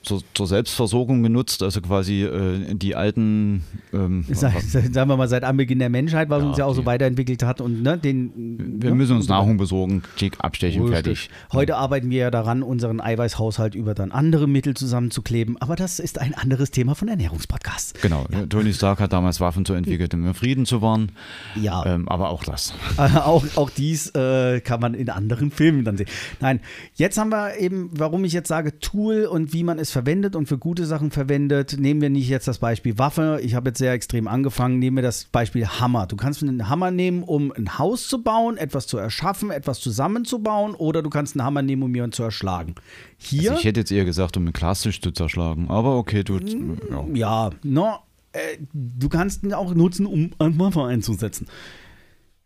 zur, 0.05 0.21
zur, 0.33 0.47
Selbstversorgung 0.47 1.23
genutzt, 1.23 1.63
also 1.63 1.81
quasi 1.81 2.23
äh, 2.23 2.73
die 2.75 2.95
alten. 2.95 3.63
Ähm, 3.93 4.25
Sag, 4.31 4.61
sagen 4.61 5.09
wir 5.09 5.17
mal, 5.17 5.27
seit 5.27 5.43
Anbeginn 5.43 5.79
der 5.79 5.89
Menschheit, 5.89 6.29
was 6.29 6.41
ja, 6.41 6.49
uns 6.49 6.57
ja 6.57 6.65
auch 6.65 6.73
so 6.73 6.85
weiterentwickelt 6.85 7.43
hat 7.43 7.61
und 7.61 7.81
ne, 7.81 7.97
den. 7.97 8.79
Wir 8.81 8.91
ne, 8.91 8.95
müssen 8.95 9.15
uns 9.15 9.27
Nahrung 9.27 9.57
besorgen, 9.57 10.03
Klick, 10.15 10.35
abstechen, 10.39 10.83
Richtig. 10.83 10.95
fertig. 10.95 11.29
Heute 11.51 11.73
ja. 11.73 11.77
arbeiten 11.77 12.09
wir 12.09 12.19
ja 12.19 12.31
daran, 12.31 12.63
unseren 12.63 13.01
Eiweißhaushalt 13.01 13.75
über 13.75 13.93
dann 13.93 14.11
andere 14.11 14.47
Mittel 14.47 14.75
zusammenzukleben, 14.75 15.57
aber 15.61 15.75
das 15.75 15.99
ist 15.99 16.19
ein 16.19 16.33
anderes 16.33 16.71
Thema 16.71 16.95
von 16.95 17.07
Ernährungspodcasts. 17.07 17.93
Genau, 18.01 18.25
ja. 18.31 18.45
Tony 18.45 18.73
Stark 18.73 18.99
hat 18.99 19.13
damals 19.13 19.39
Waffen 19.39 19.65
zu 19.65 19.73
entwickelt, 19.73 20.13
um 20.13 20.33
Frieden 20.33 20.65
zu 20.65 20.81
wahren. 20.81 21.11
Ja. 21.55 21.85
Ähm, 21.85 22.07
aber 22.07 22.29
auch 22.29 22.43
das. 22.43 22.73
auch, 22.97 23.43
auch 23.55 23.69
dies 23.69 24.09
äh, 24.15 24.61
kann 24.61 24.79
man 24.79 24.93
in 24.93 25.09
anderen 25.09 25.51
Filmen 25.51 25.83
dann 25.83 25.97
sehen. 25.97 26.07
Nein, 26.39 26.59
jetzt 26.95 27.17
haben 27.17 27.29
wir 27.29 27.57
eben, 27.57 27.89
warum 27.93 28.23
ich 28.25 28.33
jetzt 28.33 28.47
sage 28.47 28.79
Tool 28.79 29.25
und 29.25 29.53
wie 29.53 29.63
man 29.63 29.79
es 29.79 29.91
verwendet 29.95 30.35
und 30.35 30.47
für 30.47 30.57
gute 30.57 30.85
Sachen 30.85 31.09
verwendet. 31.09 31.77
Nehmen 31.79 32.01
wir 32.01 32.09
nicht 32.09 32.27
jetzt 32.27 32.49
das 32.49 32.57
Beispiel 32.57 32.97
Waffe. 32.97 33.39
Ich 33.41 33.55
habe 33.55 33.69
jetzt 33.69 33.77
sehr 33.77 33.93
extrem 33.93 34.27
angefangen. 34.27 34.77
Nehmen 34.77 34.97
wir 34.97 35.03
das 35.03 35.23
Beispiel 35.23 35.65
Hammer. 35.65 36.05
Du 36.05 36.17
kannst 36.17 36.43
einen 36.43 36.67
Hammer 36.67 36.91
nehmen, 36.91 37.23
um 37.23 37.53
ein 37.53 37.77
Haus 37.77 38.09
zu 38.09 38.21
bauen, 38.21 38.57
etwas 38.57 38.87
zu 38.87 38.97
erschaffen, 38.97 39.51
etwas 39.51 39.79
zusammenzubauen, 39.79 40.75
oder 40.75 41.01
du 41.01 41.09
kannst 41.09 41.35
einen 41.35 41.45
Hammer 41.45 41.61
nehmen, 41.61 41.83
um 41.83 41.95
jemanden 41.95 42.11
zu 42.11 42.23
erschlagen. 42.23 42.75
Hier. 43.15 43.51
Also 43.51 43.61
ich 43.61 43.65
hätte 43.65 43.79
jetzt 43.79 43.91
eher 43.93 44.03
gesagt, 44.03 44.35
um 44.35 44.43
einen 44.43 44.51
Klassisch 44.51 44.99
zu 44.99 45.11
zerschlagen. 45.11 45.69
Aber 45.69 45.97
okay, 45.97 46.25
du. 46.25 46.39
Ja, 46.89 47.05
ja 47.13 47.49
no, 47.63 47.99
äh, 48.33 48.57
du 48.73 49.07
kannst 49.07 49.43
ihn 49.43 49.53
auch 49.53 49.73
nutzen, 49.73 50.05
um 50.05 50.31
eine 50.39 50.59
Waffe 50.59 50.83
einzusetzen. 50.83 51.47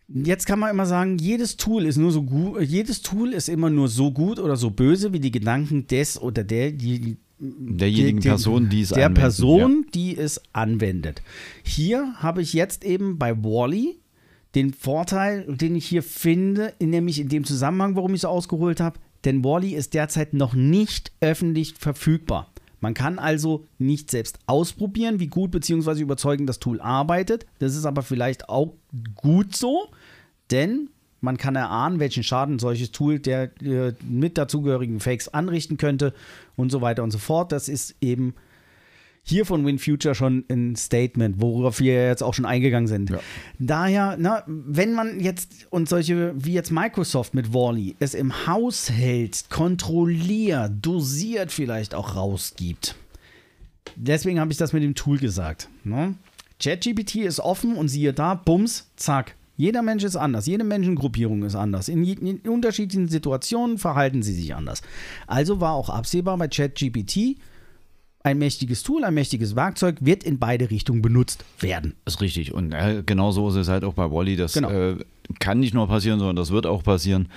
Jetzt 0.07 0.45
kann 0.45 0.59
man 0.59 0.69
immer 0.69 0.85
sagen, 0.85 1.17
jedes 1.17 1.57
Tool 1.57 1.85
ist 1.85 1.97
nur 1.97 2.11
so 2.11 2.21
gut, 2.21 2.61
jedes 2.61 3.01
Tool 3.01 3.33
ist 3.33 3.49
immer 3.49 3.71
nur 3.71 3.87
so 3.87 4.11
gut 4.11 4.37
oder 4.37 4.55
so 4.55 4.69
böse 4.69 5.13
wie 5.13 5.19
die 5.19 5.31
Gedanken 5.31 5.87
des 5.87 6.21
oder 6.21 6.43
der, 6.43 6.71
die, 6.71 7.17
derjenigen 7.39 8.19
die, 8.19 8.27
Person, 8.27 8.69
die 8.69 8.81
es 8.81 8.89
der 8.89 9.05
anwendet. 9.07 9.21
Person, 9.21 9.83
ja. 9.83 9.91
die 9.93 10.17
es 10.17 10.41
anwendet. 10.53 11.21
Hier 11.63 12.13
habe 12.17 12.41
ich 12.41 12.53
jetzt 12.53 12.83
eben 12.83 13.17
bei 13.17 13.35
Wally 13.37 13.99
den 14.55 14.73
Vorteil, 14.73 15.45
den 15.47 15.75
ich 15.75 15.85
hier 15.85 16.03
finde, 16.03 16.73
nämlich 16.79 17.19
in 17.19 17.29
dem 17.29 17.43
Zusammenhang, 17.43 17.95
warum 17.95 18.13
ich 18.13 18.21
es 18.21 18.25
ausgeholt 18.25 18.79
habe, 18.79 18.99
denn 19.25 19.43
Wally 19.43 19.73
ist 19.73 19.93
derzeit 19.93 20.33
noch 20.33 20.53
nicht 20.53 21.11
öffentlich 21.21 21.75
verfügbar. 21.75 22.51
Man 22.81 22.93
kann 22.93 23.19
also 23.19 23.65
nicht 23.77 24.09
selbst 24.09 24.39
ausprobieren, 24.47 25.19
wie 25.19 25.27
gut 25.27 25.51
bzw. 25.51 26.01
überzeugend 26.01 26.47
das 26.47 26.59
Tool 26.59 26.79
arbeitet. 26.79 27.45
Das 27.59 27.75
ist 27.75 27.85
aber 27.85 28.03
vielleicht 28.03 28.47
auch 28.47 28.73
gut 29.15 29.55
so, 29.55 29.89
denn 30.49 30.89
man 31.21 31.37
kann 31.37 31.57
erahnen, 31.57 31.99
welchen 31.99 32.23
Schaden 32.23 32.59
solches 32.59 32.91
Tool 32.91 33.19
der 33.19 33.51
äh, 33.61 33.93
mit 34.07 34.37
dazugehörigen 34.37 35.01
Fakes 35.01 35.27
anrichten 35.27 35.75
könnte 35.75 36.13
und 36.59 36.69
so 36.69 36.81
weiter 36.81 37.03
und 37.03 37.11
so 37.11 37.17
fort. 37.17 37.51
Das 37.51 37.69
ist 37.69 37.95
eben 38.01 38.35
hier 39.23 39.45
von 39.45 39.65
WinFuture 39.65 40.15
schon 40.15 40.43
ein 40.49 40.75
Statement, 40.75 41.39
worauf 41.39 41.79
wir 41.79 42.07
jetzt 42.07 42.23
auch 42.23 42.33
schon 42.33 42.45
eingegangen 42.45 42.87
sind. 42.87 43.09
Ja. 43.09 43.19
Daher, 43.59 44.15
na, 44.19 44.43
wenn 44.47 44.93
man 44.93 45.19
jetzt 45.19 45.67
und 45.69 45.87
solche 45.87 46.33
wie 46.35 46.53
jetzt 46.53 46.71
Microsoft 46.71 47.33
mit 47.33 47.53
Wally 47.53 47.95
es 47.99 48.13
im 48.13 48.47
Haus 48.47 48.89
hält, 48.89 49.49
kontrolliert, 49.49 50.71
dosiert 50.81 51.51
vielleicht 51.51 51.93
auch 51.93 52.15
rausgibt. 52.15 52.95
Deswegen 53.95 54.39
habe 54.39 54.51
ich 54.51 54.57
das 54.57 54.73
mit 54.73 54.83
dem 54.83 54.95
Tool 54.95 55.19
gesagt. 55.19 55.69
Ne? 55.83 56.15
ChatGPT 56.61 57.17
ist 57.17 57.39
offen 57.39 57.75
und 57.75 57.87
siehe 57.87 58.13
da, 58.13 58.33
bums, 58.33 58.87
zack, 58.95 59.35
Jeder 59.59 59.81
Mensch 59.81 60.05
ist 60.05 60.15
anders, 60.15 60.45
jede 60.45 60.63
Menschengruppierung 60.63 61.43
ist 61.43 61.53
anders. 61.53 61.89
In, 61.89 62.01
in 62.05 62.37
unterschiedlichen 62.49 63.09
Situationen 63.09 63.77
verhalten 63.77 64.23
sie 64.23 64.31
sich 64.33 64.55
anders. 64.55 64.81
Also 65.27 65.59
war 65.59 65.73
auch 65.73 65.89
absehbar 65.89 66.37
bei 66.37 66.47
ChatGPT, 66.47 67.35
ein 68.23 68.37
mächtiges 68.37 68.83
Tool, 68.83 69.03
ein 69.03 69.13
mächtiges 69.13 69.57
Werkzeug 69.57 69.97
wird 69.99 70.23
in 70.23 70.39
beide 70.39 70.71
Richtungen 70.71 71.01
benutzt 71.01 71.43
werden. 71.59 71.95
Ist 72.05 72.21
richtig. 72.21 72.53
Und 72.53 72.71
äh, 72.71 73.03
genau 73.05 73.31
so 73.31 73.49
ist 73.49 73.55
es 73.55 73.67
halt 73.67 73.83
auch 73.83 73.95
bei 73.95 74.09
Wally. 74.09 74.37
Das 74.37 74.53
Genau. 74.53 74.69
äh, 74.69 74.95
kann 75.39 75.59
nicht 75.59 75.73
nur 75.73 75.89
passieren, 75.89 76.19
sondern 76.19 76.37
das 76.37 76.51
wird 76.51 76.65
auch 76.65 76.81
passieren. 76.83 77.27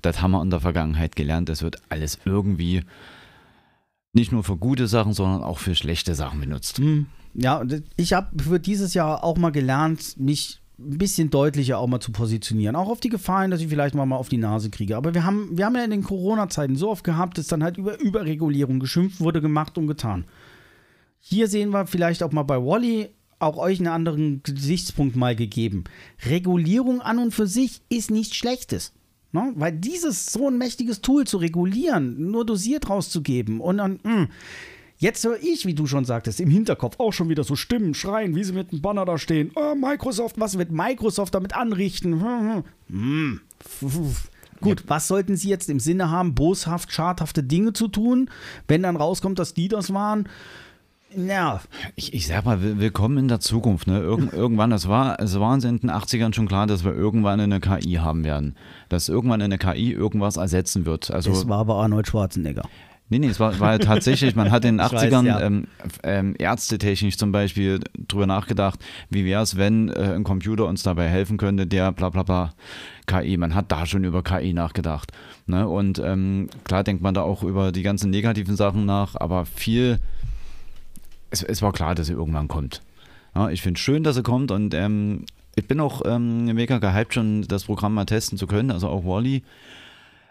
Das 0.00 0.22
haben 0.22 0.30
wir 0.30 0.42
in 0.42 0.50
der 0.50 0.60
Vergangenheit 0.60 1.16
gelernt. 1.16 1.48
Das 1.48 1.62
wird 1.62 1.78
alles 1.88 2.20
irgendwie 2.24 2.82
nicht 4.12 4.30
nur 4.30 4.44
für 4.44 4.56
gute 4.56 4.86
Sachen, 4.86 5.12
sondern 5.12 5.42
auch 5.42 5.58
für 5.58 5.74
schlechte 5.74 6.14
Sachen 6.14 6.38
benutzt. 6.38 6.80
Ja, 7.34 7.56
und 7.58 7.82
ich 7.96 8.12
habe 8.12 8.40
für 8.40 8.60
dieses 8.60 8.94
Jahr 8.94 9.24
auch 9.24 9.36
mal 9.38 9.50
gelernt, 9.50 10.20
mich 10.20 10.60
ein 10.78 10.98
bisschen 10.98 11.30
deutlicher 11.30 11.78
auch 11.78 11.86
mal 11.86 12.00
zu 12.00 12.12
positionieren. 12.12 12.76
Auch 12.76 12.88
auf 12.88 13.00
die 13.00 13.08
Gefahren, 13.08 13.50
dass 13.50 13.60
ich 13.60 13.68
vielleicht 13.68 13.94
mal, 13.94 14.10
auf 14.12 14.28
die 14.28 14.38
Nase 14.38 14.70
kriege. 14.70 14.96
Aber 14.96 15.14
wir 15.14 15.24
haben, 15.24 15.56
wir 15.56 15.66
haben 15.66 15.76
ja 15.76 15.84
in 15.84 15.90
den 15.90 16.02
Corona-Zeiten 16.02 16.76
so 16.76 16.90
oft 16.90 17.04
gehabt, 17.04 17.38
dass 17.38 17.46
dann 17.46 17.62
halt 17.62 17.76
über 17.76 18.00
Überregulierung 18.00 18.80
geschimpft 18.80 19.20
wurde, 19.20 19.40
gemacht 19.40 19.78
und 19.78 19.86
getan. 19.86 20.24
Hier 21.20 21.48
sehen 21.48 21.70
wir 21.70 21.86
vielleicht 21.86 22.22
auch 22.22 22.32
mal 22.32 22.42
bei 22.42 22.56
Wally 22.56 23.10
auch 23.38 23.56
euch 23.56 23.78
einen 23.78 23.88
anderen 23.88 24.42
Gesichtspunkt 24.42 25.16
mal 25.16 25.36
gegeben. 25.36 25.84
Regulierung 26.26 27.00
an 27.00 27.18
und 27.18 27.32
für 27.32 27.46
sich 27.46 27.82
ist 27.88 28.10
nichts 28.10 28.36
Schlechtes. 28.36 28.92
Ne? 29.32 29.52
Weil 29.56 29.72
dieses 29.72 30.26
so 30.26 30.48
ein 30.48 30.58
mächtiges 30.58 31.00
Tool 31.00 31.26
zu 31.26 31.38
regulieren, 31.38 32.30
nur 32.30 32.46
dosiert 32.46 32.88
rauszugeben 32.88 33.60
und 33.60 33.78
dann, 33.78 34.00
mh, 34.02 34.28
Jetzt 35.04 35.22
höre 35.22 35.36
ich, 35.42 35.66
wie 35.66 35.74
du 35.74 35.86
schon 35.86 36.06
sagtest, 36.06 36.40
im 36.40 36.48
Hinterkopf 36.48 36.98
auch 36.98 37.12
schon 37.12 37.28
wieder 37.28 37.44
so 37.44 37.56
Stimmen 37.56 37.92
schreien, 37.92 38.34
wie 38.34 38.42
sie 38.42 38.54
mit 38.54 38.72
einem 38.72 38.80
Banner 38.80 39.04
da 39.04 39.18
stehen. 39.18 39.50
Oh, 39.54 39.74
Microsoft, 39.74 40.40
was 40.40 40.56
wird 40.56 40.72
Microsoft 40.72 41.34
damit 41.34 41.54
anrichten? 41.54 42.22
Hm, 42.22 42.64
hm. 42.88 43.40
Hm. 43.80 44.10
Gut, 44.62 44.84
was 44.86 45.06
sollten 45.08 45.36
sie 45.36 45.50
jetzt 45.50 45.68
im 45.68 45.78
Sinne 45.78 46.10
haben, 46.10 46.34
boshaft, 46.34 46.90
schadhafte 46.90 47.42
Dinge 47.42 47.74
zu 47.74 47.88
tun, 47.88 48.30
wenn 48.66 48.82
dann 48.82 48.96
rauskommt, 48.96 49.38
dass 49.38 49.52
die 49.52 49.68
das 49.68 49.92
waren? 49.92 50.26
Ja, 51.14 51.60
Ich, 51.96 52.14
ich 52.14 52.26
sag 52.26 52.46
mal, 52.46 52.62
will- 52.62 52.78
willkommen 52.80 53.18
in 53.18 53.28
der 53.28 53.40
Zukunft. 53.40 53.86
Ne? 53.86 53.98
Irgend, 54.00 54.32
irgendwann, 54.32 54.72
es 54.72 54.88
war, 54.88 55.20
es 55.20 55.38
war 55.38 55.52
uns 55.52 55.64
in 55.64 55.80
den 55.80 55.90
80ern 55.90 56.32
schon 56.34 56.48
klar, 56.48 56.66
dass 56.66 56.82
wir 56.82 56.94
irgendwann 56.94 57.40
eine 57.40 57.60
KI 57.60 57.96
haben 58.00 58.24
werden. 58.24 58.56
Dass 58.88 59.10
irgendwann 59.10 59.42
eine 59.42 59.58
KI 59.58 59.92
irgendwas 59.92 60.38
ersetzen 60.38 60.86
wird. 60.86 61.10
Also, 61.10 61.28
das 61.28 61.46
war 61.46 61.58
aber 61.58 61.74
Arnold 61.76 62.06
Schwarzenegger. 62.06 62.66
Nee, 63.10 63.18
nee, 63.18 63.28
es 63.28 63.38
war, 63.38 63.58
war 63.60 63.78
tatsächlich, 63.78 64.34
man 64.34 64.50
hat 64.50 64.64
in 64.64 64.78
den 64.78 64.86
Ich 64.86 64.92
weiß, 64.92 65.12
80ern 65.12 65.26
ja. 65.26 65.40
ähm, 65.40 65.66
ähm, 66.02 66.34
ärztetechnisch 66.38 67.18
zum 67.18 67.32
Beispiel 67.32 67.80
drüber 68.08 68.26
nachgedacht, 68.26 68.80
wie 69.10 69.26
wäre 69.26 69.42
es, 69.42 69.56
wenn 69.56 69.90
äh, 69.90 70.14
ein 70.14 70.24
Computer 70.24 70.66
uns 70.66 70.82
dabei 70.82 71.08
helfen 71.08 71.36
könnte, 71.36 71.66
der 71.66 71.92
bla 71.92 72.08
bla 72.08 72.22
bla 72.22 72.54
KI. 73.06 73.36
Man 73.36 73.54
hat 73.54 73.70
da 73.70 73.84
schon 73.84 74.04
über 74.04 74.22
KI 74.22 74.54
nachgedacht. 74.54 75.12
Ne? 75.46 75.68
Und 75.68 75.98
ähm, 75.98 76.48
klar 76.64 76.82
denkt 76.82 77.02
man 77.02 77.12
da 77.12 77.20
auch 77.22 77.42
über 77.42 77.72
die 77.72 77.82
ganzen 77.82 78.10
negativen 78.10 78.56
Sachen 78.56 78.86
nach, 78.86 79.16
aber 79.16 79.44
viel, 79.44 79.98
es, 81.30 81.42
es 81.42 81.60
war 81.60 81.72
klar, 81.72 81.94
dass 81.94 82.06
sie 82.06 82.14
irgendwann 82.14 82.48
kommt. 82.48 82.80
Ja, 83.34 83.50
ich 83.50 83.60
finde 83.60 83.76
es 83.76 83.82
schön, 83.82 84.02
dass 84.02 84.16
sie 84.16 84.22
kommt 84.22 84.50
und 84.50 84.72
ähm, 84.72 85.26
ich 85.56 85.68
bin 85.68 85.78
auch 85.80 86.02
ähm, 86.06 86.46
mega 86.46 86.78
gehypt, 86.78 87.14
schon 87.14 87.42
das 87.42 87.64
Programm 87.64 87.94
mal 87.94 88.06
testen 88.06 88.38
zu 88.38 88.46
können, 88.46 88.70
also 88.70 88.88
auch 88.88 89.04
Wally. 89.04 89.42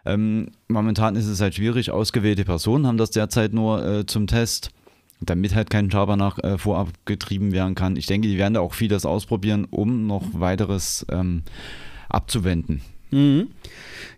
Ähm, 0.06 0.48
momentan 0.68 1.16
ist 1.16 1.28
es 1.28 1.40
halt 1.40 1.56
schwierig, 1.56 1.92
ausgewählte 1.92 2.44
Personen 2.44 2.88
haben 2.88 2.98
das 2.98 3.12
derzeit 3.12 3.54
nur 3.54 3.86
äh, 3.86 4.06
zum 4.06 4.28
Test, 4.28 4.72
damit 5.22 5.56
halt 5.56 5.70
kein 5.70 5.90
Schabernack 5.90 6.44
äh, 6.44 6.58
vorab 6.58 6.90
getrieben 7.06 7.52
werden 7.52 7.76
kann. 7.76 7.96
Ich 7.96 8.08
denke, 8.08 8.28
die 8.28 8.38
werden 8.38 8.56
da 8.56 8.60
auch 8.60 8.74
vieles 8.74 9.06
ausprobieren, 9.06 9.66
um 9.70 10.06
noch 10.08 10.24
weiteres 10.34 11.06
ähm, 11.10 11.44
abzuwenden. 12.10 12.82
Mhm. 13.12 13.50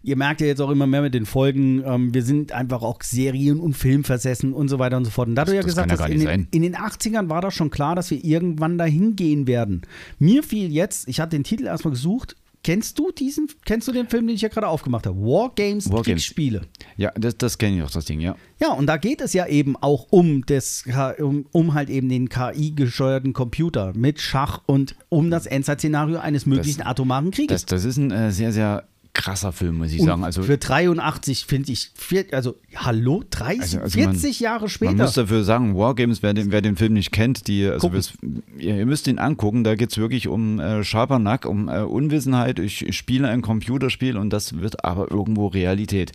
Ihr 0.04 0.16
merkt 0.16 0.42
ja 0.42 0.48
jetzt 0.48 0.62
auch 0.62 0.70
immer 0.70 0.88
mehr 0.88 1.02
mit 1.02 1.14
den 1.14 1.26
Folgen, 1.26 1.84
ähm, 1.86 2.14
wir 2.14 2.24
sind 2.24 2.52
einfach 2.52 2.82
auch 2.82 3.02
Serien- 3.04 3.60
und 3.60 3.74
Filmversessen 3.74 4.54
und 4.54 4.70
so 4.70 4.80
weiter 4.80 4.98
und 4.98 5.06
so 5.06 5.12
fort. 5.12 5.28
Und 5.28 5.36
da 5.36 5.46
du 5.46 5.56
ja 5.56 5.62
gesagt 5.62 5.92
ja 5.92 5.94
hast, 5.94 6.00
gar 6.00 6.10
in 6.10 6.20
den, 6.20 6.48
in 6.52 6.62
den 6.62 6.76
80ern 6.76 7.30
war 7.30 7.42
das 7.42 7.54
schon 7.54 7.72
klar, 7.72 7.96
dass 7.96 8.12
wir 8.12 8.24
irgendwann 8.24 8.78
dahin 8.78 9.16
gehen 9.16 9.48
werden. 9.48 9.82
Mir 10.20 10.44
fiel 10.44 10.72
jetzt, 10.72 11.08
ich 11.08 11.20
hatte 11.20 11.36
den 11.36 11.44
Titel 11.44 11.66
erstmal 11.66 11.92
gesucht, 11.92 12.36
kennst 12.66 12.98
du 12.98 13.12
diesen, 13.12 13.48
kennst 13.64 13.88
du 13.88 13.92
den 13.92 14.10
Film, 14.10 14.26
den 14.26 14.36
ich 14.36 14.42
ja 14.42 14.50
gerade 14.50 14.68
aufgemacht 14.68 15.06
habe? 15.06 15.16
War 15.20 15.52
Games, 15.54 15.92
War. 15.92 16.02
Kriegsspiele. 16.02 16.62
Ja, 16.98 17.12
das, 17.16 17.38
das 17.38 17.60
kenne 17.60 17.78
ich 17.78 17.84
auch, 17.84 17.92
das 17.92 18.06
Ding, 18.06 18.20
ja. 18.20 18.36
Ja, 18.60 18.72
und 18.72 18.88
da 18.88 18.98
geht 18.98 19.22
es 19.22 19.34
ja 19.34 19.46
eben 19.46 19.78
auch 19.78 20.08
um, 20.10 20.44
das, 20.48 20.84
um, 21.20 21.46
um 21.52 21.76
halt 21.76 21.92
eben 21.92 22.10
den 22.10 22.28
KI-gesteuerten 22.28 23.34
Computer 23.34 23.94
mit 23.96 24.20
Schach 24.20 24.64
und 24.66 24.96
um 25.10 25.30
das 25.30 25.46
Endzeit-Szenario 25.46 26.18
eines 26.18 26.48
möglichen 26.48 26.82
atomaren 26.82 27.30
Krieges. 27.30 27.68
Das, 27.68 27.84
das 27.84 27.86
ist 27.86 27.98
ein 27.98 28.10
äh, 28.10 28.32
sehr, 28.32 28.52
sehr 28.52 28.88
krasser 29.16 29.52
Film, 29.52 29.80
muss 29.80 29.92
ich 29.92 30.00
Und 30.02 30.06
sagen. 30.06 30.24
Also, 30.24 30.44
für 30.44 30.60
83 30.60 31.46
finde 31.48 31.72
ich, 31.72 31.90
vier, 31.96 32.26
also 32.32 32.56
hallo, 32.76 33.24
30, 33.32 33.62
Also- 33.62 33.80
also 33.80 34.00
man- 34.00 34.12
40 34.14 34.40
Jahre 34.40 34.62
Man 34.62 34.70
später. 34.70 34.94
muss 34.94 35.14
dafür 35.14 35.44
sagen, 35.44 35.76
Wargames, 35.76 36.22
wer 36.22 36.34
den, 36.36 36.52
wer 36.52 36.62
den 36.62 36.76
Film 36.76 36.94
nicht 36.94 37.12
kennt, 37.12 37.48
die, 37.48 37.66
also 37.66 37.90
das, 37.90 38.14
ihr, 38.60 38.86
müsst 38.86 39.08
ihn 39.08 39.18
angucken, 39.18 39.64
da 39.64 39.74
geht 39.76 39.92
es 39.92 39.98
wirklich 39.98 40.28
um 40.28 40.60
äh, 40.60 40.84
Schabernack, 40.84 41.46
um 41.48 41.68
äh, 41.70 41.80
Unwissenheit. 41.80 42.60
Ich, 42.60 42.86
ich 42.86 42.96
spiele 42.96 43.28
ein 43.30 43.42
Computerspiel 43.42 44.18
und 44.18 44.30
das 44.32 44.60
wird 44.60 44.86
aber 44.86 45.10
irgendwo 45.10 45.48
Realität. 45.48 46.12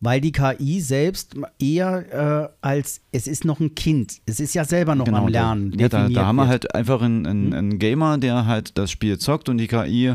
weil 0.00 0.20
die 0.20 0.32
KI 0.32 0.80
selbst 0.80 1.34
eher 1.58 2.50
äh, 2.52 2.54
als, 2.66 3.00
es 3.10 3.26
ist 3.26 3.44
noch 3.46 3.58
ein 3.60 3.74
Kind, 3.74 4.18
es 4.26 4.38
ist 4.38 4.54
ja 4.54 4.64
selber 4.64 4.94
noch 4.94 5.08
am 5.08 5.28
Lernen. 5.28 5.70
Da, 5.72 5.78
ja, 5.80 5.88
da, 5.88 6.08
da 6.08 6.26
haben 6.26 6.36
wir 6.36 6.46
halt 6.46 6.74
einfach 6.74 7.00
einen, 7.00 7.26
einen, 7.26 7.54
einen 7.54 7.78
Gamer, 7.78 8.18
der 8.18 8.44
halt 8.46 8.76
das 8.76 8.90
Spiel 8.90 9.18
zockt 9.18 9.48
und 9.48 9.56
die 9.58 9.66
KI 9.66 10.14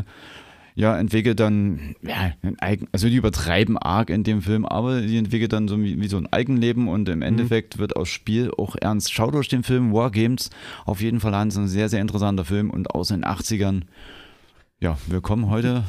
ja, 0.80 0.96
entwickelt 0.96 1.38
dann, 1.40 1.94
ja, 2.02 2.32
ein 2.42 2.58
eigen, 2.58 2.88
also 2.92 3.08
die 3.08 3.16
übertreiben 3.16 3.76
arg 3.76 4.08
in 4.08 4.24
dem 4.24 4.40
Film, 4.40 4.64
aber 4.64 5.02
die 5.02 5.18
entwickelt 5.18 5.52
dann 5.52 5.68
so 5.68 5.78
wie, 5.82 6.00
wie 6.00 6.08
so 6.08 6.16
ein 6.16 6.26
Eigenleben 6.32 6.88
und 6.88 7.08
Mhm. 7.08 7.12
im 7.14 7.22
Endeffekt 7.22 7.78
wird 7.78 7.96
aus 7.96 8.08
Spiel 8.08 8.50
auch 8.56 8.76
ernst. 8.80 9.12
Schaut 9.12 9.34
euch 9.34 9.48
den 9.48 9.62
Film 9.62 9.92
Wargames 9.92 10.50
auf 10.86 11.00
jeden 11.02 11.20
Fall 11.20 11.34
an, 11.34 11.48
ist 11.48 11.58
ein 11.58 11.68
sehr, 11.68 11.88
sehr 11.88 12.00
interessanter 12.00 12.44
Film 12.44 12.70
und 12.70 12.90
aus 12.94 13.08
den 13.08 13.24
80ern, 13.24 13.82
ja, 14.80 14.96
wir 15.06 15.20
kommen 15.20 15.50
heute 15.50 15.84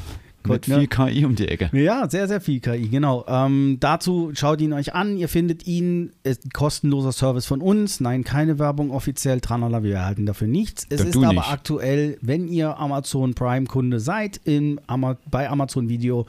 mit 0.48 0.68
ne? 0.68 0.80
viel 0.80 0.88
KI 0.88 1.26
um 1.26 1.36
die 1.36 1.48
Ecke. 1.48 1.70
Ja, 1.74 2.10
sehr, 2.10 2.28
sehr 2.28 2.42
viel 2.42 2.60
KI, 2.60 2.88
genau. 2.89 3.26
Ähm, 3.28 3.78
dazu 3.80 4.32
schaut 4.34 4.62
ihn 4.62 4.74
euch 4.74 4.94
an. 4.94 5.18
Ihr 5.18 5.30
findet 5.30 5.68
ihn. 5.68 6.12
Ist 6.24 6.46
ein 6.46 6.50
kostenloser 6.52 7.12
Service 7.12 7.46
von 7.46 7.62
uns. 7.62 8.00
Nein, 8.00 8.24
keine 8.24 8.60
Werbung 8.60 8.92
offiziell. 8.92 9.42
Tranala, 9.42 9.84
wir 9.84 9.96
erhalten 9.96 10.26
dafür 10.26 10.48
nichts. 10.48 10.86
Es 10.89 11.02
Da 11.02 11.08
ist 11.08 11.18
aber 11.18 11.34
nicht. 11.34 11.52
aktuell, 11.52 12.18
wenn 12.22 12.48
ihr 12.48 12.78
Amazon 12.78 13.34
Prime-Kunde 13.34 14.00
seid, 14.00 14.39
in, 14.44 14.80
bei 15.30 15.50
Amazon 15.50 15.89
Video 15.89 16.26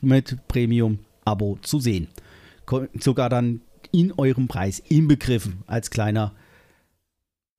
mit 0.00 0.36
Premium-Abo 0.48 1.58
zu 1.62 1.80
sehen. 1.80 2.08
Sogar 2.98 3.28
dann 3.28 3.60
in 3.92 4.12
eurem 4.16 4.48
Preis 4.48 4.78
inbegriffen 4.78 5.62
als 5.66 5.90
kleiner 5.90 6.32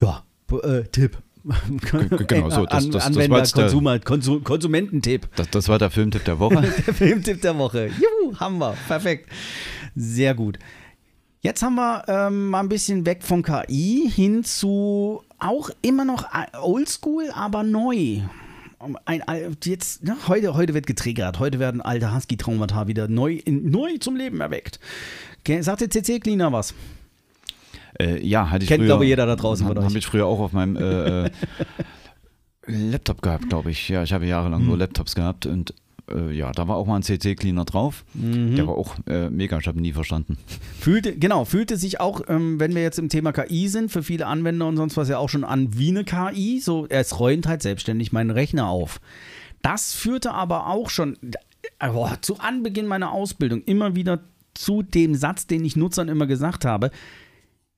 ja, 0.02 0.24
äh, 0.64 0.84
Tipp. 0.84 1.18
Genau, 2.28 2.50
so, 2.50 2.66
das- 2.66 2.90
das- 2.90 2.90
das 2.90 2.94
war 2.94 3.06
Anwender, 3.08 3.42
der- 3.42 3.52
Konsumer, 3.64 4.00
Konsu 4.00 4.40
Konsumententipp. 4.42 5.28
Das, 5.36 5.50
das 5.50 5.68
war 5.70 5.80
der 5.80 5.90
Filmtipp 5.90 6.24
der 6.26 6.40
Woche. 6.40 6.62
Der 6.86 6.94
Filmtipp 6.94 7.42
der 7.42 7.58
Woche. 7.58 7.88
Juhu, 7.88 8.36
haben 8.40 8.58
wir. 8.60 8.76
Perfekt. 8.88 9.30
Sehr 9.96 10.34
gut. 10.36 10.60
Jetzt 11.42 11.64
haben 11.64 11.76
wir 11.76 12.04
ähm, 12.08 12.50
mal 12.50 12.60
ein 12.60 12.70
bisschen 12.70 13.06
weg 13.06 13.24
von 13.24 13.42
KI 13.42 14.10
hin 14.14 14.44
zu 14.44 15.24
auch 15.40 15.72
immer 15.82 16.06
noch 16.06 16.26
äh, 16.26 16.58
oldschool, 16.62 17.32
aber 17.34 17.64
neu. 17.64 18.20
Um, 18.78 18.98
Ein, 19.06 19.22
ein, 19.24 19.58
jetzt, 19.64 20.04
ne, 20.04 20.16
heute, 20.28 20.54
heute 20.56 20.74
wird 20.74 20.86
getriggert. 20.88 21.40
Heute 21.40 21.60
werden 21.60 21.82
alte 21.82 22.16
Husky-Traumata 22.16 22.88
wieder 22.88 23.08
neu, 23.08 23.34
in, 23.44 23.70
neu 23.72 23.98
zum 24.00 24.16
Leben 24.16 24.40
erweckt. 24.42 24.80
Sagt 25.62 25.82
der 25.82 25.90
CC 25.90 26.20
Cleaner 26.20 26.52
was? 26.52 26.74
Äh, 28.00 28.26
ja, 28.26 28.50
hatte 28.50 28.64
ich 28.64 28.70
Kennt, 28.70 28.80
früher, 28.82 28.88
glaube 28.88 29.06
jeder 29.06 29.26
da 29.26 29.36
draußen 29.36 29.66
von 29.68 29.76
Habe 29.78 29.88
euch. 29.88 29.96
ich 29.96 30.06
früher 30.06 30.26
auch 30.26 30.40
auf 30.40 30.54
meinem 30.54 30.76
äh, 30.78 31.26
äh, 31.26 31.30
Laptop 32.68 33.22
gehabt, 33.22 33.50
glaube 33.50 33.72
ich. 33.72 33.90
Ja, 33.90 34.04
ich 34.04 34.14
habe 34.14 34.26
jahrelang 34.26 34.62
Hm. 34.62 34.68
nur 34.68 34.78
Laptops 34.78 35.16
gehabt 35.16 35.46
und 35.46 35.74
äh, 36.10 36.32
ja, 36.32 36.52
da 36.52 36.68
war 36.68 36.76
auch 36.78 36.86
mal 36.88 36.98
ein 36.98 37.04
CC-Cleaner 37.04 37.66
drauf. 37.66 38.04
Mhm. 38.14 38.56
Der 38.56 38.68
war 38.68 38.76
auch 38.76 38.96
äh, 39.08 39.30
mega, 39.30 39.58
ich 39.60 39.68
habe 39.68 39.78
ihn 39.80 39.84
nie 39.84 39.94
verstanden. 39.94 40.38
Fühlte, 40.80 41.16
genau, 41.16 41.46
fühlte 41.46 41.78
sich 41.78 42.00
auch, 42.00 42.22
ähm, 42.28 42.60
wenn 42.60 42.76
wir 42.76 42.82
jetzt 42.82 43.00
im 43.00 43.10
Thema 43.10 43.32
KI 43.32 43.68
sind, 43.68 43.92
für 43.92 44.04
viele 44.04 44.28
Anwender 44.28 44.68
und 44.68 44.78
sonst 44.78 44.98
was 44.98 45.10
ja 45.10 45.18
auch 45.18 45.30
schon 45.30 45.44
an 45.44 45.78
wie 45.78 45.90
eine 45.90 46.04
KI. 46.04 46.60
So, 46.60 46.86
es 46.90 47.20
räumt 47.20 47.48
halt 47.48 47.62
selbstständig 47.62 48.12
meinen 48.12 48.32
Rechner 48.32 48.68
auf. 48.68 49.00
Das 49.62 49.94
führte 49.94 50.32
aber 50.34 50.68
auch 50.68 50.90
schon 50.90 51.18
äh, 51.80 51.90
boah, 51.90 52.18
zu 52.22 52.40
Anbeginn 52.40 52.88
meiner 52.88 53.12
Ausbildung 53.12 53.62
immer 53.64 53.96
wieder 53.96 54.20
zu 54.54 54.82
dem 54.84 55.16
Satz, 55.16 55.48
den 55.48 55.64
ich 55.64 55.76
Nutzern 55.76 56.10
immer 56.10 56.28
gesagt 56.28 56.66
habe. 56.66 56.92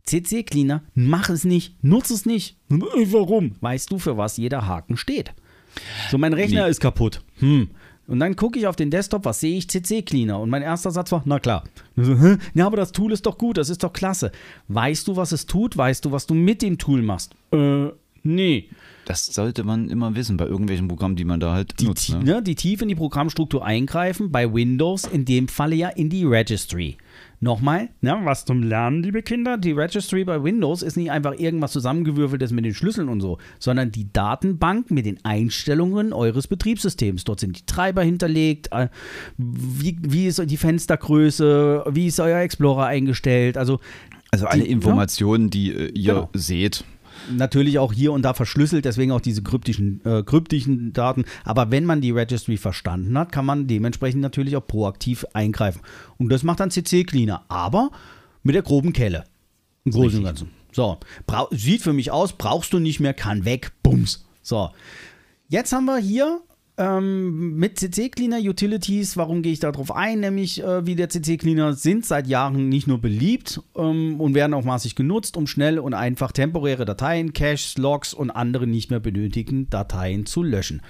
CC 0.06 0.44
Cleaner, 0.44 0.84
mach 0.96 1.30
es 1.30 1.44
nicht, 1.46 1.76
nutz 1.84 2.10
es 2.10 2.26
nicht. 2.26 2.58
Warum? 2.70 3.56
Weißt 3.62 3.92
du, 3.92 4.00
für 4.00 4.18
was 4.18 4.38
jeder 4.38 4.68
Haken 4.68 4.98
steht? 4.98 5.34
So, 6.12 6.18
mein 6.18 6.34
Rechner 6.34 6.66
Nee. 6.66 6.70
ist 6.72 6.82
kaputt. 6.82 7.22
Hm. 7.40 7.70
Und 8.06 8.20
dann 8.20 8.36
gucke 8.36 8.60
ich 8.60 8.68
auf 8.68 8.76
den 8.76 8.92
Desktop, 8.92 9.24
was 9.24 9.40
sehe 9.40 9.58
ich? 9.58 9.70
CC 9.70 10.02
Cleaner. 10.02 10.40
Und 10.40 10.50
mein 10.50 10.62
erster 10.62 10.92
Satz 10.92 11.12
war, 11.14 11.22
na 11.26 11.40
klar. 11.40 11.64
So? 11.96 12.16
Ja, 12.54 12.66
aber 12.68 12.76
das 12.78 12.92
Tool 12.92 13.14
ist 13.14 13.26
doch 13.26 13.38
gut, 13.38 13.58
das 13.58 13.70
ist 13.70 13.82
doch 13.82 13.94
klasse. 13.94 14.32
Weißt 14.68 15.08
du, 15.08 15.16
was 15.16 15.32
es 15.32 15.46
tut? 15.46 15.78
Weißt 15.78 16.04
du, 16.04 16.12
was 16.12 16.28
du 16.28 16.34
mit 16.34 16.62
dem 16.62 16.78
Tool 16.78 17.02
machst? 17.02 17.34
Äh, 17.52 17.88
Nee. 18.26 18.70
Das 19.06 19.26
sollte 19.26 19.66
man 19.66 19.90
immer 19.90 20.16
wissen 20.16 20.38
bei 20.38 20.46
irgendwelchen 20.46 20.88
Programmen, 20.88 21.18
die 21.18 21.26
man 21.26 21.42
da 21.42 21.52
halt 21.52 21.78
Die, 21.82 21.86
nutzt. 21.86 22.10
Ne? 22.12 22.24
ne, 22.24 22.42
die 22.42 22.56
tief 22.56 22.82
in 22.82 22.88
die 22.88 22.96
Programmstruktur 22.96 23.66
eingreifen, 23.66 24.32
bei 24.32 24.54
Windows 24.54 25.04
in 25.04 25.26
dem 25.26 25.50
Falle 25.50 25.76
ja 25.76 25.90
in 25.90 26.10
die 26.10 26.24
Registry. 26.24 26.96
Nochmal, 27.44 27.90
ne, 28.00 28.18
was 28.24 28.46
zum 28.46 28.64
Lernen, 28.64 29.04
liebe 29.04 29.22
Kinder, 29.22 29.58
die 29.58 29.74
Registry 29.74 30.24
bei 30.24 30.42
Windows 30.42 30.82
ist 30.82 30.96
nicht 30.96 31.12
einfach 31.12 31.38
irgendwas 31.38 31.74
zusammengewürfeltes 31.74 32.52
mit 32.54 32.64
den 32.64 32.74
Schlüsseln 32.74 33.10
und 33.10 33.20
so, 33.20 33.38
sondern 33.60 33.92
die 33.92 34.08
Datenbank 34.14 34.92
mit 34.92 35.06
den 35.06 35.18
Einstellungen 35.26 36.14
eures 36.14 36.48
Betriebssystems. 36.48 37.26
Dort 37.26 37.42
sind 37.42 37.58
die 37.60 37.66
Treiber 37.66 38.02
hinterlegt, 38.02 38.70
äh, 38.72 38.88
wie, 39.38 39.98
wie 40.02 40.28
ist 40.28 40.42
die 40.50 40.56
Fenstergröße, 40.58 41.84
wie 41.92 42.08
ist 42.08 42.22
euer 42.22 42.40
Explorer 42.40 42.86
eingestellt, 42.86 43.58
also 43.58 43.80
Also 44.32 44.46
alle 44.48 44.64
die- 44.64 44.72
Informationen, 44.72 45.50
die 45.50 45.72
äh, 45.74 45.90
ihr 45.94 46.14
Genau. 46.14 46.30
seht. 46.34 46.86
Natürlich 47.32 47.80
auch 47.80 47.94
hier 47.94 48.12
und 48.14 48.22
da 48.24 48.34
verschlüsselt, 48.34 48.86
deswegen 48.86 49.12
auch 49.12 49.22
diese 49.22 49.42
kryptischen, 49.44 50.04
äh, 50.06 50.24
kryptischen 50.24 50.94
Daten. 50.94 51.26
Aber 51.44 51.72
wenn 51.72 51.86
man 51.86 52.02
die 52.02 52.12
Registry 52.12 52.58
verstanden 52.58 53.18
hat, 53.18 53.32
kann 53.32 53.46
man 53.46 53.68
dementsprechend 53.68 54.22
natürlich 54.22 54.56
auch 54.56 54.66
proaktiv 54.66 55.26
eingreifen. 55.34 55.82
Und 56.18 56.30
das 56.30 56.44
macht 56.44 56.60
dann 56.60 56.72
CC 56.72 57.04
Cleaner, 57.04 57.44
aber 57.48 57.92
mit 58.44 58.56
der 58.56 58.62
groben 58.64 58.94
Kelle. 58.94 59.24
Im 59.86 59.92
Großen 59.92 60.20
und 60.20 60.26
Ganzen. 60.26 60.50
So, 60.72 60.98
brau- 61.28 61.48
sieht 61.52 61.82
für 61.82 61.94
mich 61.94 62.12
aus, 62.12 62.34
brauchst 62.34 62.74
du 62.74 62.80
nicht 62.80 63.00
mehr, 63.00 63.14
kann 63.14 63.46
weg, 63.46 63.72
bums. 63.84 64.26
So, 64.42 64.72
jetzt 65.48 65.72
haben 65.72 65.86
wir 65.86 65.98
hier 65.98 66.42
ähm, 66.78 67.56
mit 67.56 67.80
CC 67.80 68.10
Cleaner 68.10 68.40
Utilities, 68.40 69.16
warum 69.16 69.42
gehe 69.42 69.54
ich 69.54 69.60
darauf 69.60 69.96
ein? 69.96 70.22
Nämlich, 70.22 70.64
äh, 70.64 70.86
wie 70.86 70.96
der 70.96 71.10
CC 71.10 71.38
Cleaner 71.38 71.74
sind 71.74 72.06
seit 72.06 72.28
Jahren 72.28 72.70
nicht 72.70 72.88
nur 72.88 73.00
beliebt 73.00 73.62
ähm, 73.76 74.20
und 74.20 74.34
werden 74.34 74.54
auch 74.54 74.64
maßig 74.64 74.96
genutzt, 74.96 75.38
um 75.38 75.46
schnell 75.46 75.78
und 75.78 75.94
einfach 75.94 76.32
temporäre 76.32 76.86
Dateien, 76.86 77.34
Caches, 77.34 77.78
Logs 77.78 78.14
und 78.14 78.32
andere 78.32 78.66
nicht 78.66 78.90
mehr 78.90 79.00
benötigten 79.00 79.70
Dateien 79.70 80.26
zu 80.26 80.42
löschen. 80.42 80.82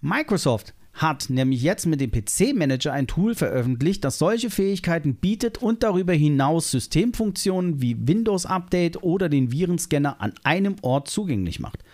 Microsoft 0.00 0.74
hat 0.94 1.30
nämlich 1.30 1.62
jetzt 1.62 1.86
mit 1.86 2.00
dem 2.00 2.10
PC-Manager 2.10 2.92
ein 2.92 3.06
Tool 3.06 3.34
veröffentlicht, 3.34 4.04
das 4.04 4.18
solche 4.18 4.50
Fähigkeiten 4.50 5.14
bietet 5.14 5.58
und 5.58 5.82
darüber 5.82 6.12
hinaus 6.12 6.72
Systemfunktionen 6.72 7.80
wie 7.80 7.96
Windows 8.08 8.46
Update 8.46 9.02
oder 9.02 9.28
den 9.28 9.52
Virenscanner 9.52 10.20
an 10.20 10.34
einem 10.42 10.76
Ort 10.82 11.08
zugänglich 11.08 11.60
macht. 11.60 11.84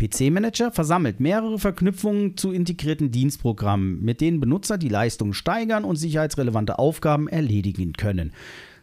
PC-Manager 0.00 0.72
versammelt 0.72 1.20
mehrere 1.20 1.58
Verknüpfungen 1.58 2.36
zu 2.38 2.52
integrierten 2.52 3.10
Dienstprogrammen, 3.10 4.02
mit 4.02 4.22
denen 4.22 4.40
Benutzer 4.40 4.78
die 4.78 4.88
Leistung 4.88 5.34
steigern 5.34 5.84
und 5.84 5.96
sicherheitsrelevante 5.96 6.78
Aufgaben 6.78 7.28
erledigen 7.28 7.92
können. 7.92 8.32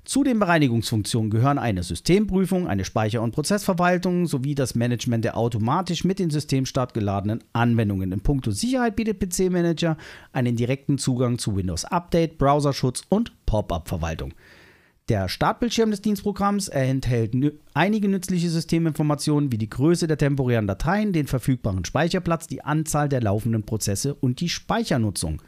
Zu 0.06 0.24
den 0.24 0.40
Bereinigungsfunktionen 0.40 1.30
gehören 1.30 1.58
eine 1.58 1.84
Systemprüfung, 1.84 2.68
eine 2.68 2.86
Speicher- 2.86 3.22
und 3.22 3.32
Prozessverwaltung 3.32 4.26
sowie 4.28 4.56
das 4.56 4.74
Management 4.74 5.26
der 5.26 5.36
automatisch 5.36 6.06
mit 6.06 6.20
dem 6.20 6.30
Systemstart 6.30 6.94
geladenen 6.94 7.44
Anwendungen. 7.52 8.14
In 8.14 8.22
puncto 8.22 8.52
Sicherheit 8.52 8.96
bietet 8.96 9.20
PC 9.20 9.52
Manager 9.52 9.98
einen 10.32 10.56
direkten 10.56 10.98
Zugang 10.98 11.40
zu 11.40 11.58
Windows 11.58 11.84
Update, 11.84 12.38
Browserschutz 12.38 13.02
und 13.10 13.34
Pop-up-Verwaltung. 13.46 14.34
Der 15.10 15.30
Startbildschirm 15.30 15.90
des 15.90 16.02
Dienstprogramms 16.02 16.68
enthält 16.68 17.34
einige 17.74 18.10
nützliche 18.10 18.50
Systeminformationen 18.50 19.54
wie 19.54 19.58
die 19.58 19.70
Größe 19.70 20.06
der 20.06 20.18
temporären 20.18 20.68
Dateien, 20.68 21.14
den 21.14 21.28
verfügbaren 21.28 21.86
Speicherplatz, 21.86 22.48
die 22.48 22.62
Anzahl 22.62 23.08
der 23.08 23.22
laufenden 23.22 23.64
Prozesse 23.64 24.16
und 24.16 24.42
die 24.42 24.50
Speichernutzung. 24.50 25.42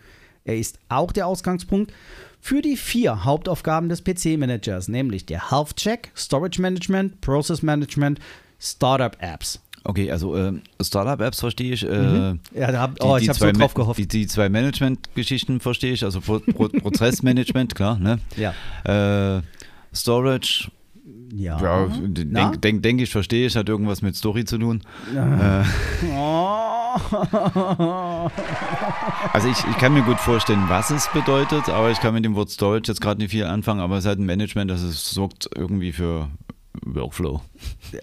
Er 0.45 0.57
ist 0.57 0.79
auch 0.87 1.11
der 1.11 1.27
Ausgangspunkt 1.27 1.91
für 2.39 2.61
die 2.61 2.77
vier 2.77 3.25
Hauptaufgaben 3.25 3.89
des 3.89 4.01
PC-Managers, 4.01 4.87
nämlich 4.87 5.25
der 5.25 5.51
Health 5.51 5.75
Check, 5.75 6.11
Storage 6.15 6.61
Management, 6.61 7.19
Process 7.19 7.61
Management, 7.61 8.19
Startup 8.59 9.17
Apps. 9.19 9.59
Okay, 9.89 10.11
also 10.11 10.35
äh, 10.35 10.53
Startup-Apps 10.79 11.39
verstehe 11.39 11.73
ich. 11.73 11.83
Äh, 11.83 12.35
Ja, 12.53 12.71
da 12.71 12.79
hab, 12.81 13.03
oh, 13.03 13.17
ich 13.17 13.27
habe 13.27 13.39
so 13.39 13.51
drauf 13.51 13.73
gehofft. 13.73 13.97
Die, 13.97 14.07
die 14.07 14.27
zwei 14.27 14.47
Management-Geschichten 14.47 15.59
verstehe 15.59 15.93
ich, 15.93 16.03
also 16.03 16.21
Pro 16.21 16.37
Pro 16.39 16.67
Prozessmanagement, 16.79 17.73
klar, 17.73 17.97
ne? 17.97 18.19
Ja. 18.37 18.53
Äh, 19.37 19.41
Storage, 19.91 20.69
Ja. 21.33 21.59
ja, 21.59 21.87
denke 21.87 22.59
denk, 22.59 22.83
denk 22.83 23.01
ich, 23.01 23.09
verstehe 23.09 23.47
ich, 23.47 23.55
hat 23.55 23.67
irgendwas 23.67 24.03
mit 24.03 24.15
Story 24.15 24.45
zu 24.45 24.59
tun. 24.59 24.83
Oh. 26.15 26.59
Also 29.33 29.47
ich, 29.47 29.57
ich 29.69 29.77
kann 29.77 29.93
mir 29.93 30.01
gut 30.03 30.19
vorstellen, 30.19 30.63
was 30.67 30.89
es 30.91 31.07
bedeutet, 31.13 31.69
aber 31.69 31.91
ich 31.91 31.99
kann 31.99 32.13
mit 32.13 32.25
dem 32.25 32.35
Wort 32.35 32.49
Storage 32.49 32.87
jetzt 32.91 33.01
gerade 33.01 33.19
nicht 33.21 33.31
viel 33.31 33.45
anfangen, 33.45 33.79
aber 33.79 33.95
es 33.97 34.03
ist 34.05 34.07
halt 34.07 34.19
ein 34.19 34.25
Management, 34.25 34.69
das 34.71 34.81
es 34.81 35.11
sorgt 35.11 35.49
irgendwie 35.55 35.91
für 35.91 36.27
Workflow. 36.85 37.41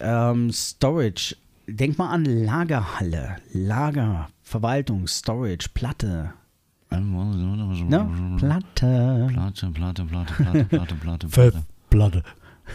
ähm, 0.01 0.51
Storage. 0.53 1.37
Denk 1.69 1.99
mal 1.99 2.11
an 2.11 2.25
Lagerhalle, 2.25 3.37
Lager, 3.53 4.29
Verwaltung, 4.43 5.07
Storage, 5.09 5.69
Platte. 5.75 6.33
Ne? 6.91 8.09
Platte. 8.39 9.27
Platte, 9.33 9.71
Platte, 9.73 10.05
Platte, 10.05 10.35
Platte, 10.35 10.65
Platte, 10.65 10.95
Platte, 10.95 11.27
Platte. 11.27 11.63
Platte. 11.91 12.23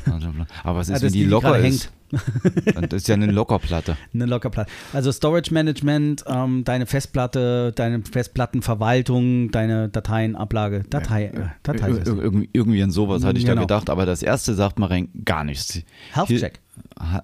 Platte, 0.06 0.28
Platte. 0.32 0.48
Aber 0.64 0.80
was 0.80 0.90
Ja, 0.90 0.96
ist, 0.96 1.04
das 1.04 1.12
wenn 1.12 1.14
die 1.14 1.24
die, 1.24 1.30
locker 1.30 1.58
ist? 1.60 1.92
Das 2.12 2.94
ist 2.94 3.08
ja 3.08 3.16
eine 3.16 3.28
Lockerplatte. 3.32 3.96
Eine 4.14 4.26
Lockerplatte. 4.26 4.70
Also 4.92 5.12
Storage 5.14 5.54
Management, 5.54 6.26
ähm, 6.28 6.64
deine 6.66 6.86
Festplatte, 6.86 7.72
deine 7.74 8.02
Festplattenverwaltung, 8.04 9.52
deine 9.52 9.88
Dateienablage, 9.90 10.84
Datei, 10.90 11.26
äh, 11.28 11.32
Datei. 11.64 11.90
Ir- 11.92 12.00
ir- 12.08 12.22
irgendwie, 12.22 12.50
irgendwie 12.52 12.84
an 12.84 12.92
sowas 12.92 13.24
hatte 13.24 13.38
ich 13.40 13.46
Genau. 13.46 13.56
da 13.56 13.62
gedacht, 13.62 13.90
aber 13.90 14.06
das 14.06 14.24
erste 14.24 14.54
sagt 14.54 14.80
rein 14.82 15.08
gar 15.24 15.44
nichts. 15.46 15.82
Health 16.12 16.28
Hier- 16.28 16.40
Check. 16.40 16.60
Ha- 17.00 17.24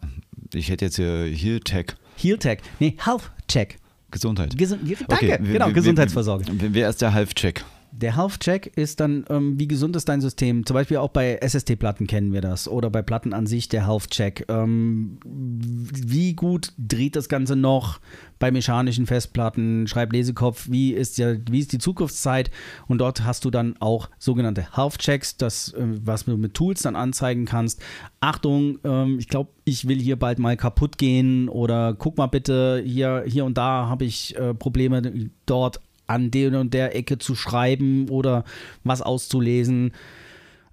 Ich 0.53 0.69
hätte 0.69 0.85
jetzt 0.85 0.95
hier 0.95 1.25
Heal 1.25 1.59
Tech, 1.59 1.87
Heal 2.17 2.37
Tech. 2.37 2.59
Nee, 2.79 2.95
Health 3.03 3.31
Check. 3.47 3.77
Gesundheit. 4.11 4.57
Gesund, 4.57 4.81
danke, 5.07 5.33
Okay, 5.33 5.37
genau, 5.51 5.71
Gesundheitsversorgung. 5.71 6.45
Wer, 6.59 6.89
ist 6.89 7.01
der 7.01 7.13
Health 7.13 7.35
Check? 7.35 7.65
Der 7.91 8.15
Health 8.15 8.39
Check 8.41 8.77
ist 8.77 8.99
dann, 8.99 9.25
ähm, 9.29 9.59
wie 9.59 9.67
gesund 9.67 9.95
ist 9.95 10.07
dein 10.09 10.21
System? 10.21 10.65
Zum 10.65 10.73
Beispiel 10.73 10.97
auch 10.97 11.09
bei 11.09 11.35
SSD-Platten 11.35 12.05
kennen 12.05 12.33
wir 12.33 12.41
das 12.41 12.67
oder 12.67 12.89
bei 12.89 13.01
Platten 13.01 13.33
an 13.33 13.47
sich 13.47 13.69
der 13.69 13.87
Health 13.87 14.09
Check. 14.09 14.45
Ähm, 14.49 15.17
wie 15.25 16.33
gut 16.33 16.73
dreht 16.77 17.15
das 17.15 17.29
Ganze 17.29 17.55
noch 17.55 17.99
bei 18.39 18.51
mechanischen 18.51 19.07
Festplatten, 19.07 19.87
Schreiblesekopf? 19.87 20.69
Wie 20.69 20.91
ist, 20.91 21.17
ja, 21.17 21.35
wie 21.49 21.59
ist 21.59 21.71
die 21.71 21.79
Zukunftszeit? 21.79 22.51
Und 22.87 22.99
dort 22.99 23.23
hast 23.23 23.45
du 23.45 23.49
dann 23.49 23.75
auch 23.79 24.09
sogenannte 24.19 24.75
Health 24.75 24.99
Checks, 24.99 25.37
das, 25.37 25.73
äh, 25.73 25.85
was 26.03 26.25
du 26.25 26.37
mit 26.37 26.53
Tools 26.53 26.81
dann 26.81 26.95
anzeigen 26.95 27.45
kannst. 27.45 27.81
Achtung, 28.19 28.79
ähm, 28.83 29.17
ich 29.19 29.27
glaube, 29.27 29.51
ich 29.63 29.87
will 29.87 29.99
hier 29.99 30.17
bald 30.17 30.39
mal 30.39 30.55
kaputt 30.55 30.97
gehen 30.97 31.49
oder 31.49 31.93
guck 31.93 32.17
mal 32.17 32.27
bitte, 32.27 32.81
hier, 32.85 33.23
hier 33.25 33.45
und 33.45 33.57
da 33.57 33.87
habe 33.87 34.05
ich 34.05 34.37
äh, 34.37 34.53
Probleme 34.53 35.29
dort 35.45 35.81
an 36.07 36.31
der 36.31 36.59
und 36.59 36.73
der 36.73 36.95
Ecke 36.95 37.17
zu 37.17 37.35
schreiben 37.35 38.09
oder 38.09 38.43
was 38.83 39.01
auszulesen. 39.01 39.91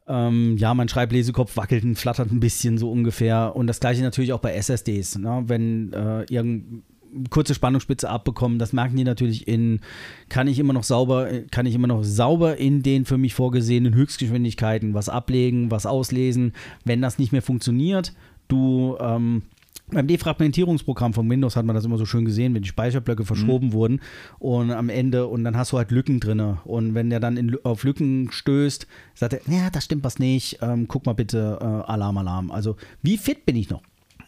Ähm, 0.07 0.57
ja, 0.59 0.74
mein 0.74 0.89
Schreiblesekopf 0.89 1.57
wackelt 1.57 1.85
und 1.85 1.99
flattert 1.99 2.30
ein 2.30 2.41
bisschen 2.41 2.78
so 2.78 2.91
ungefähr. 2.91 3.57
Und 3.57 3.66
das 3.66 3.80
gleiche 3.80 4.03
natürlich 4.03 4.32
auch 4.32 4.41
bei 4.41 4.55
SSDs. 4.55 5.18
Ne? 5.18 5.45
Wenn 5.47 5.93
äh, 5.93 6.24
irgendeine 6.28 6.82
kurze 7.30 7.55
Spannungsspitze 7.55 8.09
abbekommen, 8.09 8.59
das 8.59 8.72
merken 8.72 8.97
die 8.97 9.05
natürlich 9.05 9.49
in, 9.49 9.80
kann 10.28 10.49
ich 10.49 10.59
immer 10.59 10.72
noch 10.72 10.82
sauber, 10.82 11.28
kann 11.51 11.66
ich 11.66 11.74
immer 11.74 11.87
noch 11.87 12.03
sauber 12.03 12.57
in 12.57 12.82
den 12.82 13.05
für 13.05 13.18
mich 13.18 13.35
vorgesehenen 13.35 13.95
Höchstgeschwindigkeiten 13.95 14.95
was 14.95 15.09
ablegen, 15.09 15.70
was 15.70 15.87
auslesen. 15.87 16.53
Wenn 16.85 17.01
das 17.01 17.18
nicht 17.18 17.32
mehr 17.32 17.43
funktioniert, 17.43 18.12
du 18.49 18.97
ähm, 19.01 19.43
beim 19.91 20.07
Defragmentierungsprogramm 20.07 21.12
von 21.12 21.28
Windows 21.28 21.57
hat 21.57 21.64
man 21.66 21.74
das 21.76 21.85
immer 21.85 21.99
so 21.99 22.07
schön 22.07 22.24
gesehen, 22.24 22.55
wenn 22.55 22.62
die 22.62 22.68
Speicherblöcke 22.68 23.24
verschoben 23.24 23.72
wurden 23.72 24.01
und 24.39 24.70
am 24.70 24.89
Ende 24.89 25.26
und 25.26 25.45
dann 25.45 25.57
hast 25.57 25.72
du 25.72 25.76
halt 25.78 25.91
Lücken 25.91 26.20
drin. 26.20 26.41
Und 26.64 26.95
wenn 26.95 27.11
der 27.11 27.20
dann 27.20 27.37
in, 27.37 27.57
auf 27.64 27.85
Lücken 27.85 28.30
stößt, 28.32 28.87
sagt 29.14 29.35
er, 29.35 29.41
ja, 29.53 29.70
das 29.70 29.85
stimmt 29.85 30.03
was 30.05 30.18
nicht, 30.18 30.59
ähm, 30.62 30.89
guck 30.89 31.07
mal 31.07 31.12
bitte, 31.12 31.59
äh, 31.61 31.64
Alarm, 31.64 32.16
Alarm. 32.18 32.51
Also, 32.51 32.76
wie 33.03 33.18
fit 33.18 33.45
bin 33.47 33.57
ich 33.57 33.68
noch? 33.70 33.82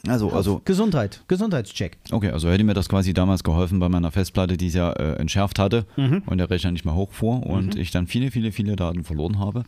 Also, 0.07 0.31
also, 0.31 0.61
Gesundheit, 0.65 1.23
Gesundheitscheck. 1.27 1.97
okay, 2.13 2.31
also 2.31 2.49
hätte 2.49 2.63
mir 2.63 2.75
das 2.75 2.89
quasi 2.89 3.13
damals 3.13 3.43
geholfen 3.43 3.81
bei 3.81 3.89
meiner 3.89 4.13
Festplatte, 4.13 4.57
die 4.57 4.69
es 4.69 4.75
ja 4.75 4.93
äh, 4.93 5.15
entschärft 5.15 5.59
hatte 5.59 5.85
Mhm. 5.97 6.23
und 6.27 6.39
der 6.39 6.49
Rechner 6.49 6.71
nicht 6.71 6.85
mehr 6.85 6.95
hochfuhr 6.95 7.45
und 7.45 7.75
ich 7.77 7.91
dann 7.91 8.07
viele, 8.07 8.31
viele, 8.31 8.53
viele 8.53 8.77
Daten 8.77 9.03
verloren 9.03 9.39
habe. 9.41 9.65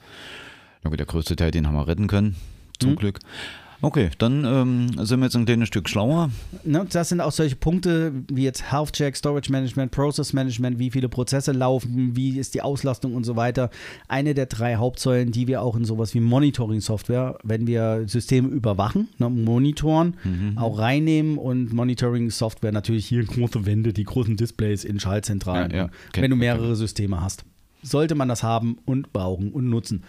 Gut, 0.84 0.98
der 0.98 1.06
größte 1.06 1.34
Teil, 1.34 1.50
den 1.50 1.66
haben 1.66 1.74
wir 1.74 1.88
retten 1.88 2.06
können, 2.06 2.36
zum 2.78 2.90
Mhm. 2.92 2.96
Glück. 2.96 3.18
Okay, 3.80 4.10
dann 4.18 4.44
ähm, 4.44 5.06
sind 5.06 5.20
wir 5.20 5.26
jetzt 5.26 5.36
ein 5.36 5.44
kleines 5.44 5.68
Stück 5.68 5.88
schlauer. 5.88 6.30
Ne, 6.64 6.84
das 6.90 7.10
sind 7.10 7.20
auch 7.20 7.30
solche 7.30 7.54
Punkte 7.54 8.12
wie 8.28 8.42
jetzt 8.42 8.72
Health 8.72 8.92
Check, 8.92 9.16
Storage 9.16 9.52
Management, 9.52 9.92
Process 9.92 10.32
Management, 10.32 10.80
wie 10.80 10.90
viele 10.90 11.08
Prozesse 11.08 11.52
laufen, 11.52 12.16
wie 12.16 12.38
ist 12.38 12.54
die 12.54 12.62
Auslastung 12.62 13.14
und 13.14 13.22
so 13.22 13.36
weiter. 13.36 13.70
Eine 14.08 14.34
der 14.34 14.46
drei 14.46 14.76
Hauptsäulen, 14.76 15.30
die 15.30 15.46
wir 15.46 15.62
auch 15.62 15.76
in 15.76 15.84
sowas 15.84 16.12
wie 16.14 16.20
Monitoring-Software, 16.20 17.38
wenn 17.44 17.68
wir 17.68 18.04
Systeme 18.08 18.48
überwachen, 18.48 19.08
ne, 19.18 19.30
monitoren, 19.30 20.16
auch 20.56 20.78
reinnehmen 20.78 21.38
und 21.38 21.72
Monitoring-Software 21.72 22.72
natürlich 22.72 23.06
hier 23.06 23.24
große 23.24 23.64
Wände, 23.64 23.92
die 23.92 24.04
großen 24.04 24.36
Displays 24.36 24.84
in 24.84 24.98
Schaltzentralen, 24.98 25.70
Ja, 25.70 25.76
ja. 25.76 25.84
wenn 25.84 26.22
Kennt 26.22 26.32
du 26.32 26.36
mehrere 26.36 26.74
Systeme 26.74 27.20
hast. 27.20 27.44
Sollte 27.82 28.16
man 28.16 28.28
das 28.28 28.42
haben 28.42 28.78
und 28.86 29.12
brauchen 29.12 29.52
und 29.52 29.70
nutzen. 29.70 30.02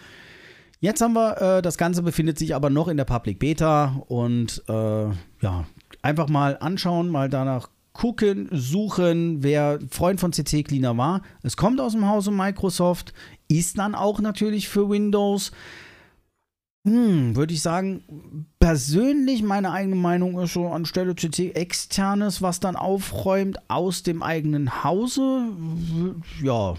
Jetzt 0.82 1.02
haben 1.02 1.14
wir, 1.14 1.58
äh, 1.58 1.62
das 1.62 1.78
Ganze 1.78 2.04
befindet 2.04 2.40
sich 2.40 2.56
aber 2.56 2.70
noch 2.70 2.88
in 2.88 2.98
der 2.98 3.06
Public 3.06 3.40
Beta 3.40 4.02
und 4.08 4.64
äh, 4.70 5.08
ja, 5.42 5.66
einfach 6.02 6.30
mal 6.30 6.58
anschauen, 6.60 7.10
mal 7.10 7.30
danach 7.30 7.70
gucken, 7.92 8.48
suchen, 8.52 9.44
wer 9.44 9.80
Freund 9.90 10.22
von 10.22 10.32
CC 10.32 10.64
Cleaner 10.64 10.98
war. 10.98 11.22
Es 11.44 11.58
kommt 11.58 11.82
aus 11.82 11.92
dem 11.92 12.08
Hause 12.08 12.32
Microsoft, 12.32 13.14
ist 13.50 13.78
dann 13.78 13.94
auch 13.94 14.22
natürlich 14.22 14.70
für 14.70 14.90
Windows. 14.90 15.52
Hm, 16.86 17.36
würde 17.36 17.54
ich 17.54 17.62
sagen, 17.62 18.48
persönlich 18.60 19.44
meine 19.44 19.72
eigene 19.72 19.98
Meinung 19.98 20.40
ist 20.40 20.54
so 20.54 20.70
anstelle 20.70 21.14
CC 21.16 21.52
externes, 21.52 22.42
was 22.42 22.62
dann 22.62 22.78
aufräumt 22.78 23.58
aus 23.68 24.02
dem 24.04 24.24
eigenen 24.24 24.84
Hause. 24.84 25.50
Ja, 26.42 26.76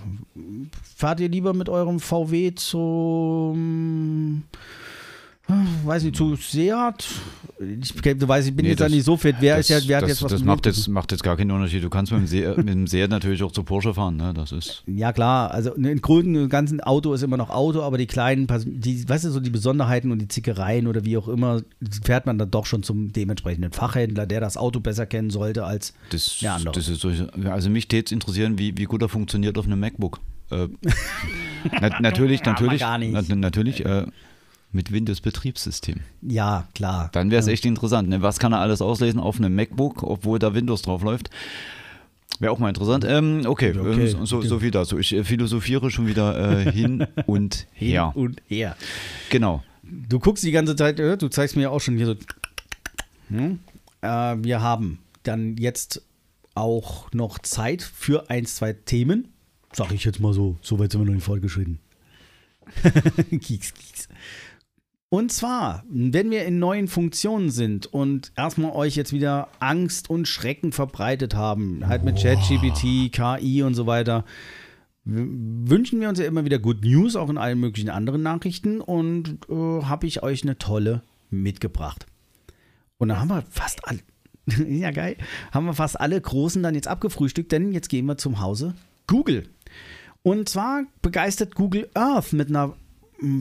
fahrt 0.96 1.20
ihr 1.20 1.28
lieber 1.28 1.52
mit 1.52 1.68
eurem 1.68 2.00
VW 2.00 2.54
zum 2.54 4.44
weiß 5.84 6.02
nicht, 6.04 6.16
zu 6.16 6.36
Seat. 6.36 7.06
Ich, 7.82 7.92
du 7.94 8.26
weißt, 8.28 8.48
ich 8.48 8.56
bin 8.56 8.64
Nee, 8.64 8.70
jetzt 8.70 8.80
ja 8.80 8.86
das- 8.86 8.94
nicht 8.94 9.04
so 9.04 9.16
fit. 9.16 9.36
Wer 9.40 9.56
das, 9.58 9.68
ist 9.68 9.82
ja, 9.84 9.88
wer 9.88 9.96
hat 9.98 10.02
das, 10.04 10.10
jetzt 10.10 10.22
was 10.22 10.32
das 10.32 10.42
macht, 10.44 10.64
jetzt, 10.66 10.88
macht 10.88 11.12
jetzt 11.12 11.22
gar 11.22 11.36
keinen 11.36 11.50
Unterschied. 11.50 11.84
Du 11.84 11.90
kannst 11.90 12.10
mit 12.12 12.20
dem, 12.22 12.26
See, 12.26 12.46
mit 12.56 12.68
dem 12.68 12.86
Seat 12.86 13.10
natürlich 13.10 13.42
auch 13.42 13.52
zu 13.52 13.62
Porsche 13.62 13.92
fahren. 13.94 14.16
Ne? 14.16 14.32
Das 14.34 14.52
ist. 14.52 14.82
Ja, 14.86 15.12
klar. 15.12 15.50
Also 15.50 15.74
im 15.74 16.00
Großen 16.00 16.34
und 16.36 16.48
Ganzen 16.48 16.80
Auto 16.80 17.12
ist 17.12 17.22
immer 17.22 17.36
noch 17.36 17.50
Auto, 17.50 17.82
aber 17.82 17.98
die 17.98 18.06
kleinen, 18.06 18.46
die, 18.64 19.06
weißt 19.08 19.24
du, 19.24 19.30
so 19.30 19.40
die 19.40 19.50
Besonderheiten 19.50 20.10
und 20.10 20.20
die 20.20 20.28
Zickereien 20.28 20.86
oder 20.86 21.04
wie 21.04 21.16
auch 21.18 21.28
immer, 21.28 21.60
fährt 22.04 22.24
man 22.26 22.38
dann 22.38 22.50
doch 22.50 22.64
schon 22.66 22.82
zum 22.82 23.12
dementsprechenden 23.12 23.72
Fachhändler, 23.72 24.26
der 24.26 24.40
das 24.40 24.56
Auto 24.56 24.80
besser 24.80 25.04
kennen 25.06 25.30
sollte 25.30 25.64
als 25.64 25.92
Das, 26.10 26.40
Ja, 26.40 26.54
andere. 26.56 26.72
das 26.74 26.88
ist 26.88 27.04
durch, 27.04 27.22
also 27.44 27.68
mich 27.70 27.88
täte 27.88 28.06
es 28.06 28.12
interessieren, 28.12 28.58
wie, 28.58 28.76
wie 28.78 28.84
gut 28.84 29.02
er 29.02 29.08
funktioniert 29.08 29.58
auf 29.58 29.66
einem 29.66 29.80
MacBook. 29.80 30.20
Äh, 30.50 30.68
na, 31.80 32.00
natürlich, 32.00 32.42
natürlich, 32.44 32.80
gar 32.80 32.98
nicht. 32.98 33.12
Na, 33.12 33.22
natürlich 33.36 33.84
äh, 33.84 34.06
mit 34.72 34.92
Windows-Betriebssystem. 34.92 36.00
ja, 36.22 36.68
klar. 36.74 37.08
Dann 37.12 37.30
wäre 37.30 37.40
es 37.40 37.46
echt 37.48 37.64
interessant. 37.66 38.08
Ne? 38.08 38.22
Was 38.22 38.38
kann 38.38 38.52
er 38.52 38.60
alles 38.60 38.80
auslesen 38.82 39.20
auf 39.20 39.36
einem 39.38 39.54
MacBook, 39.54 40.02
obwohl 40.02 40.38
da 40.38 40.54
Windows 40.54 40.82
drauf 40.82 41.02
läuft? 41.02 41.30
Wäre 42.38 42.52
auch 42.52 42.58
mal 42.58 42.68
interessant. 42.68 43.04
Ähm, 43.06 43.42
okay, 43.46 43.76
Okay. 43.76 44.10
ähm, 44.12 44.26
so, 44.26 44.40
so 44.42 44.60
viel 44.60 44.70
dazu. 44.70 44.98
Ich 44.98 45.12
äh, 45.12 45.24
philosophiere 45.24 45.90
schon 45.90 46.06
wieder 46.06 46.60
äh, 46.66 46.70
hin 46.72 47.06
und 47.26 47.66
her. 47.72 48.12
Hin 48.14 48.22
und 48.22 48.42
her. 48.46 48.76
Genau. 49.28 49.62
Du 49.82 50.18
guckst 50.20 50.44
die 50.44 50.52
ganze 50.52 50.76
Zeit, 50.76 51.00
äh, 51.00 51.16
du 51.18 51.28
zeigst 51.28 51.56
mir 51.56 51.62
ja 51.62 51.70
auch 51.70 51.80
schon 51.80 51.96
hier 51.96 52.06
so. 52.06 52.14
Hm? 53.28 53.58
Äh, 54.02 54.08
wir 54.38 54.60
haben 54.62 55.00
dann 55.24 55.56
jetzt 55.56 56.02
auch 56.54 57.12
noch 57.12 57.38
Zeit 57.40 57.82
für 57.82 58.30
ein, 58.30 58.46
zwei 58.46 58.72
Themen. 58.72 59.28
Sag 59.72 59.92
ich 59.92 60.04
jetzt 60.04 60.20
mal 60.20 60.32
so. 60.32 60.56
So 60.62 60.78
weit 60.78 60.92
sind 60.92 61.00
wir 61.00 61.06
noch 61.06 61.14
nicht 61.14 61.24
fortgeschritten. 61.24 61.78
kieks, 63.30 63.74
kieks. 63.74 63.99
Und 65.12 65.32
zwar, 65.32 65.82
wenn 65.88 66.30
wir 66.30 66.44
in 66.44 66.60
neuen 66.60 66.86
Funktionen 66.86 67.50
sind 67.50 67.92
und 67.92 68.30
erstmal 68.36 68.70
euch 68.70 68.94
jetzt 68.94 69.12
wieder 69.12 69.48
Angst 69.58 70.08
und 70.08 70.28
Schrecken 70.28 70.70
verbreitet 70.70 71.34
haben, 71.34 71.84
halt 71.88 72.04
mit 72.04 72.22
ChatGPT, 72.22 73.12
KI 73.12 73.64
und 73.64 73.74
so 73.74 73.88
weiter, 73.88 74.24
wünschen 75.04 76.00
wir 76.00 76.08
uns 76.08 76.20
ja 76.20 76.26
immer 76.26 76.44
wieder 76.44 76.60
Good 76.60 76.84
News, 76.84 77.16
auch 77.16 77.28
in 77.28 77.38
allen 77.38 77.58
möglichen 77.58 77.90
anderen 77.90 78.22
Nachrichten 78.22 78.80
und 78.80 79.38
äh, 79.48 79.82
habe 79.82 80.06
ich 80.06 80.22
euch 80.22 80.44
eine 80.44 80.58
tolle 80.58 81.02
mitgebracht. 81.28 82.06
Und 82.98 83.08
dann 83.08 83.18
haben 83.18 83.30
wir 83.30 83.42
fast 83.50 83.88
alle, 83.88 83.98
ja 84.68 84.92
geil, 84.92 85.16
haben 85.50 85.66
wir 85.66 85.74
fast 85.74 86.00
alle 86.00 86.20
Großen 86.20 86.62
dann 86.62 86.76
jetzt 86.76 86.86
abgefrühstückt, 86.86 87.50
denn 87.50 87.72
jetzt 87.72 87.88
gehen 87.88 88.06
wir 88.06 88.16
zum 88.16 88.38
Hause 88.38 88.74
Google. 89.08 89.48
Und 90.22 90.48
zwar 90.48 90.84
begeistert 91.02 91.56
Google 91.56 91.90
Earth 91.94 92.32
mit 92.32 92.48
einer 92.48 92.76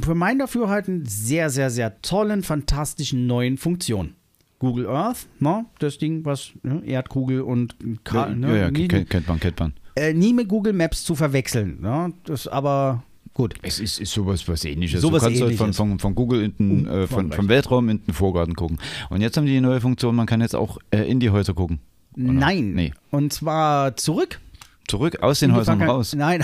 für 0.04 0.16
mein 0.16 0.40
Dafürhalten 0.40 1.06
sehr, 1.06 1.50
sehr, 1.50 1.70
sehr 1.70 2.02
tollen, 2.02 2.44
fantastischen 2.44 3.28
neuen 3.28 3.58
Funktion. 3.58 4.16
Google 4.60 4.88
Earth, 4.88 5.28
ne, 5.40 5.66
das 5.80 5.98
Ding, 5.98 6.26
was 6.26 6.52
ne, 6.64 6.82
Erdkugel 6.86 7.42
und 7.42 7.76
Ka 8.04 8.28
Ja, 8.28 8.36
ne, 8.36 8.48
ja, 8.50 8.56
ja 8.64 8.72
nie, 8.72 8.88
kennt, 8.90 9.28
man, 9.28 9.40
kennt 9.40 9.58
man. 9.60 9.74
äh, 9.96 10.14
nie 10.14 10.34
mit 10.34 10.50
Google 10.50 10.74
Maps 10.74 11.04
zu 11.06 11.16
verwechseln. 11.16 11.80
Ne? 11.82 12.12
Das 12.26 12.46
aber 12.48 13.04
gut. 13.34 13.56
Es 13.62 13.80
ist, 13.80 14.02
ist 14.02 14.12
sowas 14.12 14.46
was 14.50 14.66
ähnliches. 14.66 15.00
Sowas 15.00 15.22
du 15.22 15.28
kannst 15.28 15.42
halt 15.42 15.52
Ähnliches. 15.54 15.78
von, 15.78 15.90
von, 15.92 16.00
von 16.00 16.14
Google 16.16 16.44
in 16.44 16.56
den, 16.58 16.88
äh, 16.88 17.08
von, 17.08 17.32
vom 17.32 17.48
Weltraum 17.48 17.88
in 17.88 18.04
den 18.04 18.14
Vorgarten 18.14 18.54
gucken. 18.56 18.80
Und 19.10 19.22
jetzt 19.22 19.38
haben 19.38 19.46
die 19.46 19.54
die 19.54 19.62
neue 19.62 19.80
Funktion, 19.80 20.14
man 20.14 20.26
kann 20.28 20.42
jetzt 20.42 20.56
auch 20.58 20.78
äh, 20.92 21.10
in 21.10 21.22
die 21.22 21.30
Häuser 21.30 21.54
gucken. 21.54 21.80
Oder? 22.16 22.24
Nein. 22.34 22.74
Nee. 22.74 22.92
Und 23.12 23.32
zwar 23.32 23.96
zurück. 23.96 24.42
Zurück 24.90 25.22
aus 25.22 25.40
den 25.40 25.54
Häusern 25.54 25.82
raus. 25.84 26.16
Nein. 26.16 26.44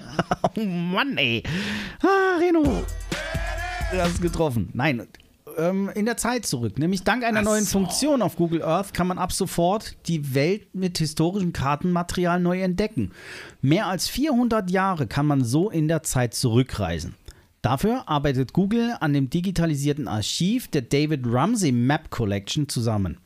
oh 0.56 0.60
Mann, 0.60 1.16
ey. 1.16 1.42
Ah, 2.02 2.38
Reno. 2.38 2.62
Du 3.90 3.98
hast 4.00 4.22
getroffen. 4.22 4.70
Nein. 4.74 5.08
Ähm, 5.58 5.90
in 5.96 6.06
der 6.06 6.16
Zeit 6.16 6.46
zurück. 6.46 6.78
Nämlich 6.78 7.02
dank 7.02 7.24
einer 7.24 7.42
neuen 7.42 7.66
Funktion 7.66 8.22
auf 8.22 8.36
Google 8.36 8.62
Earth 8.62 8.94
kann 8.94 9.08
man 9.08 9.18
ab 9.18 9.32
sofort 9.32 9.96
die 10.06 10.36
Welt 10.36 10.72
mit 10.72 10.98
historischem 10.98 11.52
Kartenmaterial 11.52 12.38
neu 12.38 12.62
entdecken. 12.62 13.10
Mehr 13.60 13.88
als 13.88 14.08
400 14.08 14.70
Jahre 14.70 15.08
kann 15.08 15.26
man 15.26 15.42
so 15.42 15.68
in 15.68 15.88
der 15.88 16.04
Zeit 16.04 16.34
zurückreisen. 16.34 17.16
Dafür 17.62 18.08
arbeitet 18.08 18.52
Google 18.52 18.96
an 19.00 19.12
dem 19.12 19.28
digitalisierten 19.28 20.06
Archiv 20.06 20.68
der 20.68 20.82
David 20.82 21.22
Ramsey 21.26 21.72
Map 21.72 22.08
Collection 22.10 22.68
zusammen. 22.68 23.18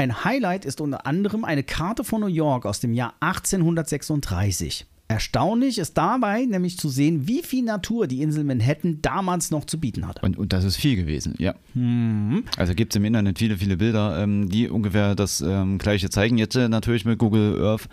Ein 0.00 0.22
Highlight 0.22 0.64
ist 0.64 0.80
unter 0.80 1.06
anderem 1.06 1.44
eine 1.44 1.64
Karte 1.64 2.04
von 2.04 2.20
New 2.20 2.28
York 2.28 2.66
aus 2.66 2.78
dem 2.78 2.92
Jahr 2.92 3.14
1836. 3.18 4.86
Erstaunlich 5.08 5.78
ist 5.78 5.98
dabei 5.98 6.44
nämlich 6.44 6.78
zu 6.78 6.88
sehen, 6.88 7.26
wie 7.26 7.42
viel 7.42 7.64
Natur 7.64 8.06
die 8.06 8.22
Insel 8.22 8.44
Manhattan 8.44 9.02
damals 9.02 9.50
noch 9.50 9.64
zu 9.64 9.80
bieten 9.80 10.06
hatte. 10.06 10.20
Und, 10.24 10.38
und 10.38 10.52
das 10.52 10.62
ist 10.62 10.76
viel 10.76 10.94
gewesen, 10.94 11.34
ja. 11.38 11.56
Mhm. 11.74 12.44
Also 12.56 12.76
gibt 12.76 12.92
es 12.92 12.96
im 12.96 13.06
Internet 13.06 13.40
viele, 13.40 13.56
viele 13.56 13.76
Bilder, 13.76 14.22
ähm, 14.22 14.48
die 14.48 14.68
ungefähr 14.68 15.16
das 15.16 15.40
ähm, 15.40 15.78
gleiche 15.78 16.10
zeigen. 16.10 16.38
Jetzt 16.38 16.54
äh, 16.54 16.68
natürlich 16.68 17.04
mit 17.04 17.18
Google 17.18 17.60
Earth 17.60 17.88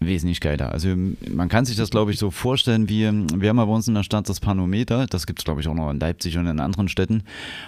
wesentlich 0.00 0.40
geiler. 0.40 0.72
Also 0.72 0.88
man 1.30 1.48
kann 1.50 1.66
sich 1.66 1.76
das, 1.76 1.90
glaube 1.90 2.10
ich, 2.10 2.18
so 2.18 2.30
vorstellen, 2.30 2.88
wie 2.88 3.00
wir 3.02 3.48
haben 3.50 3.58
ja 3.58 3.64
bei 3.64 3.72
uns 3.72 3.86
in 3.86 3.94
der 3.94 4.02
Stadt 4.02 4.28
das 4.28 4.40
Panometer, 4.40 5.06
das 5.06 5.26
gibt 5.26 5.40
es, 5.40 5.44
glaube 5.44 5.60
ich, 5.60 5.68
auch 5.68 5.74
noch 5.74 5.90
in 5.90 6.00
Leipzig 6.00 6.38
und 6.38 6.46
in 6.46 6.58
anderen 6.58 6.88
Städten, 6.88 7.22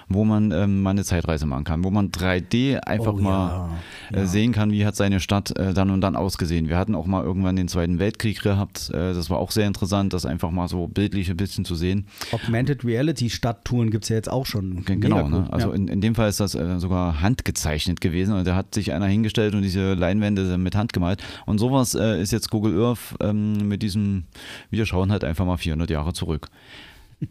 wo 0.08 0.24
man 0.24 0.50
ähm, 0.50 0.82
mal 0.82 0.90
eine 0.90 1.04
Zeitreise 1.04 1.44
machen 1.44 1.64
kann, 1.64 1.84
wo 1.84 1.90
man 1.90 2.10
3D 2.10 2.78
einfach 2.78 3.12
Oh, 3.12 3.20
mal 3.20 3.70
ja, 4.10 4.18
äh, 4.22 4.26
sehen 4.26 4.52
kann, 4.52 4.72
wie 4.72 4.86
hat 4.86 4.96
seine 4.96 5.20
Stadt 5.20 5.54
äh, 5.58 5.74
dann 5.74 5.90
und 5.90 6.00
dann 6.00 6.16
ausgesehen. 6.16 6.68
Wir 6.70 6.78
hatten 6.78 6.94
auch 6.94 7.04
mal 7.04 7.22
irgendwann 7.22 7.56
den 7.56 7.68
Zweiten 7.68 7.98
Weltkrieg 7.98 8.40
gehabt, 8.40 8.88
äh, 8.90 9.12
das 9.12 9.28
war 9.28 9.38
auch 9.38 9.50
sehr 9.50 9.66
interessant, 9.66 10.14
das 10.14 10.24
einfach 10.24 10.50
mal 10.50 10.68
so 10.68 10.88
bildlich 10.88 11.30
ein 11.30 11.36
bisschen 11.36 11.66
zu 11.66 11.74
sehen. 11.74 12.06
Augmented 12.32 12.84
Reality 12.84 13.28
Stadttouren 13.28 13.90
gibt 13.90 14.04
es 14.04 14.08
ja 14.08 14.16
jetzt 14.16 14.30
auch 14.30 14.46
schon. 14.46 14.84
Genau, 14.86 15.28
ne? 15.28 15.48
also 15.50 15.68
ja. 15.68 15.74
in, 15.74 15.88
in 15.88 16.00
dem 16.00 16.14
Fall 16.14 16.30
ist 16.30 16.40
das 16.40 16.54
äh, 16.54 16.78
sogar 16.78 17.20
handgezeichnet 17.20 18.00
gewesen 18.00 18.34
und 18.34 18.46
da 18.46 18.54
hat 18.54 18.74
sich 18.74 18.92
einer 18.92 19.06
hingestellt 19.06 19.54
und 19.54 19.60
diese 19.60 19.92
Leinwände 19.92 20.56
mit 20.56 20.74
Hand 20.74 20.94
gemalt 20.94 21.22
und 21.44 21.58
sowas 21.58 21.94
äh, 21.94 22.21
ist 22.22 22.32
jetzt 22.32 22.50
Google 22.50 22.82
Earth 22.82 23.14
ähm, 23.20 23.68
mit 23.68 23.82
diesem, 23.82 24.24
wir 24.70 24.86
schauen 24.86 25.12
halt 25.12 25.24
einfach 25.24 25.44
mal 25.44 25.56
400 25.56 25.90
Jahre 25.90 26.12
zurück. 26.12 26.48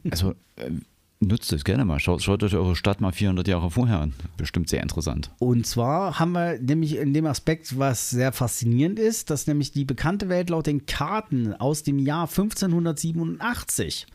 Also 0.09 0.35
äh, 0.55 0.71
nutzt 1.21 1.53
es 1.53 1.63
gerne 1.63 1.85
mal, 1.85 1.99
schaut, 1.99 2.23
schaut 2.23 2.43
euch 2.43 2.55
eure 2.55 2.75
Stadt 2.75 2.99
mal 2.99 3.11
400 3.11 3.47
Jahre 3.47 3.69
vorher 3.69 3.99
an, 3.99 4.13
bestimmt 4.37 4.69
sehr 4.69 4.81
interessant. 4.81 5.29
Und 5.37 5.67
zwar 5.67 6.19
haben 6.19 6.31
wir 6.31 6.59
nämlich 6.59 6.97
in 6.97 7.13
dem 7.13 7.27
Aspekt, 7.27 7.77
was 7.77 8.09
sehr 8.09 8.31
faszinierend 8.31 8.97
ist, 8.99 9.29
dass 9.29 9.47
nämlich 9.47 9.71
die 9.71 9.85
bekannte 9.85 10.29
Welt 10.29 10.49
laut 10.49 10.65
den 10.65 10.85
Karten 10.87 11.53
aus 11.53 11.83
dem 11.83 11.99
Jahr 11.99 12.27
1587, 12.27 14.07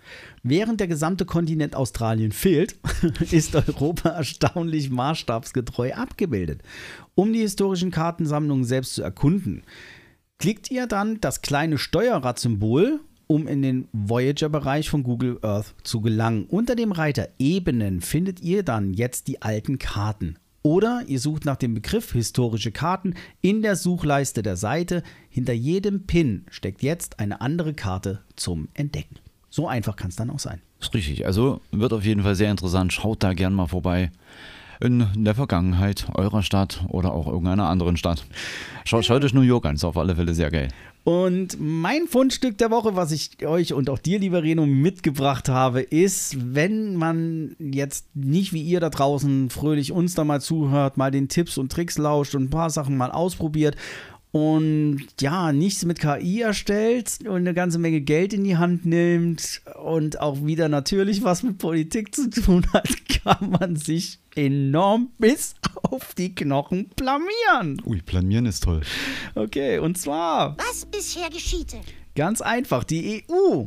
während 0.42 0.80
der 0.80 0.88
gesamte 0.88 1.24
Kontinent 1.24 1.76
Australien 1.76 2.32
fehlt, 2.32 2.76
ist 3.30 3.54
Europa 3.54 4.08
erstaunlich 4.10 4.90
maßstabsgetreu 4.90 5.92
abgebildet. 5.94 6.62
Um 7.14 7.32
die 7.32 7.40
historischen 7.40 7.92
Kartensammlungen 7.92 8.64
selbst 8.64 8.94
zu 8.94 9.02
erkunden, 9.02 9.62
klickt 10.38 10.70
ihr 10.70 10.86
dann 10.86 11.20
das 11.20 11.42
kleine 11.42 11.78
Steuerrad-Symbol, 11.78 13.00
um 13.26 13.48
in 13.48 13.62
den 13.62 13.88
Voyager-Bereich 13.92 14.88
von 14.88 15.02
Google 15.02 15.38
Earth 15.42 15.74
zu 15.82 16.00
gelangen. 16.00 16.46
Unter 16.46 16.76
dem 16.76 16.92
Reiter 16.92 17.28
Ebenen 17.38 18.00
findet 18.00 18.40
ihr 18.40 18.62
dann 18.62 18.94
jetzt 18.94 19.28
die 19.28 19.42
alten 19.42 19.78
Karten. 19.78 20.38
Oder 20.62 21.04
ihr 21.06 21.20
sucht 21.20 21.44
nach 21.44 21.56
dem 21.56 21.74
Begriff 21.74 22.12
historische 22.12 22.72
Karten 22.72 23.14
in 23.40 23.62
der 23.62 23.76
Suchleiste 23.76 24.42
der 24.42 24.56
Seite. 24.56 25.02
Hinter 25.28 25.52
jedem 25.52 26.06
Pin 26.06 26.44
steckt 26.50 26.82
jetzt 26.82 27.20
eine 27.20 27.40
andere 27.40 27.72
Karte 27.72 28.22
zum 28.34 28.68
Entdecken. 28.74 29.16
So 29.48 29.68
einfach 29.68 29.96
kann 29.96 30.10
es 30.10 30.16
dann 30.16 30.30
auch 30.30 30.40
sein. 30.40 30.60
Ist 30.80 30.92
richtig, 30.92 31.24
also 31.24 31.60
wird 31.70 31.92
auf 31.92 32.04
jeden 32.04 32.22
Fall 32.22 32.34
sehr 32.34 32.50
interessant, 32.50 32.92
schaut 32.92 33.22
da 33.22 33.32
gern 33.32 33.54
mal 33.54 33.68
vorbei. 33.68 34.10
In 34.80 35.06
der 35.16 35.34
Vergangenheit 35.34 36.06
eurer 36.14 36.42
Stadt 36.42 36.84
oder 36.88 37.12
auch 37.12 37.26
irgendeiner 37.26 37.68
anderen 37.68 37.96
Stadt. 37.96 38.24
Schaut, 38.84 39.04
schaut 39.04 39.24
euch 39.24 39.34
New 39.34 39.40
York 39.40 39.64
an, 39.66 39.76
ist 39.76 39.84
auf 39.84 39.96
alle 39.96 40.16
Fälle 40.16 40.34
sehr 40.34 40.50
geil. 40.50 40.68
Und 41.06 41.58
mein 41.60 42.08
Fundstück 42.08 42.58
der 42.58 42.72
Woche, 42.72 42.96
was 42.96 43.12
ich 43.12 43.46
euch 43.46 43.72
und 43.72 43.88
auch 43.90 44.00
dir, 44.00 44.18
lieber 44.18 44.42
Reno, 44.42 44.66
mitgebracht 44.66 45.48
habe, 45.48 45.80
ist, 45.80 46.36
wenn 46.52 46.96
man 46.96 47.54
jetzt 47.60 48.06
nicht 48.16 48.52
wie 48.52 48.62
ihr 48.62 48.80
da 48.80 48.90
draußen 48.90 49.48
fröhlich 49.48 49.92
uns 49.92 50.16
da 50.16 50.24
mal 50.24 50.40
zuhört, 50.40 50.96
mal 50.96 51.12
den 51.12 51.28
Tipps 51.28 51.58
und 51.58 51.70
Tricks 51.70 51.96
lauscht 51.96 52.34
und 52.34 52.44
ein 52.44 52.50
paar 52.50 52.70
Sachen 52.70 52.96
mal 52.96 53.12
ausprobiert 53.12 53.76
und 54.36 55.06
ja, 55.18 55.50
nichts 55.50 55.86
mit 55.86 55.98
KI 55.98 56.42
erstellt 56.42 57.20
und 57.26 57.36
eine 57.36 57.54
ganze 57.54 57.78
Menge 57.78 58.02
Geld 58.02 58.34
in 58.34 58.44
die 58.44 58.58
Hand 58.58 58.84
nimmt 58.84 59.62
und 59.82 60.20
auch 60.20 60.44
wieder 60.44 60.68
natürlich 60.68 61.24
was 61.24 61.42
mit 61.42 61.56
Politik 61.56 62.14
zu 62.14 62.28
tun 62.28 62.66
hat, 62.74 62.86
kann 63.24 63.48
man 63.48 63.76
sich 63.76 64.18
enorm 64.34 65.08
bis 65.16 65.54
auf 65.82 66.12
die 66.12 66.34
Knochen 66.34 66.90
blamieren. 66.96 67.80
Ui, 67.86 68.02
planieren 68.02 68.44
ist 68.44 68.64
toll. 68.64 68.82
Okay, 69.34 69.78
und 69.78 69.96
zwar 69.96 70.58
Was 70.58 70.84
bisher 70.84 71.30
geschiehte? 71.30 71.78
Ganz 72.14 72.42
einfach, 72.42 72.84
die 72.84 73.24
EU 73.30 73.64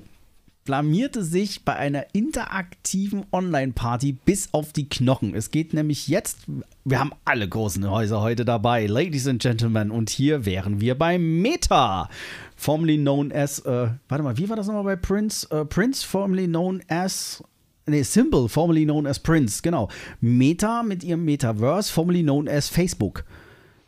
blamierte 0.70 1.24
sich 1.24 1.66
bei 1.66 1.76
einer 1.76 2.06
interaktiven 2.14 3.26
Online-Party 3.32 4.12
bis 4.12 4.54
auf 4.54 4.72
die 4.72 4.88
Knochen. 4.88 5.34
Es 5.34 5.50
geht 5.50 5.74
nämlich 5.74 6.08
jetzt, 6.08 6.42
wir 6.86 7.00
haben 7.00 7.10
alle 7.26 7.50
großen 7.50 7.90
Häuser 7.90 8.22
heute 8.22 8.46
dabei, 8.46 8.86
Ladies 8.86 9.28
and 9.28 9.42
Gentlemen, 9.42 9.90
und 9.90 10.12
hier 10.12 10.46
wären 10.46 10.80
wir 10.80 10.96
bei 10.96 11.18
Meta, 11.18 12.08
formerly 12.56 13.00
known 13.00 13.32
as, 13.32 13.58
äh, 13.66 13.88
warte 14.10 14.24
mal, 14.24 14.38
wie 14.38 14.48
war 14.48 14.58
das 14.58 14.68
nochmal 14.68 14.84
bei 14.84 14.96
Prince? 14.96 15.50
Äh, 15.50 15.66
Prince, 15.66 16.06
formerly 16.06 16.46
known 16.46 16.84
as, 16.88 17.44
nee, 17.88 18.04
Symbol, 18.04 18.48
formerly 18.48 18.86
known 18.86 19.08
as 19.08 19.18
Prince, 19.18 19.64
genau. 19.64 19.90
Meta 20.22 20.84
mit 20.84 21.04
ihrem 21.04 21.26
Metaverse, 21.26 21.92
formerly 21.92 22.22
known 22.22 22.48
as 22.48 22.70
Facebook. 22.70 23.24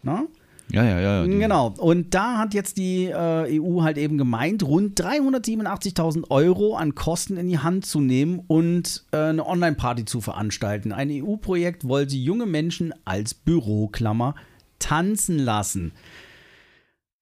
Na? 0.02 0.24
Ja, 0.72 0.84
ja, 0.84 1.00
ja. 1.00 1.24
die- 1.26 1.38
Genau. 1.38 1.74
Und 1.78 2.14
da 2.14 2.38
hat 2.38 2.54
jetzt 2.54 2.78
die 2.78 3.06
äh, 3.06 3.60
EU 3.62 3.82
halt 3.82 3.98
eben 3.98 4.18
gemeint, 4.18 4.64
rund 4.64 5.00
387.000 5.02 6.30
Euro 6.30 6.76
an 6.76 6.96
Kosten 6.96 7.38
in 7.38 7.48
die 7.50 7.60
Hand 7.60 7.86
zu 7.86 8.00
nehmen 8.00 8.42
und 8.48 9.06
äh, 9.12 9.18
eine 9.18 9.46
Online-Party 9.46 10.06
zu 10.06 10.22
veranstalten. 10.22 10.92
Ein 10.92 11.10
EU-Projekt 11.12 11.88
wollte 11.88 12.16
junge 12.16 12.46
Menschen 12.46 12.94
als 13.06 13.34
Büroklammer 13.34 14.36
tanzen 14.80 15.38
lassen. 15.40 15.92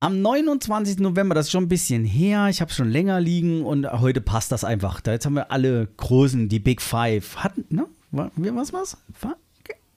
Am 0.02 0.22
29. 0.22 1.00
November, 1.00 1.36
das 1.36 1.48
ist 1.48 1.52
schon 1.52 1.66
ein 1.66 1.70
bisschen 1.70 2.06
her, 2.06 2.48
ich 2.50 2.62
habe 2.62 2.70
es 2.72 2.78
schon 2.78 2.90
länger 2.90 3.20
liegen 3.20 3.66
und 3.66 3.86
heute 3.92 4.22
passt 4.22 4.50
das 4.52 4.64
einfach. 4.64 5.02
Da 5.02 5.12
jetzt 5.12 5.26
haben 5.26 5.34
wir 5.36 5.52
alle 5.52 5.88
großen, 5.98 6.48
die 6.48 6.60
Big 6.60 6.82
Five. 6.82 7.36
Hatten, 7.44 7.66
ne? 7.70 7.86
Was? 8.12 8.96
War, 9.20 9.36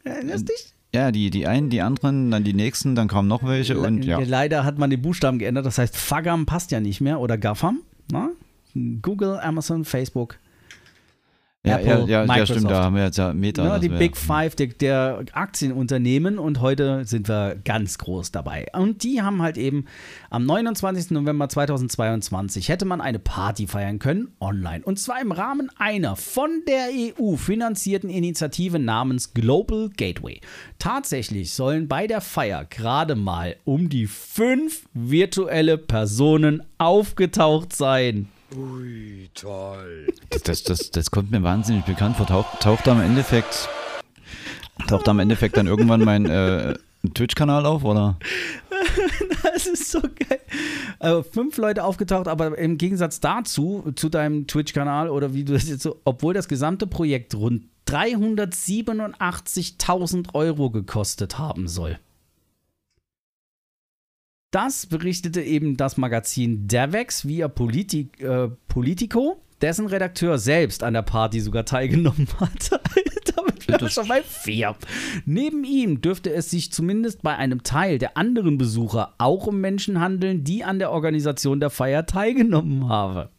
erinnerst 0.03 0.49
dich? 0.49 0.75
Ja, 0.95 1.11
die, 1.11 1.31
die 1.31 1.47
einen, 1.47 1.71
die 1.71 1.81
anderen, 1.81 2.31
dann 2.31 2.45
die 2.45 2.53
nächsten, 2.53 2.95
dann 2.95 3.09
kamen 3.09 3.27
noch 3.29 3.43
welche 3.45 3.79
und 3.79 4.05
ja. 4.05 4.19
Le- 4.19 4.25
Leider 4.27 4.65
hat 4.65 4.79
man 4.79 4.91
den 4.91 5.01
Buchstaben 5.01 5.39
geändert, 5.39 5.65
das 5.65 5.79
heißt 5.79 5.97
Fagam 5.97 6.45
passt 6.45 6.71
ja 6.71 6.81
nicht 6.81 7.01
mehr 7.01 7.19
oder 7.21 7.39
Gafam. 7.39 7.79
Na? 8.11 8.29
Google, 9.01 9.39
Amazon, 9.43 9.85
Facebook. 9.85 10.39
Ja, 11.65 11.79
Apple, 11.79 12.11
ja, 12.11 12.25
ja, 12.25 12.37
ja, 12.39 12.45
stimmt, 12.45 12.69
da 12.69 12.83
haben 12.83 12.97
wir 12.97 13.05
jetzt 13.05 13.19
ja 13.19 13.33
Meta. 13.33 13.63
Ja, 13.63 13.71
das 13.75 13.83
die 13.83 13.89
Big 13.89 14.17
Five 14.17 14.57
der, 14.57 14.67
der 14.67 15.25
Aktienunternehmen 15.33 16.41
und 16.41 16.61
heute 16.61 17.05
sind 17.05 17.29
wir 17.29 17.55
ganz 17.65 17.99
groß 17.99 18.33
dabei. 18.33 18.67
Und 18.73 19.05
die 19.05 19.23
haben 19.23 19.43
halt 19.43 19.57
eben 19.57 19.85
am 20.29 20.45
29. 20.45 21.13
November 21.13 21.49
2022 21.49 22.69
hätte 22.69 22.85
man 22.85 23.01
eine 23.01 23.21
Party 23.21 23.69
feiern 23.69 24.01
können 24.01 24.33
online. 24.41 24.83
Und 24.85 24.99
zwar 24.99 25.21
im 25.21 25.31
Rahmen 25.31 25.71
einer 25.79 26.17
von 26.17 26.51
der 26.67 26.89
EU 26.91 27.37
finanzierten 27.37 28.11
Initiative 28.11 28.81
namens 28.81 29.33
Global 29.33 29.89
Gateway. 29.97 30.41
Tatsächlich 30.81 31.53
sollen 31.53 31.87
bei 31.87 32.09
der 32.09 32.23
Feier 32.23 32.65
gerade 32.65 33.15
mal 33.15 33.55
um 33.63 33.89
die 33.89 34.09
fünf 34.09 34.89
virtuelle 34.95 35.79
Personen 35.79 36.65
aufgetaucht 36.79 37.73
sein. 37.73 38.27
Das, 40.31 40.43
das, 40.43 40.63
das, 40.63 40.91
das 40.91 41.11
kommt 41.11 41.31
mir 41.31 41.43
wahnsinnig 41.43 41.85
bekannt 41.85 42.17
vor. 42.17 42.27
Taucht, 42.27 42.61
taucht 42.61 42.89
am 42.89 43.01
Endeffekt 43.01 43.69
taucht 44.87 45.09
am 45.09 45.19
Endeffekt 45.19 45.57
dann 45.57 45.67
irgendwann 45.67 46.05
mein 46.05 46.27
äh, 46.27 46.77
Twitch-Kanal 47.15 47.67
auf, 47.67 47.83
oder? 47.85 48.19
Das 49.43 49.67
ist 49.67 49.91
so 49.91 50.01
geil. 50.01 50.39
Also 50.99 51.23
fünf 51.25 51.57
Leute 51.57 51.85
aufgetaucht, 51.85 52.29
aber 52.29 52.57
im 52.57 52.79
Gegensatz 52.79 53.19
dazu, 53.21 53.93
zu 53.97 54.09
deinem 54.09 54.47
Twitch-Kanal 54.47 55.11
oder 55.11 55.35
wie 55.35 55.45
du 55.45 55.53
das 55.53 55.69
jetzt 55.69 55.83
so, 55.83 56.01
obwohl 56.05 56.33
das 56.33 56.49
gesamte 56.49 56.87
Projekt 56.87 57.35
rund 57.35 57.65
387.000 57.89 60.35
Euro 60.35 60.71
gekostet 60.71 61.39
haben 61.39 61.69
soll. 61.69 61.99
Das 64.53 64.85
berichtete 64.85 65.41
eben 65.41 65.79
das 65.79 65.97
Magazin 65.97 66.69
Devex 66.69 67.27
via 67.27 67.49
Politik, 67.49 68.21
äh, 68.21 68.51
Politico, 68.69 69.41
dessen 69.63 69.87
Redakteur 69.87 70.37
selbst 70.37 70.83
an 70.83 70.93
der 70.93 71.01
Party 71.01 71.41
sogar 71.41 71.65
teilgenommen 71.65 72.29
hat. 72.39 72.71
Damit 73.35 73.67
wären 73.67 73.81
wir 73.81 73.89
schon 73.89 74.09
bei 74.09 74.23
vier. 74.23 74.77
Neben 75.25 75.65
ihm 75.65 76.03
dürfte 76.03 76.31
es 76.35 76.51
sich 76.51 76.71
zumindest 76.71 77.23
bei 77.23 77.35
einem 77.35 77.63
Teil 77.63 77.97
der 77.97 78.19
anderen 78.19 78.59
Besucher 78.59 79.15
auch 79.17 79.47
um 79.47 79.59
Menschen 79.59 80.01
handeln, 80.01 80.45
die 80.45 80.65
an 80.65 80.79
der 80.79 80.91
Organisation 80.91 81.59
der 81.59 81.71
Feier 81.71 82.05
teilgenommen 82.05 82.91
haben. 82.91 83.31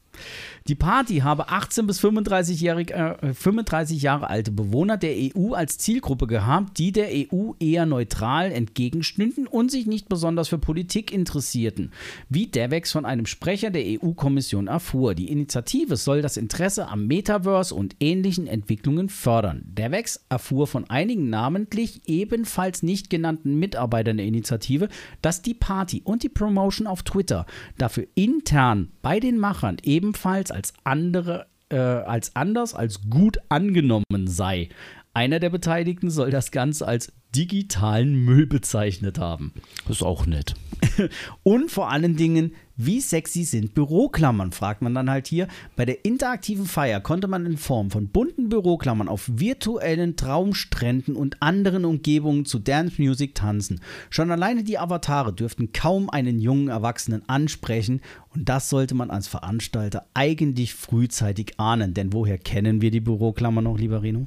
Die 0.69 0.75
Party 0.75 1.17
habe 1.17 1.49
18 1.49 1.85
bis 1.87 1.99
35, 1.99 2.65
äh, 2.65 3.33
35 3.33 4.01
Jahre 4.01 4.29
alte 4.29 4.51
Bewohner 4.51 4.95
der 4.95 5.13
EU 5.13 5.53
als 5.53 5.77
Zielgruppe 5.77 6.25
gehabt, 6.25 6.77
die 6.77 6.93
der 6.93 7.09
EU 7.11 7.51
eher 7.59 7.85
neutral 7.85 8.49
entgegenstünden 8.49 9.45
und 9.45 9.71
sich 9.71 9.87
nicht 9.87 10.07
besonders 10.07 10.47
für 10.47 10.57
Politik 10.57 11.11
interessierten, 11.11 11.91
wie 12.29 12.47
Devex 12.47 12.93
von 12.93 13.05
einem 13.05 13.25
Sprecher 13.25 13.71
der 13.71 13.83
EU-Kommission 13.85 14.67
erfuhr. 14.67 15.15
Die 15.15 15.29
Initiative 15.29 15.97
soll 15.97 16.21
das 16.21 16.37
Interesse 16.37 16.87
am 16.87 17.07
Metaverse 17.07 17.75
und 17.75 17.97
ähnlichen 17.99 18.47
Entwicklungen 18.47 19.09
fördern. 19.09 19.63
Devex 19.65 20.23
erfuhr 20.29 20.67
von 20.67 20.89
einigen 20.89 21.29
namentlich 21.29 22.03
ebenfalls 22.05 22.83
nicht 22.83 23.09
genannten 23.09 23.59
Mitarbeitern 23.59 24.15
der 24.15 24.27
Initiative, 24.27 24.87
dass 25.21 25.41
die 25.41 25.55
Party 25.55 26.01
und 26.05 26.23
die 26.23 26.29
Promotion 26.29 26.87
auf 26.87 27.03
Twitter 27.03 27.45
dafür 27.77 28.07
intern 28.15 28.93
bei 29.01 29.19
den 29.19 29.37
Machern 29.37 29.75
ebenfalls 29.83 30.52
als 30.53 30.73
andere 30.83 31.47
äh, 31.69 31.77
als 31.77 32.35
anders 32.35 32.73
als 32.73 33.09
gut 33.09 33.37
angenommen 33.49 34.27
sei. 34.27 34.69
Einer 35.15 35.39
der 35.39 35.51
Beteiligten 35.51 36.09
soll 36.09 36.31
das 36.31 36.49
Ganze 36.49 36.87
als 36.87 37.13
digitalen 37.35 38.25
Müll 38.25 38.47
bezeichnet 38.47 39.19
haben. 39.19 39.53
Das 39.87 39.97
ist 39.97 40.03
auch 40.03 40.25
nett. 40.25 40.55
Und 41.43 41.69
vor 41.69 41.91
allen 41.91 42.15
Dingen, 42.15 42.55
wie 42.77 42.99
sexy 42.99 43.43
sind 43.43 43.75
Büroklammern, 43.75 44.51
fragt 44.51 44.81
man 44.81 44.95
dann 44.95 45.11
halt 45.11 45.27
hier. 45.27 45.47
Bei 45.75 45.85
der 45.85 46.03
interaktiven 46.03 46.65
Feier 46.65 46.99
konnte 46.99 47.27
man 47.27 47.45
in 47.45 47.57
Form 47.57 47.91
von 47.91 48.07
bunten 48.07 48.49
Büroklammern 48.49 49.07
auf 49.07 49.29
virtuellen 49.31 50.15
Traumstränden 50.15 51.15
und 51.15 51.43
anderen 51.43 51.85
Umgebungen 51.85 52.45
zu 52.45 52.57
Dance 52.57 52.99
Music 52.99 53.35
tanzen. 53.35 53.81
Schon 54.09 54.31
alleine 54.31 54.63
die 54.63 54.79
Avatare 54.79 55.31
dürften 55.31 55.73
kaum 55.73 56.09
einen 56.09 56.39
jungen 56.39 56.69
Erwachsenen 56.69 57.29
ansprechen 57.29 58.01
und 58.33 58.49
das 58.49 58.67
sollte 58.67 58.95
man 58.95 59.11
als 59.11 59.27
Veranstalter 59.27 60.07
eigentlich 60.15 60.73
frühzeitig 60.73 61.59
ahnen. 61.59 61.93
Denn 61.93 62.13
woher 62.13 62.39
kennen 62.39 62.81
wir 62.81 62.89
die 62.89 62.99
Büroklammer 62.99 63.61
noch, 63.61 63.77
lieber 63.77 64.01
Reno? 64.01 64.25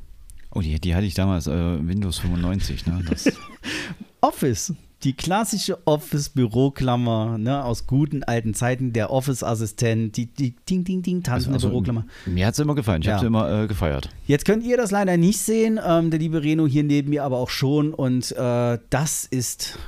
Oh, 0.57 0.63
die, 0.63 0.81
die 0.81 0.95
hatte 0.95 1.05
ich 1.07 1.13
damals, 1.15 1.47
äh, 1.47 1.53
Windows 1.87 2.19
95, 2.19 2.87
ne? 2.87 3.05
Office. 4.23 4.73
Die 5.03 5.13
klassische 5.13 5.87
Office-Büroklammer, 5.87 7.37
ne, 7.37 7.63
aus 7.63 7.87
guten 7.87 8.25
alten 8.25 8.55
Zeiten, 8.55 8.95
der 8.95 9.11
Office-Assistent, 9.11 10.17
die, 10.17 10.27
die 10.27 10.55
Ding, 10.69 10.85
Ding, 10.85 11.03
Ding, 11.03 11.23
tanzende 11.23 11.57
also, 11.57 11.69
Büroklammer. 11.69 12.07
mir 12.25 12.47
hat 12.47 12.55
es 12.55 12.61
immer 12.61 12.75
gefallen, 12.75 13.03
ich 13.03 13.07
Ja. 13.09 13.13
habe 13.15 13.21
sie 13.21 13.27
immer 13.27 13.65
äh, 13.65 13.67
gefeiert. 13.67 14.09
Jetzt 14.27 14.47
könnt 14.47 14.65
ihr 14.65 14.79
das 14.79 14.91
leider 14.91 15.19
nicht 15.19 15.39
sehen, 15.39 15.79
ähm, 15.85 16.11
der 16.11 16.19
liebe 16.19 16.43
Reno 16.43 16.67
hier 16.67 16.83
neben 16.83 17.11
mir 17.11 17.25
aber 17.25 17.37
auch 17.37 17.51
schon 17.51 17.93
und 17.93 18.33
äh, 18.33 18.79
das 18.89 19.27
ist. 19.27 19.79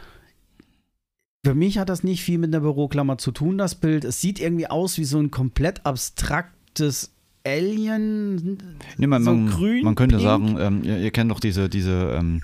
Für 1.46 1.54
mich 1.54 1.78
hat 1.78 1.88
das 1.88 2.04
nicht 2.04 2.22
viel 2.22 2.36
mit 2.36 2.52
einer 2.54 2.60
Büroklammer 2.60 3.16
zu 3.16 3.32
tun, 3.32 3.56
das 3.56 3.76
Bild. 3.76 4.04
Es 4.04 4.20
sieht 4.20 4.38
irgendwie 4.38 4.66
aus 4.66 4.98
wie 4.98 5.04
so 5.04 5.18
ein 5.18 5.30
komplett 5.30 5.86
abstraktes 5.86 7.12
Alien. 7.44 8.58
Nee, 8.96 9.06
man, 9.06 9.22
so 9.22 9.32
man, 9.32 9.50
grün, 9.50 9.84
man 9.84 9.94
könnte 9.94 10.16
pink. 10.16 10.28
sagen, 10.28 10.56
ähm, 10.60 10.82
ihr, 10.82 10.98
ihr 10.98 11.10
kennt 11.10 11.30
doch 11.30 11.40
diese, 11.40 11.68
diese, 11.68 12.16
ähm, 12.18 12.42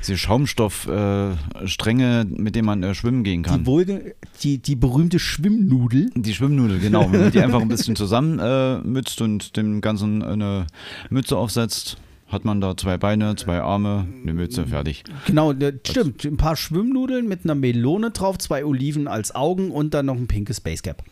diese 0.00 0.18
Schaumstoffstränge, 0.18 2.20
äh, 2.20 2.24
mit 2.24 2.56
denen 2.56 2.66
man 2.66 2.82
äh, 2.82 2.94
schwimmen 2.94 3.24
gehen 3.24 3.42
kann. 3.42 3.60
Die, 3.60 3.66
wohlge 3.66 4.14
die, 4.42 4.58
die 4.58 4.76
berühmte 4.76 5.18
Schwimmnudel. 5.18 6.10
Die 6.14 6.34
Schwimmnudel, 6.34 6.80
genau. 6.80 7.10
Wenn 7.12 7.20
man 7.20 7.32
die 7.32 7.40
einfach 7.40 7.60
ein 7.60 7.68
bisschen 7.68 7.96
zusammenmützt 7.96 9.20
und 9.20 9.56
dem 9.56 9.80
Ganzen 9.80 10.22
eine 10.22 10.66
Mütze 11.10 11.36
aufsetzt, 11.36 11.98
hat 12.32 12.44
man 12.44 12.60
da 12.60 12.76
zwei 12.76 12.96
Beine, 12.96 13.36
zwei 13.36 13.60
Arme, 13.60 14.08
eine 14.22 14.32
Mütze, 14.32 14.66
fertig. 14.66 15.04
Genau, 15.26 15.52
ne, 15.52 15.78
stimmt. 15.86 16.24
Ein 16.24 16.38
paar 16.38 16.56
Schwimmnudeln 16.56 17.28
mit 17.28 17.44
einer 17.44 17.54
Melone 17.54 18.10
drauf, 18.10 18.38
zwei 18.38 18.64
Oliven 18.64 19.06
als 19.06 19.34
Augen 19.34 19.70
und 19.70 19.92
dann 19.92 20.06
noch 20.06 20.16
ein 20.16 20.26
pinkes 20.26 20.60
Basecap. 20.60 21.04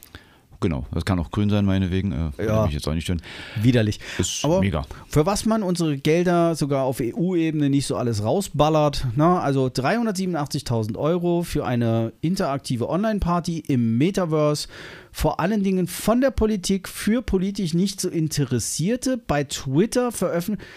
Genau, 0.62 0.84
das 0.92 1.06
kann 1.06 1.18
auch 1.18 1.30
grün 1.30 1.48
sein, 1.48 1.64
meinetwegen. 1.64 2.32
Äh, 2.38 2.44
Ja. 2.46 2.64
mich 2.66 2.74
jetzt 2.74 2.86
auch 2.86 2.92
nicht 2.92 3.04
stören. 3.04 3.22
Widerlich. 3.62 3.98
Ist 4.18 4.44
Aber 4.44 4.60
mega. 4.60 4.84
für 5.08 5.24
was 5.24 5.46
man 5.46 5.62
unsere 5.62 5.96
Gelder 5.96 6.54
sogar 6.54 6.84
auf 6.84 7.00
EU-Ebene 7.00 7.70
nicht 7.70 7.86
so 7.86 7.96
alles 7.96 8.22
rausballert. 8.22 9.06
Ne? 9.16 9.24
Also 9.40 9.68
387.000 9.68 10.98
Euro 10.98 11.42
für 11.42 11.64
eine 11.64 12.12
interaktive 12.20 12.90
Online-Party 12.90 13.60
im 13.68 13.96
Metaverse. 13.96 14.68
Vor 15.12 15.40
allen 15.40 15.62
Dingen 15.62 15.86
von 15.86 16.20
der 16.20 16.30
Politik 16.30 16.88
für 16.88 17.22
politisch 17.22 17.72
nicht 17.72 18.00
so 18.00 18.08
Interessierte 18.10 19.16
bei 19.16 19.44
Twitter 19.44 20.12
veröffentlicht. 20.12 20.68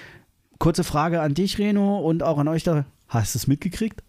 Kurze 0.60 0.86
Frage 0.86 1.20
an 1.20 1.34
dich, 1.34 1.60
Reno, 1.60 2.00
und 2.00 2.24
auch 2.24 2.38
an 2.38 2.48
euch 2.48 2.64
da. 2.64 2.86
Hast 3.10 3.36
du 3.36 3.38
es 3.40 3.48
mitgekriegt? 3.48 4.02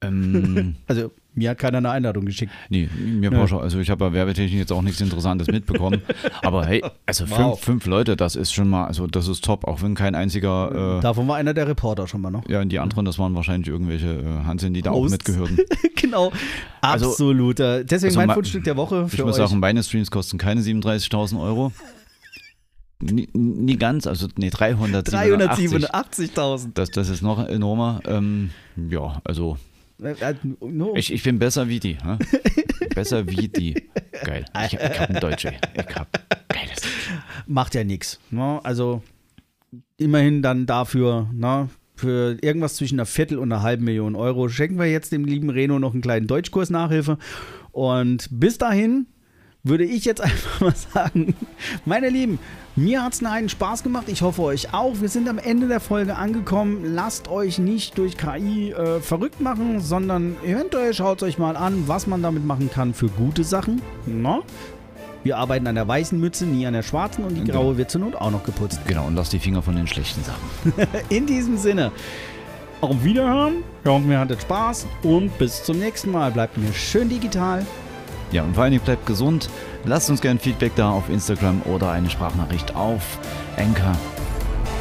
Ähm, 0.00 0.76
Also 0.86 1.10
Mir 1.34 1.50
hat 1.50 1.58
keiner 1.58 1.78
eine 1.78 1.90
Einladung 1.90 2.26
geschickt. 2.26 2.52
Nee, 2.68 2.90
mir 2.94 3.30
Porsche. 3.30 3.58
Also 3.58 3.78
ich 3.80 3.88
habe 3.88 4.04
bei 4.06 4.12
Werbetechnik 4.12 4.58
jetzt 4.58 4.70
auch 4.72 4.82
nichts 4.82 5.00
Interessantes 5.00 5.46
mitbekommen. 5.48 6.02
Aber 6.42 6.66
hey, 6.66 6.82
also 7.06 7.24
Wow. 7.30 7.36
fünf, 7.58 7.60
fünf 7.64 7.86
Leute, 7.86 8.16
das 8.16 8.36
ist 8.36 8.52
schon 8.52 8.68
mal, 8.68 8.84
also 8.86 9.06
das 9.06 9.28
ist 9.28 9.42
top, 9.42 9.64
auch 9.66 9.80
wenn 9.82 9.94
kein 9.94 10.14
einziger, 10.14 10.98
äh, 10.98 11.00
Davon 11.00 11.26
war 11.28 11.36
einer 11.36 11.54
der 11.54 11.66
Reporter 11.68 12.06
schon 12.06 12.20
mal 12.20 12.30
noch. 12.30 12.46
ja, 12.48 12.60
und 12.60 12.68
die 12.68 12.78
anderen, 12.78 13.06
das 13.06 13.18
waren 13.18 13.34
wahrscheinlich 13.34 13.68
irgendwelche 13.68 14.08
äh, 14.20 14.44
Hanseln, 14.44 14.74
die 14.74 14.82
da 14.82 14.90
auch 14.90 14.96
Hosts. 14.96 15.12
mitgehörten. 15.12 15.58
genau. 15.96 16.32
Also- 16.82 17.08
Absoluter. 17.10 17.82
Deswegen 17.84 18.08
Also 18.10 18.18
mein 18.20 18.26
ma- 18.28 18.34
Fundstück 18.34 18.64
der 18.64 18.76
Woche 18.76 19.08
für 19.08 19.16
Ich 19.16 19.24
muss 19.24 19.38
euch. 19.38 19.48
sagen, 19.48 19.60
meine 19.60 19.82
Streams 19.82 20.10
kosten 20.10 20.36
keine 20.36 20.60
37.000 20.60 21.40
Euro. 21.40 21.72
Nie, 23.00 23.28
nie 23.32 23.76
ganz, 23.78 24.06
also 24.06 24.28
nee, 24.36 24.50
387. 24.50 25.12
387.000. 26.30 26.68
Das, 26.74 26.90
das 26.90 27.08
ist 27.08 27.22
noch 27.22 27.48
enormer. 27.48 28.00
Ähm, 28.06 28.50
ja, 28.76 29.20
also 29.24 29.56
no. 30.60 30.94
ich, 30.94 31.12
ich 31.12 31.22
bin 31.22 31.38
besser 31.38 31.68
wie 31.68 31.80
die. 31.80 31.96
Hä? 31.96 32.18
besser 32.94 33.28
wie 33.28 33.48
die. 33.48 33.74
Geil. 34.24 34.44
Ich, 34.66 34.74
ich 34.74 35.00
hab 35.00 35.10
ein 35.10 35.20
Deutsch, 35.20 35.44
ey. 35.44 35.58
Ich 35.74 35.96
hab 35.96 36.08
geiles 36.48 36.80
Deutsch. 36.80 37.10
Macht 37.46 37.74
ja 37.74 37.84
nichts. 37.84 38.20
Ne? 38.30 38.60
Also 38.62 39.02
immerhin 39.96 40.42
dann 40.42 40.66
dafür, 40.66 41.28
ne? 41.32 41.68
für 41.94 42.36
irgendwas 42.40 42.74
zwischen 42.74 42.96
einer 42.96 43.06
Viertel 43.06 43.38
und 43.38 43.52
einer 43.52 43.62
halben 43.62 43.84
Million 43.84 44.16
Euro 44.16 44.48
schenken 44.48 44.78
wir 44.78 44.86
jetzt 44.86 45.12
dem 45.12 45.24
lieben 45.24 45.50
Reno 45.50 45.78
noch 45.78 45.92
einen 45.92 46.02
kleinen 46.02 46.26
Deutschkurs 46.26 46.68
Nachhilfe. 46.68 47.16
Und 47.70 48.28
bis 48.32 48.58
dahin 48.58 49.06
würde 49.64 49.84
ich 49.84 50.04
jetzt 50.04 50.20
einfach 50.22 50.60
mal 50.60 50.74
sagen, 50.74 51.34
meine 51.84 52.08
Lieben, 52.08 52.38
mir 52.74 53.02
hat 53.02 53.12
es 53.12 53.24
einen 53.24 53.48
Spaß 53.48 53.82
gemacht. 53.82 54.08
Ich 54.08 54.22
hoffe 54.22 54.42
euch 54.42 54.72
auch. 54.72 55.00
Wir 55.00 55.08
sind 55.08 55.28
am 55.28 55.38
Ende 55.38 55.68
der 55.68 55.80
Folge 55.80 56.16
angekommen. 56.16 56.94
Lasst 56.94 57.28
euch 57.28 57.58
nicht 57.58 57.98
durch 57.98 58.16
KI 58.16 58.72
äh, 58.72 59.00
verrückt 59.00 59.40
machen, 59.40 59.80
sondern 59.80 60.36
eventuell 60.44 60.94
schaut 60.94 61.22
euch 61.22 61.38
mal 61.38 61.56
an, 61.56 61.84
was 61.86 62.06
man 62.06 62.22
damit 62.22 62.44
machen 62.44 62.70
kann 62.72 62.94
für 62.94 63.08
gute 63.08 63.44
Sachen. 63.44 63.82
Ne? 64.06 64.40
Wir 65.22 65.38
arbeiten 65.38 65.66
an 65.68 65.76
der 65.76 65.86
weißen 65.86 66.18
Mütze, 66.18 66.46
nie 66.46 66.66
an 66.66 66.72
der 66.72 66.82
schwarzen 66.82 67.24
und 67.24 67.36
die 67.36 67.44
graue 67.44 67.76
wird 67.76 67.90
zur 67.90 68.00
Not 68.00 68.16
auch 68.16 68.32
noch 68.32 68.42
geputzt. 68.42 68.80
Genau, 68.88 69.06
und 69.06 69.14
lass 69.14 69.30
die 69.30 69.38
Finger 69.38 69.62
von 69.62 69.76
den 69.76 69.86
schlechten 69.86 70.22
Sachen. 70.24 70.88
In 71.10 71.26
diesem 71.26 71.56
Sinne, 71.56 71.92
auf 72.80 73.04
Wiederhören. 73.04 73.62
Wir 73.84 73.92
hoffen, 73.92 74.10
ihr 74.10 74.18
hattet 74.18 74.42
Spaß 74.42 74.88
und 75.04 75.38
bis 75.38 75.62
zum 75.62 75.78
nächsten 75.78 76.10
Mal. 76.10 76.32
Bleibt 76.32 76.58
mir 76.58 76.72
schön 76.72 77.08
digital. 77.08 77.64
Ja, 78.32 78.42
und 78.42 78.54
vor 78.54 78.64
allen 78.64 78.72
Dingen 78.72 78.84
bleibt 78.84 79.06
gesund. 79.06 79.48
Lasst 79.84 80.08
uns 80.10 80.20
gerne 80.20 80.40
Feedback 80.40 80.72
da 80.76 80.90
auf 80.90 81.08
Instagram 81.08 81.62
oder 81.62 81.90
eine 81.90 82.08
Sprachnachricht 82.10 82.74
auf 82.74 83.18
Anchor. 83.56 83.94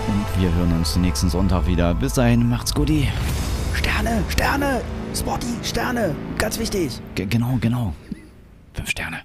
Und 0.08 0.41
wir 0.41 0.54
hören 0.56 0.72
uns 0.78 0.95
nächsten 0.95 1.30
Sonntag 1.30 1.68
wieder. 1.68 1.93
Bis 1.93 2.14
dahin, 2.14 2.47
macht's 2.49 2.74
gut. 2.74 2.89
Sterne, 3.74 4.24
Sterne, 4.30 4.82
Spotty, 5.16 5.47
Sterne. 5.64 6.16
Ganz 6.38 6.58
wichtig. 6.60 6.99
Ge- 7.16 7.26
Genau, 7.28 7.58
genau. 7.62 7.93
Fünf 8.74 8.89
Sterne. 8.89 9.18